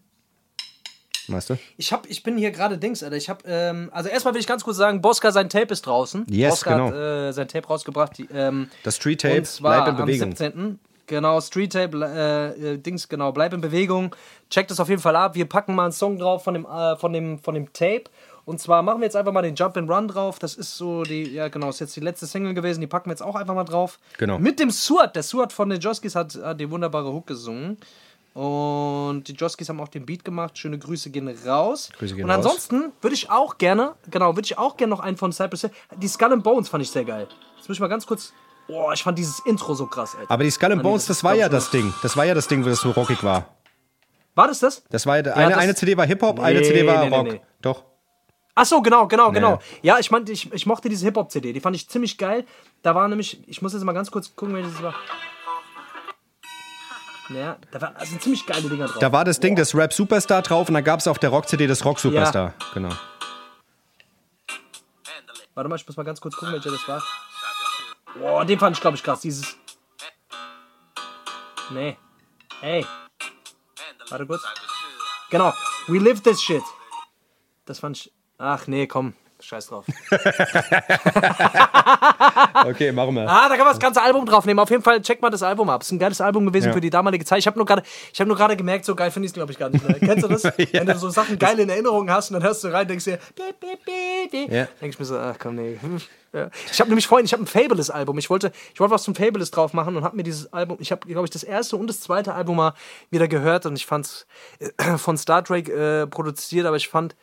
[1.28, 1.58] Weißt du?
[1.76, 3.16] Ich hab, ich bin hier gerade Dings, Alter.
[3.16, 6.26] Ich hab, ähm, also erstmal will ich ganz kurz sagen, Boska, sein Tape ist draußen.
[6.28, 6.86] Yes, Boska genau.
[6.88, 8.18] hat äh, sein Tape rausgebracht.
[8.18, 10.28] Die, ähm, Das Street Tape bleibt in Bewegung.
[10.30, 10.78] am 17.
[11.06, 14.14] Genau, Street Tape, äh, äh, Dings, genau, bleib in Bewegung.
[14.48, 15.34] Checkt es auf jeden Fall ab.
[15.34, 18.04] Wir packen mal einen Song drauf von dem, äh, von dem, von dem Tape.
[18.44, 20.38] Und zwar machen wir jetzt einfach mal den Jump and Run drauf.
[20.38, 22.80] Das ist so die, ja genau, ist jetzt die letzte Single gewesen.
[22.80, 23.98] Die packen wir jetzt auch einfach mal drauf.
[24.18, 24.38] Genau.
[24.38, 25.14] Mit dem Suat.
[25.16, 27.76] Der Suat von den Joskis hat, hat die wunderbare Hook gesungen.
[28.42, 30.56] Und die Joskis haben auch den Beat gemacht.
[30.56, 31.90] Schöne Grüße gehen raus.
[31.98, 32.38] Grüße gehen Und raus.
[32.38, 35.70] ansonsten würde ich auch gerne, genau, würde ich auch gerne noch einen von Cypress Hill.
[35.98, 37.28] Die Skull and Bones fand ich sehr geil.
[37.58, 38.32] Jetzt muss ich mal ganz kurz.
[38.66, 40.30] Boah, ich fand dieses Intro so krass, Alter.
[40.30, 41.92] Aber die Skull and Bones, das das war ja das Ding.
[42.02, 43.56] Das war ja das Ding, wo das so rockig war.
[44.34, 44.84] War das das?
[44.88, 47.26] Das war ja, eine, das- eine CD war Hip-Hop, eine Nee, CD war nee, Rock.
[47.26, 47.40] nee.
[47.60, 47.84] Doch.
[48.54, 49.58] Ach so, genau, genau, genau.
[49.82, 51.52] Ja, ich meinte, ich, ich mochte diese Hip-Hop-CD.
[51.52, 52.46] Die fand ich ziemlich geil.
[52.82, 54.94] Da war nämlich, ich muss jetzt mal ganz kurz gucken, welches war.
[57.30, 58.98] Naja, da waren also ziemlich geile Dinger drauf.
[58.98, 61.68] Da war das Ding, das Rap Superstar drauf und dann gab es auf der Rock-CD
[61.68, 62.54] das Rock Superstar.
[62.74, 62.90] Genau.
[65.54, 67.02] Warte mal, ich muss mal ganz kurz gucken, welcher das war.
[68.18, 69.20] Boah, den fand ich, glaube ich, krass.
[69.20, 69.56] Dieses.
[71.70, 71.96] Nee.
[72.62, 72.84] Ey.
[74.08, 74.42] Warte kurz.
[75.30, 75.52] Genau.
[75.86, 76.62] We live this shit.
[77.64, 78.12] Das fand ich.
[78.38, 79.14] Ach nee, komm.
[79.40, 79.84] Scheiß drauf.
[82.66, 83.28] Okay, machen wir.
[83.28, 84.60] Ah, da kann man das ganze Album draufnehmen.
[84.62, 85.80] Auf jeden Fall check mal das Album ab.
[85.82, 86.72] Es ist ein geiles Album gewesen Ja.
[86.72, 87.38] für die damalige Zeit.
[87.38, 87.82] Ich habe nur gerade,
[88.12, 89.98] ich habe nur gerade gemerkt, so geil finde ich es glaube ich gar nicht mehr.
[89.98, 90.44] Kennst du das?
[90.72, 93.18] Wenn du so Sachen geil in Erinnerung hast und dann hörst du rein, denkst dir.
[94.32, 94.68] Ja.
[94.80, 95.78] denk ich mir so, ach komm nee.
[96.32, 96.48] Ja.
[96.70, 98.16] Ich habe nämlich vorhin, ich habe ein Fabulous Album.
[98.16, 100.92] Ich wollte, ich wollte was zum Fabulous drauf machen und habe mir dieses Album, ich
[100.92, 102.74] habe, glaube ich, das erste und das zweite Album mal
[103.10, 104.28] wieder gehört und ich fand's
[104.60, 107.16] äh, von Star Trek äh, produziert, aber ich fand,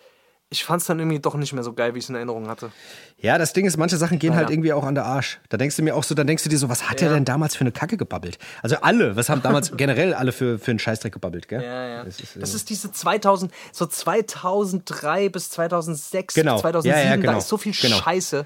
[0.49, 2.71] ich fand's dann irgendwie doch nicht mehr so geil, wie ich es in Erinnerung hatte.
[3.19, 4.41] Ja, das Ding ist, manche Sachen gehen Naja.
[4.43, 5.39] halt irgendwie auch an der Arsch.
[5.49, 7.09] Da denkst du mir auch so, dann denkst du dir so, was hat Ja.
[7.13, 8.37] denn damals für eine Kacke gebabbelt?
[8.63, 11.61] Also alle, was haben damals generell alle für, für einen Scheißdreck gebabbelt, gell?
[11.61, 12.03] Ja, ja.
[12.05, 16.59] Das ist, äh, Das ist diese 2000, so 2003 bis 2006, Genau.
[16.59, 17.31] 2007, Ja, ja, genau.
[17.33, 17.97] da ist so viel Genau.
[17.97, 18.45] Scheiße.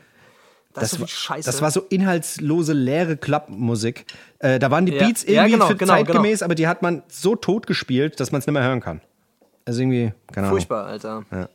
[0.73, 1.45] Da ist das, so war, viel Scheiße.
[1.51, 4.05] das war so inhaltslose, leere Klappmusik.
[4.39, 5.05] Äh, da waren die Ja.
[5.05, 8.31] Beats Ja, irgendwie genau, für genau, zeitgemäß, aber die hat man so tot gespielt, dass
[8.31, 9.01] man es nicht mehr hören kann.
[9.65, 10.57] Also irgendwie, keine Ahnung.
[10.57, 11.23] Furchtbar, Alter.
[11.31, 11.49] Ja.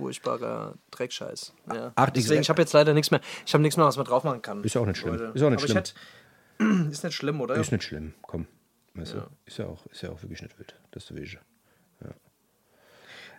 [0.00, 1.52] Furchtbarer Dreckscheiß.
[1.74, 1.92] Ja.
[1.94, 4.24] Ach, Deswegen, ich- habe jetzt leider nichts mehr, ich habe nichts mehr, was man drauf
[4.24, 4.64] machen kann.
[4.64, 5.14] Ist ja auch nicht schlimm.
[5.16, 5.32] Leute.
[5.34, 5.76] Ist auch nicht Aber schlimm.
[5.76, 7.54] Hätte, ist nicht schlimm, oder?
[7.56, 8.46] Ist nicht schlimm, komm.
[8.94, 10.74] Weißt du, ist, ja auch, ist ja auch wirklich nicht wild.
[10.90, 11.38] Das wirklich.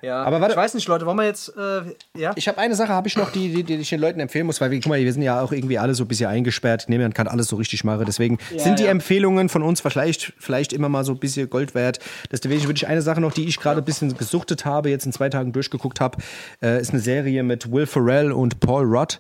[0.02, 0.24] Ja.
[0.24, 1.82] Aber warte- Ich weiß nicht, Leute, wollen wir jetzt, äh,
[2.20, 2.32] ja?
[2.36, 4.60] Ich habe eine Sache, habe ich noch, die, die, die ich den Leuten empfehlen muss,
[4.62, 6.86] weil wir, guck mal, wir sind ja auch irgendwie alle so ein bisschen eingesperrt.
[6.88, 8.04] Niemand kann alles so richtig machen.
[8.06, 8.92] Deswegen sind die ja.
[8.92, 12.00] Empfehlungen von uns vielleicht, vielleicht immer mal so ein bisschen Gold wert.
[12.32, 15.12] Deswegen würde ich eine Sache noch, die ich gerade ein bisschen gesuchtet habe, jetzt in
[15.12, 16.18] zwei Tagen durchgeguckt habe,
[16.62, 19.20] äh, ist eine Serie mit Will Ferrell und Paul Rudd.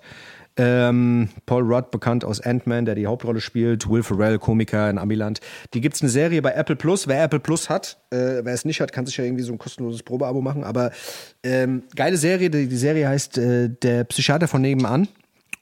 [0.57, 3.89] Ähm, Paul Rudd, bekannt aus Ant-Man, der die Hauptrolle spielt.
[3.89, 5.39] Will Ferrell, Komiker in Amiland.
[5.73, 7.07] Die gibt's eine Serie bei Apple Plus.
[7.07, 9.57] Wer Apple Plus hat, äh, wer es nicht hat, kann sich ja irgendwie so ein
[9.57, 10.63] kostenloses Probeabo machen.
[10.63, 10.91] Aber
[11.43, 12.49] ähm, geile Serie.
[12.49, 15.07] Die, die Serie heißt äh, Der Psychiater von nebenan.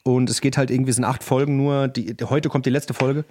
[0.04, 1.88] Und es geht halt irgendwie, es sind acht Folgen nur.
[1.88, 3.26] Die, heute kommt die letzte Folge.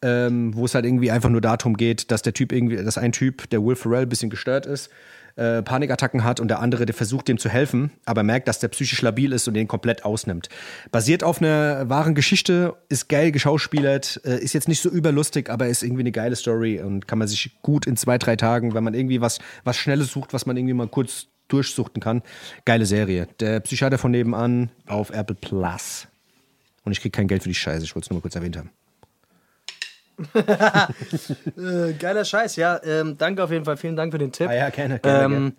[0.00, 3.10] Ähm, wo es halt irgendwie einfach nur darum geht, dass der Typ irgendwie, dass ein
[3.10, 4.90] Typ, der Will Ferrell, ein bisschen gestört ist,
[5.38, 8.68] äh, Panikattacken hat und der andere, der versucht dem zu helfen, aber merkt, dass der
[8.68, 10.48] psychisch labil ist und den komplett ausnimmt.
[10.90, 15.68] Basiert auf einer wahren Geschichte, ist geil geschauspielert, äh, ist jetzt nicht so überlustig, aber
[15.68, 18.84] ist irgendwie eine geile Story und kann man sich gut in zwei, drei Tagen, wenn
[18.84, 22.22] man irgendwie was, was Schnelles sucht, was man irgendwie mal kurz durchsuchten kann.
[22.64, 23.28] Geile Serie.
[23.40, 26.08] Der Psychiater von nebenan auf Apple Plus.
[26.84, 28.56] Und ich krieg kein Geld für die Scheiße, ich wollte es nur mal kurz erwähnt
[28.56, 28.70] haben.
[31.56, 32.80] Äh, geiler Scheiß, ja.
[32.82, 34.48] Ähm, danke auf jeden Fall, vielen Dank für den Tipp.
[34.48, 35.52] Ah ja, gerne, gerne, Ähm,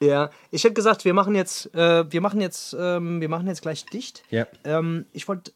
[0.00, 3.62] ja, ich hätte gesagt, wir machen jetzt, äh, wir machen jetzt, ähm, wir machen jetzt
[3.62, 4.22] gleich dicht.
[4.30, 4.46] Ja.
[4.64, 5.52] Ähm, ich wollte,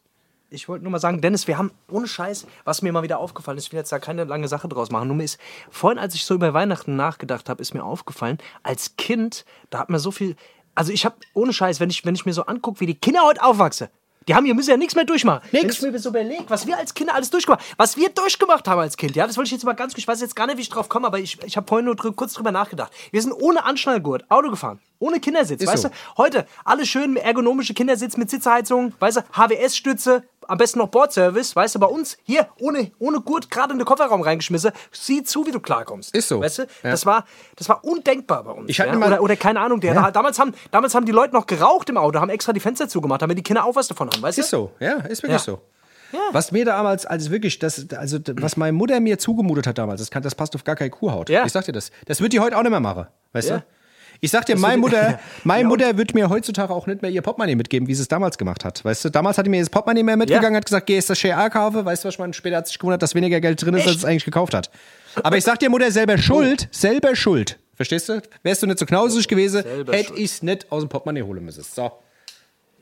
[0.49, 3.57] ich wollte nur mal sagen, Dennis, wir haben ohne Scheiß, was mir mal wieder aufgefallen
[3.57, 5.07] ist, ich will jetzt da keine lange Sache draus machen.
[5.07, 5.39] Nur mir ist
[5.69, 9.89] vorhin, als ich so über Weihnachten nachgedacht habe, ist mir aufgefallen, als Kind, da hat
[9.89, 10.35] man so viel,
[10.75, 13.21] also ich habe ohne Scheiß, wenn ich, wenn ich mir so angucke, wie die Kinder
[13.23, 13.87] heute aufwachsen.
[14.27, 15.41] Die haben hier müssen ja nichts mehr durchmachen.
[15.51, 15.81] Wenn Nix.
[15.81, 18.79] ich mir so überlege, was wir als Kinder alles durchgemacht haben, was wir durchgemacht haben
[18.79, 20.61] als Kind, ja, das wollte ich jetzt mal ganz, ich weiß jetzt gar nicht, wie
[20.61, 22.91] ich drauf komme, aber ich, ich habe vorhin nur drü kurz drüber nachgedacht.
[23.11, 25.89] Wir sind ohne Anschnallgurt Auto gefahren, ohne Kindersitz, Ist weißt so.
[25.89, 25.93] du?
[26.17, 31.75] Heute alle schön ergonomische Kindersitz mit Sitzheizung, weißt du, HWS-Stütze, am besten noch Bordservice, weißt
[31.75, 35.51] du, bei uns hier ohne, ohne Gurt gerade in den Kofferraum reingeschmissen, sieh zu, wie
[35.51, 36.15] du klarkommst.
[36.15, 36.41] Ist so.
[36.41, 36.91] Weißt du, Ja.
[36.91, 37.25] das war,
[37.55, 38.69] das war undenkbar bei uns.
[38.69, 38.97] Ich hatte ja?
[38.97, 41.97] mal- oder, oder keine Ahnung, der, damals, haben, damals haben die Leute noch geraucht im
[41.97, 44.41] Auto, haben extra die Fenster zugemacht, damit die Kinder auch was davon haben, weißt du?
[44.41, 45.53] Ist so, ja, ist wirklich Ja.
[45.53, 45.61] so.
[46.31, 50.11] Was mir damals, also wirklich, das, also was meine Mutter mir zugemutet hat damals, das,
[50.11, 51.27] kann, das passt auf gar keine Kuhhaut.
[51.29, 51.43] Ja.
[51.45, 51.89] Ich sag dir das.
[52.05, 53.57] Das wird die heute auch nicht mehr machen, weißt Ja.
[53.59, 53.63] du?
[54.23, 57.55] Ich sag dir, meine Mutter, meine Mutter wird mir heutzutage auch nicht mehr ihr Portemonnaie
[57.55, 58.83] mitgeben, wie sie es damals gemacht hat.
[58.85, 60.57] Weißt du, damals hat die mir das Portemonnaie mehr mitgegangen, Ja.
[60.59, 61.83] hat gesagt, geh jetzt das Share kaufe.
[61.83, 63.97] Weißt du, was man später hat sich gewundert, dass weniger Geld drin ist, als Echt?
[63.97, 64.69] es eigentlich gekauft hat.
[65.23, 67.59] Aber ich sag dir, Mutter, selber schuld, selber schuld.
[67.75, 68.21] Verstehst du?
[68.43, 70.19] Wärst du nicht so knausrig gewesen, Selber hätte schuld.
[70.19, 71.61] ich's nicht aus dem Portemonnaie holen müssen.
[71.63, 71.91] So.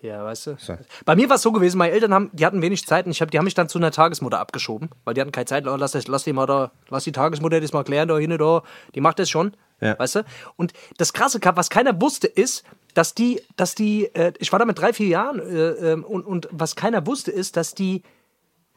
[0.01, 0.55] Ja, weißt du.
[0.57, 0.75] So.
[1.05, 3.21] Bei mir war es so gewesen, meine Eltern haben, die hatten wenig Zeit und ich
[3.21, 5.67] hab, die haben mich dann zu einer Tagesmutter abgeschoben, weil die hatten keine Zeit.
[5.67, 8.35] Oh, lass, das- lass die mal da, lass die Tagesmutter das mal klären, da hin,
[8.35, 8.63] da.
[8.95, 9.55] Die macht das schon.
[9.79, 9.97] Ja.
[9.99, 10.23] Weißt du?
[10.57, 14.65] Und das Krasse, was keiner wusste, ist, dass die, dass die, äh, ich war da
[14.65, 18.01] mit drei, vier Jahren äh, ähm, und, und was keiner wusste, ist, dass die,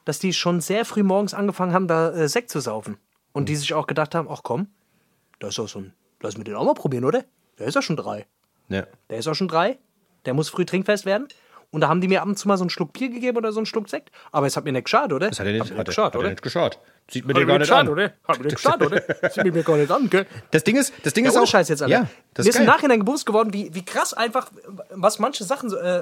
[0.04, 2.98] dass die schon sehr früh morgens angefangen haben, da äh, Sekt zu saufen.
[3.32, 4.68] Und die sich auch gedacht haben, ach komm,
[5.40, 7.24] da ist doch so ein, lass mir den auch mal probieren, oder?
[7.58, 8.26] Der ist ja schon drei.
[8.68, 8.86] Ja.
[9.10, 9.78] Der ist auch schon drei.
[10.26, 11.28] Der muss früh trinkfest werden.
[11.70, 13.50] Und da haben die mir ab und zu mal so einen Schluck Bier gegeben oder
[13.50, 14.10] so einen Schluck Sekt.
[14.30, 15.28] Aber es hat mir nicht geschadet, oder?
[15.28, 16.30] Das hat er nicht, hat er, hat er oder?
[16.30, 16.78] nicht geschaut.
[17.10, 17.92] Sieht mir mir gar nicht geschadet, an.
[17.92, 18.12] oder?
[18.28, 19.02] Hat mir nicht geschadet, oder?
[19.30, 20.24] Sieht mir gar nicht an, gell?
[20.52, 21.46] Das Ding ist, das Ding Ja, ist auch.
[21.48, 21.92] Scheiß jetzt, Alter.
[21.92, 22.66] Ja, das Mir ist ist im.
[22.66, 24.52] Nachhinein bewusst geworden, wie, wie krass einfach,
[24.90, 25.98] was manche Sachen so, äh,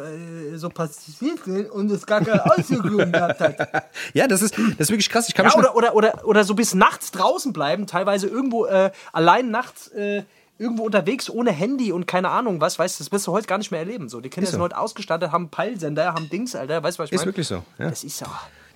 [0.53, 3.85] äh, so passiert sind und es gar keine Auswirkungen gehabt hat.
[4.13, 5.27] Ja, das ist, das ist wirklich krass.
[5.29, 8.91] Ich kann Ja, oder, oder, oder, oder so bis nachts draußen bleiben, teilweise irgendwo äh,
[9.13, 10.25] allein nachts äh,
[10.59, 13.59] irgendwo unterwegs ohne Handy und keine Ahnung was, weißt du, das wirst du heute gar
[13.59, 14.09] nicht mehr erleben.
[14.09, 14.53] So, die Kinder so.
[14.53, 17.27] sind heute ausgestattet, haben Peilsender, haben Dings, Alter, weißt du, was ich Ist meine?
[17.29, 17.89] wirklich so, ja.
[17.91, 18.29] Das ist ja.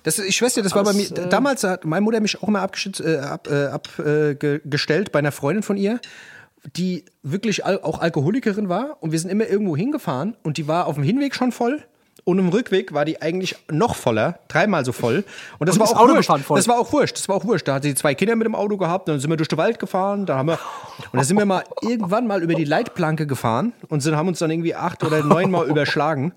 [0.03, 1.05] Das, ich weiß ja, das war bei mir.
[1.17, 4.61] Äh, damals hat meine Mutter mich auch mal abgestellt äh, ab, äh, ab, äh, ge-
[5.11, 5.99] bei einer Freundin von ihr,
[6.75, 8.97] die wirklich auch Alkoholikerin war.
[9.01, 11.83] Und wir sind immer irgendwo hingefahren und die war auf dem Hinweg schon voll.
[12.27, 15.23] Und im Rückweg war die eigentlich noch voller, dreimal so voll.
[15.59, 16.29] Und das Und war ist auch Auto wurscht.
[16.43, 16.57] voll.
[16.57, 17.15] Das war auch wurscht.
[17.17, 17.65] Das war auch wurscht.
[17.69, 19.79] Da hat sie zwei Kinder mit dem Auto gehabt, dann sind wir durch den Wald
[19.79, 20.59] gefahren, da haben wir
[21.13, 24.39] und da sind wir mal irgendwann mal über die Leitplanke gefahren und sind, haben uns
[24.39, 26.33] dann irgendwie acht oder neunmal überschlagen.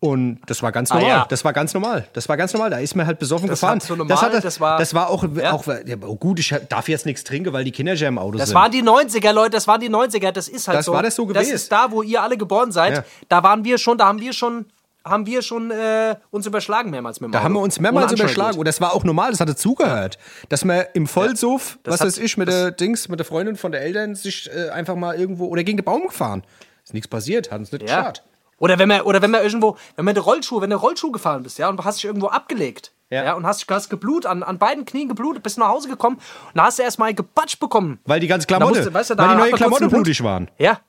[0.00, 1.10] Und das war ganz Ah, normal.
[1.10, 1.26] ja.
[1.28, 2.06] Das war ganz normal.
[2.12, 2.70] Das war ganz normal.
[2.70, 3.78] Da ist man halt besoffen Das gefahren.
[3.80, 5.52] so normal, das, hat, das war- das war auch, Ja.
[5.52, 8.38] auch ja, oh gut, ich darf jetzt nichts trinken, weil die Kinder ja im Auto
[8.38, 8.56] Das sind.
[8.56, 10.92] waren die 90er, Leute, das waren die 90er, das ist halt Das so.
[10.92, 11.54] war das so Das gewesen.
[11.54, 13.04] ist da, wo ihr alle geboren seid.
[13.28, 14.66] Da waren wir schon, da haben wir schon,
[15.08, 18.58] haben wir schon äh, uns überschlagen mehrmals mit dem da haben wir uns mehrmals überschlagen
[18.58, 20.18] und das war auch normal, das hatte zugehört.
[20.48, 23.72] Dass man im Vollsuff, Das was weiß ich, mit der Dings, mit der Freundin von
[23.72, 26.42] der Eltern sich äh, einfach mal irgendwo oder gegen den Baum gefahren.
[26.84, 27.98] Ist nichts passiert, hat uns nicht Ja.
[27.98, 28.22] geschadet.
[28.60, 31.58] Oder wenn man, oder wenn man irgendwo, wenn man Rollschuhe, wenn du Rollschuh gefahren bist,
[31.58, 33.22] ja, und hast dich irgendwo abgelegt, Ja.
[33.24, 36.18] ja, und hast, hast geblut, an, an beiden Knien geblutet, bist nach Hause gekommen
[36.54, 38.00] und hast du erstmal gebatscht bekommen.
[38.04, 40.50] Weil die ganze Klamotte, musste- weißt du, weil die neue Klamotte blutig waren.
[40.58, 40.80] Ja.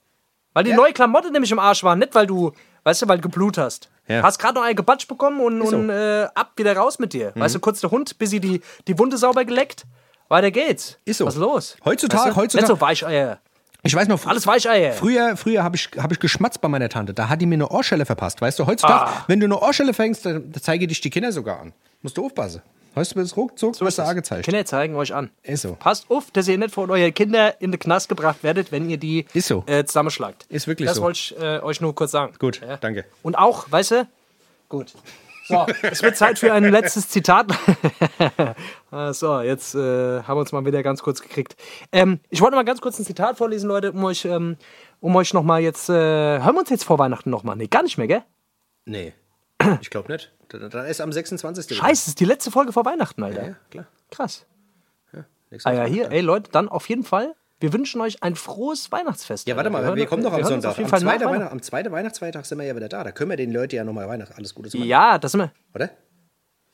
[0.56, 0.78] Weil die Ja.
[0.78, 2.54] neue Klamotte nämlich im Arsch war, nicht weil du,
[2.86, 3.88] weißt du, weil du geblut hast.
[4.10, 4.24] Ja.
[4.24, 5.78] Hast gerade noch einen gebatscht bekommen und, so.
[5.78, 7.32] und äh, ab wieder raus mit dir.
[7.36, 7.42] Mhm.
[7.42, 9.86] Weißt du, kurz der Hund, bis sie die, die Wunde sauber geleckt.
[10.28, 10.98] Weiter geht's.
[11.06, 11.26] Ist so.
[11.26, 11.78] Was ist los?
[11.86, 12.42] Heutzutage- weißt du?
[12.42, 13.40] heutzutage- Nicht so Weicheier.
[13.82, 14.92] Ich weiß noch, Alles Weicheier.
[14.92, 17.14] Früher, früher habe ich, hab ich geschmatzt bei meiner Tante.
[17.14, 18.42] Da hat die mir eine Ohrschelle verpasst.
[18.42, 19.24] Weißt du, heutzutage, Ah.
[19.28, 21.74] wenn du eine Ohrschelle fängst, dann zeige dich die Kinder sogar an.
[22.02, 22.62] Musst du aufpassen.
[23.00, 24.44] Weißt du, bis ruckzuck so wirst du angezeigt.
[24.44, 25.30] Kinder zeigen euch an.
[25.42, 25.78] Ist so.
[25.80, 28.98] Passt auf, dass ihr nicht von euren Kindern in den Knast gebracht werdet, wenn ihr
[28.98, 29.64] die Ist so.
[29.68, 30.46] äh, zusammenschlagt.
[30.50, 31.04] Ist wirklich das so.
[31.04, 32.34] Das wollte ich äh, euch nur kurz sagen.
[32.40, 33.06] Gut, danke.
[33.24, 34.08] Und auch, weißt du,
[34.68, 34.94] gut.
[35.48, 37.48] So, es wird Zeit für ein letztes Zitat.
[38.92, 41.56] Ah, so, jetzt äh, haben wir uns mal wieder ganz kurz gekriegt.
[41.92, 44.58] Ähm, ich wollte mal ganz kurz ein Zitat vorlesen, Leute, um euch, ähm,
[45.00, 45.90] um euch nochmal jetzt.
[45.90, 47.56] Äh, hören wir uns jetzt vor Weihnachten nochmal?
[47.56, 48.24] Nee, gar nicht mehr, gell?
[48.86, 49.14] Nee,
[49.82, 50.32] ich glaube nicht.
[50.50, 51.78] Dann ist am 26.
[51.78, 53.48] Scheiße, das ist die letzte Folge vor Weihnachten, Alter.
[53.48, 53.88] Ja, klar.
[54.12, 54.46] Krass.
[55.52, 57.34] Nächstes Ah ja, hier, ey Leute, dann auf jeden Fall.
[57.60, 59.48] Wir wünschen euch ein frohes Weihnachtsfest.
[59.48, 60.78] Ja, warte mal, hören- wir kommen doch am wir Sonntag.
[60.78, 61.26] Am zweiten.
[61.26, 63.04] Weihnacht, am zweiten Weihnachtsfeiertag sind wir ja wieder da.
[63.04, 64.88] Da können wir den Leuten ja nochmal Weihnachten alles Gute machen.
[64.88, 65.52] Ja, das sind wir.
[65.74, 65.90] Oder?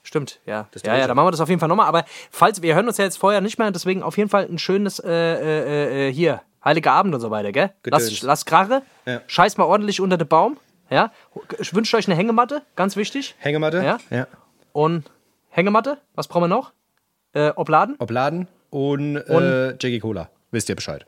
[0.03, 0.67] Stimmt, ja.
[0.71, 1.87] Das ja, ja, dann machen wir das auf jeden Fall nochmal.
[1.87, 4.59] Aber falls, wir hören uns ja jetzt vorher nicht mehr, deswegen auf jeden Fall ein
[4.59, 7.71] schönes, äh, äh, äh, hier, Heiliger Abend und so weiter, gell?
[7.85, 8.21] Lass, Gedöns.
[8.23, 9.21] lass Krache, Ja.
[9.25, 10.57] scheiß mal ordentlich unter den Baum,
[10.89, 11.11] ja?
[11.59, 13.35] Ich wünsche euch eine Hängematte, ganz wichtig.
[13.39, 13.83] Hängematte?
[13.83, 13.97] Ja.
[14.09, 14.27] ja.
[14.73, 15.09] Und
[15.49, 16.73] Hängematte, was brauchen wir noch?
[17.33, 20.29] Äh, Obladen, Obladen und, äh, Jackie Cola.
[20.51, 21.05] Wisst ihr Bescheid.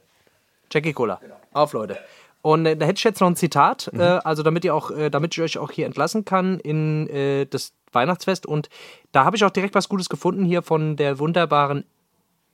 [0.72, 1.20] Jackie Cola.
[1.54, 1.98] Auf, Leute.
[2.42, 4.00] Und äh, da hätte ich jetzt noch ein Zitat, Mhm.
[4.02, 7.46] äh, also damit ihr auch, äh, damit ich euch auch hier entlassen kann in äh,
[7.46, 8.46] das Weihnachtsfest.
[8.46, 8.70] Und
[9.12, 11.86] da habe ich auch direkt was Gutes gefunden hier von der wunderbaren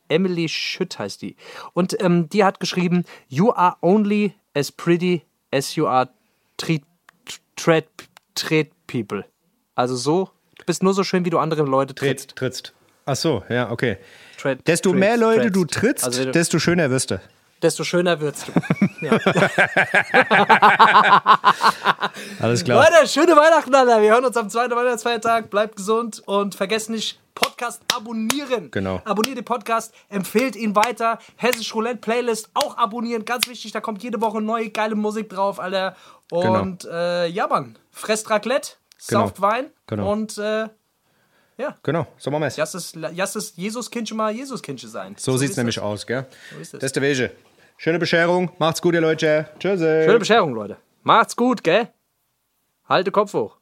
[0.09, 1.35] Emily Schütt heißt die.
[1.73, 6.09] Und ähm, die hat geschrieben: You are only as pretty as you are
[6.57, 6.83] treat,
[7.55, 7.85] treat,
[8.35, 9.25] treat people.
[9.75, 12.35] Also so, du bist nur so schön, wie du andere Leute trittst.
[12.35, 12.73] Trittst.
[13.05, 13.97] Ach so, ja, okay.
[14.39, 15.55] Treat- Desto treat- mehr Leute trittst.
[15.55, 17.19] du trittst, Also, desto schöner wirst du.
[17.61, 18.45] desto schöner wird's.
[22.39, 22.85] Alles klar.
[22.89, 24.01] Leute, schöne Weihnachten, Alter.
[24.01, 25.49] Wir hören uns am zweiten Weihnachtsfeiertag.
[25.49, 28.69] Bleibt gesund und vergesst nicht, Podcast abonnieren.
[28.71, 29.01] Genau.
[29.05, 31.17] Abonniert den Podcast, empfehlt ihn weiter.
[31.35, 33.25] Hessisch Roulette Playlist auch abonnieren.
[33.25, 35.95] Ganz wichtig, da kommt jede Woche neue geile Musik drauf, Alter.
[36.31, 38.71] Und äh, ja, Mann, fresst Raclette,
[39.07, 39.21] Genau.
[39.21, 40.11] sauft Wein Genau.
[40.11, 40.67] und äh,
[41.57, 42.57] ja, Genau, so machen wir es.
[42.57, 45.15] es, lasst es Jesus-Kindchen mal Jesus-Kindchen sein.
[45.19, 45.83] So, sieht's ist nämlich das.
[45.83, 46.25] aus, gell?
[46.59, 46.79] ist es.
[46.79, 47.31] das ist der Wege.
[47.77, 48.51] Schöne Bescherung.
[48.59, 49.49] Macht's gut, ihr Leute.
[49.59, 49.79] Tschüss.
[49.79, 50.77] Schöne Bescherung, Leute.
[51.03, 51.89] Macht's gut, gell?
[52.87, 53.57] Halte Kopf hoch.